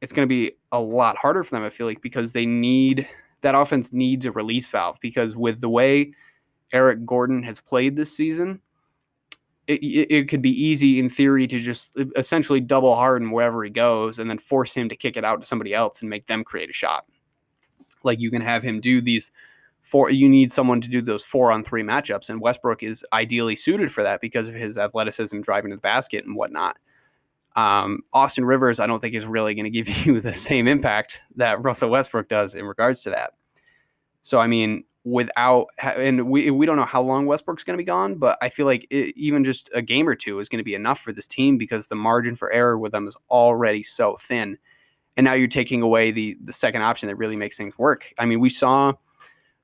it's 0.00 0.12
going 0.12 0.28
to 0.28 0.34
be 0.34 0.52
a 0.72 0.80
lot 0.80 1.16
harder 1.16 1.42
for 1.42 1.50
them. 1.50 1.64
I 1.64 1.70
feel 1.70 1.86
like 1.86 2.02
because 2.02 2.32
they 2.32 2.46
need 2.46 3.08
that 3.40 3.54
offense 3.54 3.92
needs 3.92 4.24
a 4.26 4.32
release 4.32 4.68
valve 4.68 4.98
because 5.00 5.36
with 5.36 5.60
the 5.60 5.68
way 5.68 6.12
Eric 6.72 7.06
Gordon 7.06 7.42
has 7.42 7.60
played 7.60 7.96
this 7.96 8.14
season, 8.14 8.60
it, 9.66 9.82
it, 9.82 10.14
it 10.14 10.28
could 10.28 10.42
be 10.42 10.50
easy 10.50 10.98
in 10.98 11.08
theory 11.08 11.46
to 11.46 11.58
just 11.58 11.96
essentially 12.16 12.60
double 12.60 12.94
Harden 12.94 13.30
wherever 13.30 13.62
he 13.62 13.70
goes 13.70 14.18
and 14.18 14.28
then 14.28 14.38
force 14.38 14.74
him 14.74 14.88
to 14.88 14.96
kick 14.96 15.16
it 15.16 15.24
out 15.24 15.40
to 15.40 15.46
somebody 15.46 15.74
else 15.74 16.00
and 16.00 16.10
make 16.10 16.26
them 16.26 16.42
create 16.42 16.70
a 16.70 16.74
shot. 16.74 17.06
Like 18.02 18.20
you 18.20 18.30
can 18.30 18.42
have 18.42 18.62
him 18.62 18.80
do 18.80 19.00
these 19.00 19.30
four 19.80 20.10
you 20.10 20.28
need 20.28 20.52
someone 20.52 20.80
to 20.80 20.88
do 20.88 21.00
those 21.00 21.24
four 21.24 21.52
on 21.52 21.64
three 21.64 21.82
matchups 21.82 22.30
and 22.30 22.40
westbrook 22.40 22.82
is 22.82 23.04
ideally 23.12 23.56
suited 23.56 23.90
for 23.90 24.02
that 24.02 24.20
because 24.20 24.48
of 24.48 24.54
his 24.54 24.78
athleticism 24.78 25.40
driving 25.40 25.70
to 25.70 25.76
the 25.76 25.82
basket 25.82 26.24
and 26.24 26.36
whatnot 26.36 26.76
um, 27.56 28.00
austin 28.12 28.44
rivers 28.44 28.80
i 28.80 28.86
don't 28.86 29.00
think 29.00 29.14
is 29.14 29.26
really 29.26 29.54
going 29.54 29.64
to 29.64 29.70
give 29.70 29.88
you 30.06 30.20
the 30.20 30.34
same 30.34 30.68
impact 30.68 31.20
that 31.36 31.62
russell 31.62 31.90
westbrook 31.90 32.28
does 32.28 32.54
in 32.54 32.64
regards 32.64 33.02
to 33.02 33.10
that 33.10 33.32
So 34.22 34.38
I 34.40 34.46
mean, 34.46 34.84
without 35.04 35.68
and 35.82 36.28
we 36.28 36.50
we 36.50 36.66
don't 36.66 36.76
know 36.76 36.84
how 36.84 37.02
long 37.02 37.26
Westbrook's 37.26 37.64
going 37.64 37.76
to 37.76 37.82
be 37.82 37.86
gone, 37.86 38.16
but 38.16 38.36
I 38.42 38.50
feel 38.50 38.66
like 38.66 38.86
it, 38.90 39.16
even 39.16 39.44
just 39.44 39.70
a 39.74 39.82
game 39.82 40.08
or 40.08 40.14
two 40.14 40.38
is 40.40 40.48
going 40.48 40.58
to 40.58 40.64
be 40.64 40.74
enough 40.74 41.00
for 41.00 41.12
this 41.12 41.26
team 41.26 41.56
because 41.56 41.86
the 41.88 41.94
margin 41.96 42.36
for 42.36 42.52
error 42.52 42.78
with 42.78 42.92
them 42.92 43.08
is 43.08 43.16
already 43.30 43.82
so 43.82 44.16
thin. 44.16 44.58
And 45.16 45.24
now 45.24 45.32
you're 45.32 45.48
taking 45.48 45.82
away 45.82 46.10
the 46.10 46.36
the 46.44 46.52
second 46.52 46.82
option 46.82 47.08
that 47.08 47.16
really 47.16 47.36
makes 47.36 47.56
things 47.56 47.78
work. 47.78 48.12
I 48.18 48.26
mean, 48.26 48.40
we 48.40 48.50
saw 48.50 48.92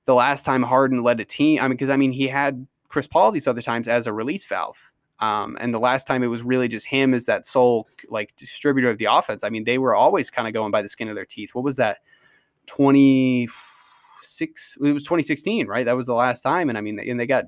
the 0.04 0.14
last 0.14 0.44
time 0.44 0.62
Harden 0.62 1.02
led 1.02 1.20
a 1.20 1.24
team. 1.24 1.60
I 1.60 1.62
mean, 1.62 1.70
because 1.70 1.90
I 1.90 1.96
mean 1.96 2.12
he 2.12 2.28
had 2.28 2.66
Chris 2.88 3.06
Paul 3.06 3.30
these 3.30 3.48
other 3.48 3.62
times 3.62 3.88
as 3.88 4.06
a 4.06 4.12
release 4.12 4.46
valve. 4.46 4.92
Um, 5.20 5.56
and 5.60 5.72
the 5.72 5.78
last 5.78 6.06
time 6.06 6.22
it 6.22 6.26
was 6.26 6.42
really 6.42 6.68
just 6.68 6.86
him 6.86 7.14
as 7.14 7.26
that 7.26 7.46
sole 7.46 7.88
like 8.08 8.34
distributor 8.36 8.90
of 8.90 8.98
the 8.98 9.06
offense. 9.06 9.44
I 9.44 9.48
mean, 9.48 9.64
they 9.64 9.78
were 9.78 9.94
always 9.94 10.30
kind 10.30 10.48
of 10.48 10.54
going 10.54 10.70
by 10.70 10.82
the 10.82 10.88
skin 10.88 11.08
of 11.08 11.14
their 11.14 11.24
teeth. 11.24 11.54
What 11.54 11.64
was 11.64 11.76
that? 11.76 11.98
26 12.66 14.78
it 14.82 14.92
was 14.92 15.04
2016, 15.04 15.66
right? 15.66 15.84
That 15.84 15.96
was 15.96 16.06
the 16.06 16.14
last 16.14 16.42
time 16.42 16.68
and 16.68 16.78
I 16.78 16.80
mean 16.80 16.98
and 16.98 17.20
they 17.20 17.26
got 17.26 17.44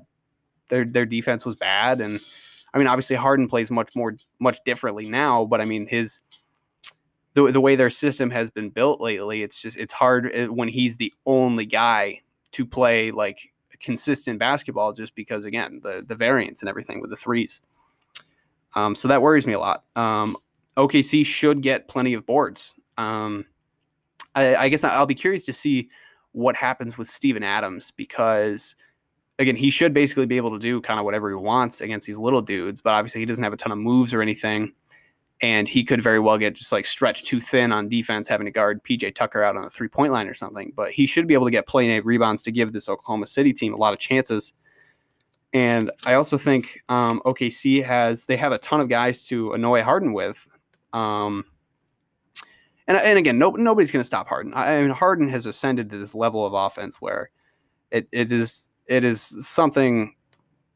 their 0.69 0.85
their 0.85 1.05
defense 1.05 1.45
was 1.45 1.55
bad 1.55 2.01
and 2.01 2.19
I 2.73 2.77
mean 2.77 2.87
obviously 2.87 3.15
Harden 3.15 3.47
plays 3.47 3.71
much 3.71 3.95
more 3.95 4.15
much 4.39 4.59
differently 4.63 5.09
now, 5.09 5.45
but 5.45 5.59
I 5.59 5.65
mean 5.65 5.87
his 5.87 6.21
the, 7.33 7.51
the 7.51 7.61
way 7.61 7.75
their 7.75 7.91
system 7.91 8.31
has 8.31 8.49
been 8.49 8.71
built 8.71 8.99
lately, 8.99 9.43
it's 9.43 9.61
just 9.61 9.77
it's 9.77 9.93
hard 9.93 10.29
eh, 10.33 10.47
when 10.47 10.67
he's 10.67 10.97
the 10.97 11.13
only 11.25 11.65
guy 11.65 12.21
to 12.51 12.65
play 12.65 13.11
like 13.11 13.51
consistent 13.79 14.39
basketball 14.39 14.91
just 14.91 15.13
because 15.15 15.45
again 15.45 15.79
the 15.83 16.03
the 16.05 16.15
variance 16.15 16.61
and 16.61 16.69
everything 16.69 16.99
with 16.99 17.09
the 17.09 17.15
threes. 17.15 17.61
Um, 18.75 18.95
so 18.95 19.07
that 19.07 19.21
worries 19.21 19.47
me 19.47 19.53
a 19.53 19.59
lot. 19.59 19.83
Um, 19.95 20.35
OKC 20.75 21.25
should 21.25 21.61
get 21.61 21.87
plenty 21.87 22.13
of 22.13 22.25
boards. 22.25 22.75
Um, 22.97 23.45
I, 24.35 24.55
I, 24.55 24.69
guess 24.69 24.83
I'll 24.83 25.05
be 25.05 25.15
curious 25.15 25.45
to 25.45 25.53
see 25.53 25.89
what 26.31 26.55
happens 26.55 26.97
with 26.97 27.07
Steven 27.07 27.43
Adams 27.43 27.91
because 27.91 28.75
again 29.39 29.55
he 29.55 29.69
should 29.69 29.93
basically 29.93 30.25
be 30.25 30.37
able 30.37 30.51
to 30.51 30.59
do 30.59 30.81
kind 30.81 30.99
of 30.99 31.05
whatever 31.05 31.29
he 31.29 31.35
wants 31.35 31.81
against 31.81 32.07
these 32.07 32.19
little 32.19 32.41
dudes, 32.41 32.81
but 32.81 32.93
obviously 32.93 33.21
he 33.21 33.25
doesn't 33.25 33.43
have 33.43 33.53
a 33.53 33.57
ton 33.57 33.71
of 33.71 33.77
moves 33.77 34.13
or 34.13 34.21
anything 34.21 34.73
and 35.41 35.67
he 35.67 35.83
could 35.83 36.01
very 36.01 36.19
well 36.19 36.37
get 36.37 36.55
just 36.55 36.71
like 36.71 36.85
stretched 36.85 37.25
too 37.25 37.39
thin 37.39 37.71
on 37.71 37.87
defense, 37.87 38.27
having 38.27 38.45
to 38.45 38.51
guard 38.51 38.83
PJ 38.83 39.13
Tucker 39.13 39.43
out 39.43 39.55
on 39.55 39.63
the 39.63 39.69
three 39.69 39.87
point 39.87 40.11
line 40.11 40.27
or 40.27 40.33
something. 40.33 40.73
But 40.75 40.91
he 40.91 41.05
should 41.05 41.27
be 41.27 41.33
able 41.33 41.45
to 41.45 41.51
get 41.51 41.67
plenty 41.67 41.95
of 41.97 42.05
rebounds 42.05 42.41
to 42.43 42.51
give 42.51 42.73
this 42.73 42.89
Oklahoma 42.89 43.27
City 43.27 43.53
team 43.53 43.73
a 43.73 43.77
lot 43.77 43.93
of 43.93 43.99
chances. 43.99 44.53
And 45.53 45.91
I 46.05 46.15
also 46.15 46.37
think 46.37 46.81
um, 46.89 47.21
OKC 47.25 47.83
has 47.83 48.25
they 48.25 48.37
have 48.37 48.51
a 48.51 48.57
ton 48.57 48.81
of 48.81 48.89
guys 48.89 49.23
to 49.27 49.53
annoy 49.53 49.83
Harden 49.83 50.13
with. 50.13 50.45
Um, 50.93 51.45
and, 52.87 52.97
and 52.97 53.19
again, 53.19 53.37
no, 53.37 53.51
nobody's 53.51 53.91
going 53.91 54.01
to 54.01 54.07
stop 54.07 54.27
Harden. 54.27 54.53
I, 54.53 54.77
I 54.77 54.81
mean, 54.81 54.89
Harden 54.91 55.29
has 55.29 55.45
ascended 55.45 55.89
to 55.89 55.97
this 55.97 56.15
level 56.15 56.45
of 56.45 56.53
offense 56.53 57.01
where 57.01 57.29
it, 57.91 58.07
it 58.11 58.31
is 58.31 58.69
it 58.87 59.03
is 59.03 59.21
something 59.45 60.15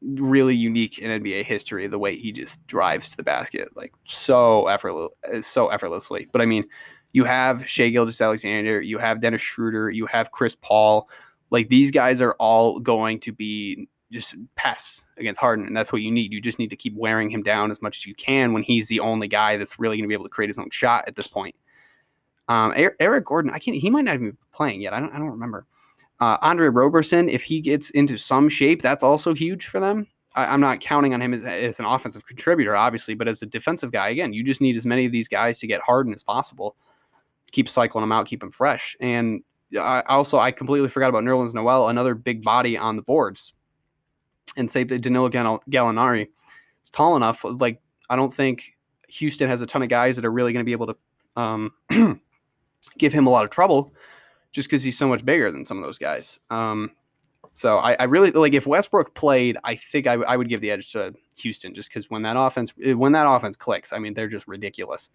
really 0.04 0.54
unique 0.54 0.98
in 0.98 1.22
NBA 1.22 1.44
history 1.44 1.86
the 1.86 1.98
way 1.98 2.16
he 2.16 2.32
just 2.32 2.64
drives 2.66 3.10
to 3.10 3.16
the 3.16 3.22
basket 3.22 3.68
like 3.76 3.92
so 4.04 4.66
effortless 4.66 5.10
so 5.42 5.68
effortlessly. 5.68 6.28
But 6.32 6.40
I 6.40 6.46
mean, 6.46 6.64
you 7.12 7.24
have 7.24 7.68
Shai 7.68 7.88
Gilgeous 7.90 8.20
Alexander, 8.20 8.80
you 8.80 8.98
have 8.98 9.20
Dennis 9.20 9.42
Schroeder, 9.42 9.90
you 9.90 10.06
have 10.06 10.30
Chris 10.30 10.54
Paul. 10.54 11.08
Like 11.50 11.68
these 11.68 11.90
guys 11.90 12.20
are 12.20 12.34
all 12.34 12.80
going 12.80 13.20
to 13.20 13.32
be 13.32 13.88
just 14.10 14.34
pests 14.56 15.06
against 15.16 15.40
Harden, 15.40 15.66
and 15.66 15.76
that's 15.76 15.92
what 15.92 16.02
you 16.02 16.10
need. 16.10 16.32
You 16.32 16.40
just 16.40 16.58
need 16.58 16.70
to 16.70 16.76
keep 16.76 16.94
wearing 16.94 17.30
him 17.30 17.42
down 17.42 17.70
as 17.70 17.80
much 17.80 17.98
as 17.98 18.06
you 18.06 18.14
can 18.14 18.52
when 18.52 18.62
he's 18.62 18.88
the 18.88 19.00
only 19.00 19.28
guy 19.28 19.56
that's 19.56 19.78
really 19.78 19.96
going 19.96 20.04
to 20.04 20.08
be 20.08 20.14
able 20.14 20.24
to 20.24 20.30
create 20.30 20.48
his 20.48 20.58
own 20.58 20.70
shot 20.70 21.04
at 21.06 21.16
this 21.16 21.26
point. 21.26 21.54
Um, 22.48 22.74
Eric 23.00 23.24
Gordon, 23.24 23.50
I 23.50 23.58
can't. 23.58 23.76
He 23.76 23.90
might 23.90 24.04
not 24.04 24.14
even 24.14 24.32
be 24.32 24.36
playing 24.52 24.82
yet. 24.82 24.92
I 24.92 25.00
don't. 25.00 25.12
I 25.12 25.18
don't 25.18 25.30
remember. 25.30 25.66
Uh, 26.20 26.38
Andre 26.40 26.68
Roberson, 26.68 27.28
if 27.28 27.42
he 27.42 27.60
gets 27.60 27.90
into 27.90 28.16
some 28.16 28.48
shape, 28.48 28.80
that's 28.80 29.02
also 29.02 29.34
huge 29.34 29.66
for 29.66 29.80
them. 29.80 30.06
I, 30.34 30.54
am 30.54 30.60
not 30.60 30.80
counting 30.80 31.14
on 31.14 31.20
him 31.20 31.34
as, 31.34 31.44
as, 31.44 31.78
an 31.78 31.84
offensive 31.84 32.26
contributor, 32.26 32.76
obviously, 32.76 33.14
but 33.14 33.28
as 33.28 33.42
a 33.42 33.46
defensive 33.46 33.92
guy, 33.92 34.08
again, 34.08 34.32
you 34.32 34.44
just 34.44 34.60
need 34.60 34.76
as 34.76 34.86
many 34.86 35.04
of 35.04 35.12
these 35.12 35.28
guys 35.28 35.58
to 35.60 35.66
get 35.66 35.80
hardened 35.82 36.14
as 36.14 36.22
possible. 36.22 36.76
Keep 37.50 37.68
cycling 37.68 38.02
them 38.02 38.12
out, 38.12 38.26
keep 38.26 38.40
them 38.40 38.50
fresh. 38.50 38.96
And 39.00 39.42
I, 39.78 40.02
also, 40.08 40.38
I 40.38 40.50
completely 40.50 40.88
forgot 40.88 41.10
about 41.10 41.22
Nerlens 41.22 41.54
Noel, 41.54 41.88
another 41.88 42.14
big 42.14 42.42
body 42.42 42.78
on 42.78 42.96
the 42.96 43.02
boards. 43.02 43.52
And 44.56 44.70
say 44.70 44.84
that 44.84 45.00
Danilo 45.00 45.28
Gallinari 45.28 46.28
is 46.82 46.90
tall 46.90 47.16
enough. 47.16 47.44
Like, 47.44 47.80
I 48.10 48.16
don't 48.16 48.32
think 48.32 48.76
Houston 49.08 49.48
has 49.48 49.62
a 49.62 49.66
ton 49.66 49.82
of 49.82 49.88
guys 49.88 50.16
that 50.16 50.24
are 50.24 50.32
really 50.32 50.52
going 50.52 50.64
to 50.64 50.66
be 50.66 50.72
able 50.72 50.86
to 50.88 50.96
um, 51.36 51.72
give 52.98 53.12
him 53.12 53.26
a 53.26 53.30
lot 53.30 53.44
of 53.44 53.50
trouble 53.50 53.92
just 54.52 54.68
because 54.68 54.82
he's 54.82 54.98
so 54.98 55.08
much 55.08 55.24
bigger 55.24 55.50
than 55.50 55.64
some 55.64 55.78
of 55.78 55.84
those 55.84 55.98
guys. 55.98 56.38
Um, 56.50 56.92
so 57.54 57.78
I, 57.78 57.94
I, 57.94 58.04
really 58.04 58.30
like 58.30 58.54
if 58.54 58.66
Westbrook 58.66 59.14
played, 59.14 59.58
I 59.64 59.74
think 59.74 60.06
I, 60.06 60.14
I 60.14 60.36
would 60.36 60.48
give 60.48 60.60
the 60.60 60.70
edge 60.70 60.92
to 60.92 61.14
Houston 61.36 61.74
just 61.74 61.90
because 61.90 62.08
when 62.08 62.22
that 62.22 62.36
offense 62.36 62.72
eh, 62.82 62.92
when 62.92 63.12
that 63.12 63.26
offense 63.26 63.56
clicks, 63.56 63.92
I 63.92 63.98
mean 63.98 64.14
they're 64.14 64.28
just 64.28 64.48
ridiculous. 64.48 65.10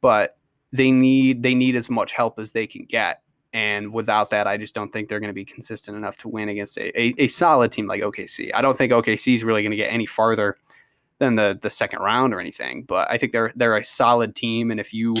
But 0.00 0.36
they 0.72 0.90
need 0.90 1.42
they 1.42 1.54
need 1.54 1.76
as 1.76 1.88
much 1.88 2.12
help 2.12 2.38
as 2.38 2.52
they 2.52 2.66
can 2.66 2.84
get. 2.84 3.22
And 3.52 3.92
without 3.92 4.30
that, 4.30 4.48
I 4.48 4.56
just 4.56 4.74
don't 4.74 4.92
think 4.92 5.08
they're 5.08 5.20
going 5.20 5.28
to 5.28 5.34
be 5.34 5.44
consistent 5.44 5.96
enough 5.96 6.16
to 6.18 6.28
win 6.28 6.48
against 6.48 6.76
a, 6.76 7.00
a, 7.00 7.14
a 7.18 7.26
solid 7.28 7.70
team 7.70 7.86
like 7.86 8.02
OKC. 8.02 8.50
I 8.52 8.60
don't 8.60 8.76
think 8.76 8.90
OKC 8.90 9.36
is 9.36 9.44
really 9.44 9.62
going 9.62 9.70
to 9.70 9.76
get 9.76 9.92
any 9.92 10.06
farther 10.06 10.56
than 11.18 11.36
the 11.36 11.56
the 11.62 11.70
second 11.70 12.00
round 12.00 12.34
or 12.34 12.40
anything. 12.40 12.82
But 12.82 13.08
I 13.10 13.18
think 13.18 13.30
they're 13.30 13.52
they're 13.54 13.76
a 13.76 13.84
solid 13.84 14.34
team, 14.34 14.72
and 14.72 14.80
if 14.80 14.92
you 14.92 15.14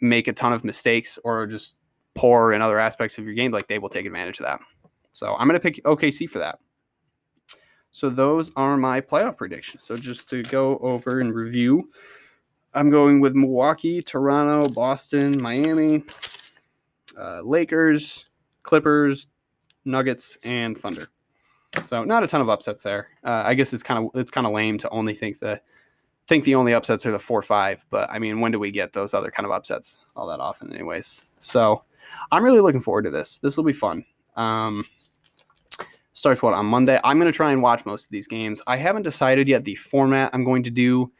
make 0.00 0.28
a 0.28 0.32
ton 0.32 0.54
of 0.54 0.64
mistakes 0.64 1.18
or 1.22 1.46
just 1.46 1.76
poor 2.18 2.52
in 2.52 2.60
other 2.60 2.80
aspects 2.80 3.16
of 3.16 3.24
your 3.24 3.34
game, 3.34 3.52
like 3.52 3.68
they 3.68 3.78
will 3.78 3.88
take 3.88 4.04
advantage 4.04 4.40
of 4.40 4.44
that. 4.44 4.60
So 5.12 5.34
I'm 5.36 5.46
going 5.46 5.58
to 5.58 5.62
pick 5.62 5.82
OKC 5.84 6.28
for 6.28 6.40
that. 6.40 6.58
So 7.92 8.10
those 8.10 8.50
are 8.56 8.76
my 8.76 9.00
playoff 9.00 9.36
predictions. 9.36 9.84
So 9.84 9.96
just 9.96 10.28
to 10.30 10.42
go 10.42 10.78
over 10.78 11.20
and 11.20 11.32
review, 11.32 11.90
I'm 12.74 12.90
going 12.90 13.20
with 13.20 13.34
Milwaukee, 13.34 14.02
Toronto, 14.02 14.68
Boston, 14.72 15.40
Miami, 15.40 16.04
uh, 17.16 17.40
Lakers, 17.42 18.26
Clippers, 18.64 19.28
Nuggets, 19.84 20.36
and 20.42 20.76
Thunder. 20.76 21.08
So 21.84 22.02
not 22.02 22.24
a 22.24 22.26
ton 22.26 22.40
of 22.40 22.48
upsets 22.48 22.82
there. 22.82 23.08
Uh, 23.24 23.42
I 23.46 23.54
guess 23.54 23.72
it's 23.72 23.82
kind 23.82 24.04
of 24.04 24.20
it's 24.20 24.30
kind 24.30 24.46
of 24.46 24.52
lame 24.52 24.78
to 24.78 24.90
only 24.90 25.14
think 25.14 25.38
the 25.38 25.60
think 26.26 26.44
the 26.44 26.54
only 26.54 26.74
upsets 26.74 27.06
are 27.06 27.12
the 27.12 27.18
four 27.18 27.42
five. 27.42 27.84
But 27.90 28.10
I 28.10 28.18
mean, 28.18 28.40
when 28.40 28.52
do 28.52 28.58
we 28.58 28.70
get 28.70 28.92
those 28.92 29.14
other 29.14 29.30
kind 29.30 29.46
of 29.46 29.52
upsets 29.52 29.98
all 30.16 30.26
that 30.28 30.40
often, 30.40 30.72
anyways? 30.72 31.30
So 31.40 31.82
I'm 32.30 32.44
really 32.44 32.60
looking 32.60 32.80
forward 32.80 33.02
to 33.02 33.10
this. 33.10 33.38
This 33.38 33.56
will 33.56 33.64
be 33.64 33.72
fun. 33.72 34.04
Um, 34.36 34.84
starts 36.12 36.42
what 36.42 36.54
on 36.54 36.66
Monday. 36.66 37.00
I'm 37.04 37.18
going 37.18 37.30
to 37.30 37.36
try 37.36 37.52
and 37.52 37.62
watch 37.62 37.86
most 37.86 38.04
of 38.04 38.10
these 38.10 38.26
games. 38.26 38.60
I 38.66 38.76
haven't 38.76 39.02
decided 39.02 39.48
yet 39.48 39.64
the 39.64 39.76
format 39.76 40.30
I'm 40.32 40.44
going 40.44 40.62
to 40.64 40.70
do 40.70 41.10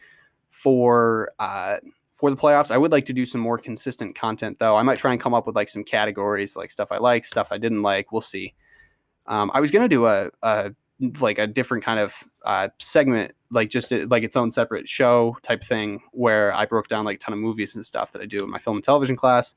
for 0.50 1.32
uh, 1.38 1.76
for 2.12 2.30
the 2.30 2.36
playoffs. 2.36 2.70
I 2.70 2.76
would 2.76 2.92
like 2.92 3.06
to 3.06 3.12
do 3.12 3.24
some 3.24 3.40
more 3.40 3.58
consistent 3.58 4.16
content 4.16 4.58
though. 4.58 4.76
I 4.76 4.82
might 4.82 4.98
try 4.98 5.12
and 5.12 5.20
come 5.20 5.34
up 5.34 5.46
with 5.46 5.56
like 5.56 5.68
some 5.68 5.84
categories, 5.84 6.56
like 6.56 6.70
stuff 6.70 6.90
I 6.90 6.98
like, 6.98 7.24
stuff 7.24 7.48
I 7.52 7.58
didn't 7.58 7.82
like. 7.82 8.12
We'll 8.12 8.20
see. 8.20 8.54
Um, 9.26 9.50
I 9.54 9.60
was 9.60 9.70
going 9.70 9.84
to 9.84 9.88
do 9.88 10.06
a, 10.06 10.30
a 10.42 10.72
like 11.20 11.38
a 11.38 11.46
different 11.46 11.84
kind 11.84 12.00
of 12.00 12.24
uh, 12.44 12.68
segment, 12.78 13.32
like 13.52 13.70
just 13.70 13.92
a, 13.92 14.04
like 14.06 14.24
its 14.24 14.36
own 14.36 14.50
separate 14.50 14.88
show 14.88 15.36
type 15.42 15.62
thing, 15.62 16.00
where 16.10 16.52
I 16.54 16.66
broke 16.66 16.88
down 16.88 17.04
like 17.04 17.16
a 17.16 17.20
ton 17.20 17.34
of 17.34 17.38
movies 17.38 17.76
and 17.76 17.86
stuff 17.86 18.12
that 18.12 18.22
I 18.22 18.26
do 18.26 18.38
in 18.38 18.50
my 18.50 18.58
film 18.58 18.78
and 18.78 18.84
television 18.84 19.14
class 19.14 19.54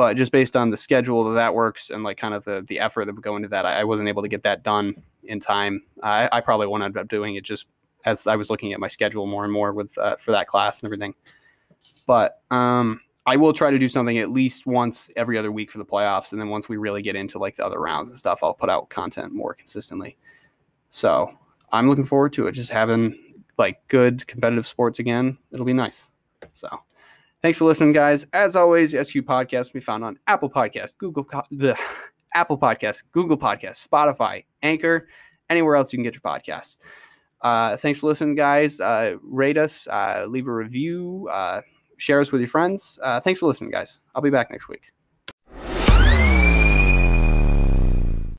but 0.00 0.16
just 0.16 0.32
based 0.32 0.56
on 0.56 0.70
the 0.70 0.78
schedule 0.78 1.24
that 1.24 1.34
that 1.34 1.52
works 1.52 1.90
and 1.90 2.02
like 2.02 2.16
kind 2.16 2.32
of 2.32 2.42
the 2.44 2.64
the 2.68 2.80
effort 2.80 3.04
that 3.04 3.14
would 3.14 3.22
go 3.22 3.36
into 3.36 3.48
that, 3.48 3.66
I, 3.66 3.80
I 3.80 3.84
wasn't 3.84 4.08
able 4.08 4.22
to 4.22 4.28
get 4.28 4.42
that 4.44 4.62
done 4.62 4.94
in 5.24 5.38
time. 5.38 5.82
I, 6.02 6.26
I 6.32 6.40
probably 6.40 6.68
won't 6.68 6.82
end 6.82 6.96
up 6.96 7.06
doing 7.06 7.34
it 7.34 7.44
just 7.44 7.66
as 8.06 8.26
I 8.26 8.34
was 8.34 8.48
looking 8.48 8.72
at 8.72 8.80
my 8.80 8.88
schedule 8.88 9.26
more 9.26 9.44
and 9.44 9.52
more 9.52 9.74
with 9.74 9.98
uh, 9.98 10.16
for 10.16 10.30
that 10.30 10.46
class 10.46 10.80
and 10.80 10.88
everything. 10.88 11.14
But 12.06 12.40
um, 12.50 13.02
I 13.26 13.36
will 13.36 13.52
try 13.52 13.70
to 13.70 13.78
do 13.78 13.90
something 13.90 14.16
at 14.16 14.30
least 14.30 14.66
once 14.66 15.10
every 15.16 15.36
other 15.36 15.52
week 15.52 15.70
for 15.70 15.76
the 15.76 15.84
playoffs, 15.84 16.32
and 16.32 16.40
then 16.40 16.48
once 16.48 16.66
we 16.66 16.78
really 16.78 17.02
get 17.02 17.14
into 17.14 17.38
like 17.38 17.56
the 17.56 17.66
other 17.66 17.78
rounds 17.78 18.08
and 18.08 18.16
stuff, 18.16 18.42
I'll 18.42 18.54
put 18.54 18.70
out 18.70 18.88
content 18.88 19.34
more 19.34 19.52
consistently. 19.52 20.16
So 20.88 21.30
I'm 21.72 21.90
looking 21.90 22.04
forward 22.04 22.32
to 22.32 22.46
it. 22.46 22.52
Just 22.52 22.70
having 22.70 23.34
like 23.58 23.86
good 23.88 24.26
competitive 24.26 24.66
sports 24.66 24.98
again. 24.98 25.36
It'll 25.52 25.66
be 25.66 25.74
nice. 25.74 26.10
So. 26.52 26.70
Thanks 27.42 27.56
for 27.56 27.64
listening, 27.64 27.92
guys. 27.92 28.26
As 28.34 28.54
always, 28.54 28.90
SQ 28.90 29.16
Podcast 29.16 29.72
be 29.72 29.80
found 29.80 30.04
on 30.04 30.18
Apple 30.26 30.50
Podcast, 30.50 30.98
Google, 30.98 31.24
bleh, 31.24 31.78
Apple 32.34 32.58
Podcast, 32.58 33.04
Google 33.12 33.38
Podcast, 33.38 33.86
Spotify, 33.88 34.44
Anchor, 34.62 35.08
anywhere 35.48 35.76
else 35.76 35.92
you 35.92 35.96
can 35.96 36.04
get 36.04 36.14
your 36.14 36.20
podcasts. 36.20 36.76
Uh, 37.40 37.78
thanks 37.78 38.00
for 38.00 38.08
listening, 38.08 38.34
guys. 38.34 38.78
Uh, 38.78 39.14
rate 39.22 39.56
us, 39.56 39.88
uh, 39.88 40.26
leave 40.28 40.46
a 40.46 40.52
review, 40.52 41.28
uh, 41.32 41.62
share 41.96 42.20
us 42.20 42.30
with 42.30 42.42
your 42.42 42.48
friends. 42.48 42.98
Uh, 43.02 43.20
thanks 43.20 43.40
for 43.40 43.46
listening, 43.46 43.70
guys. 43.70 44.00
I'll 44.14 44.22
be 44.22 44.30
back 44.30 44.50
next 44.50 44.68
week. 44.68 44.92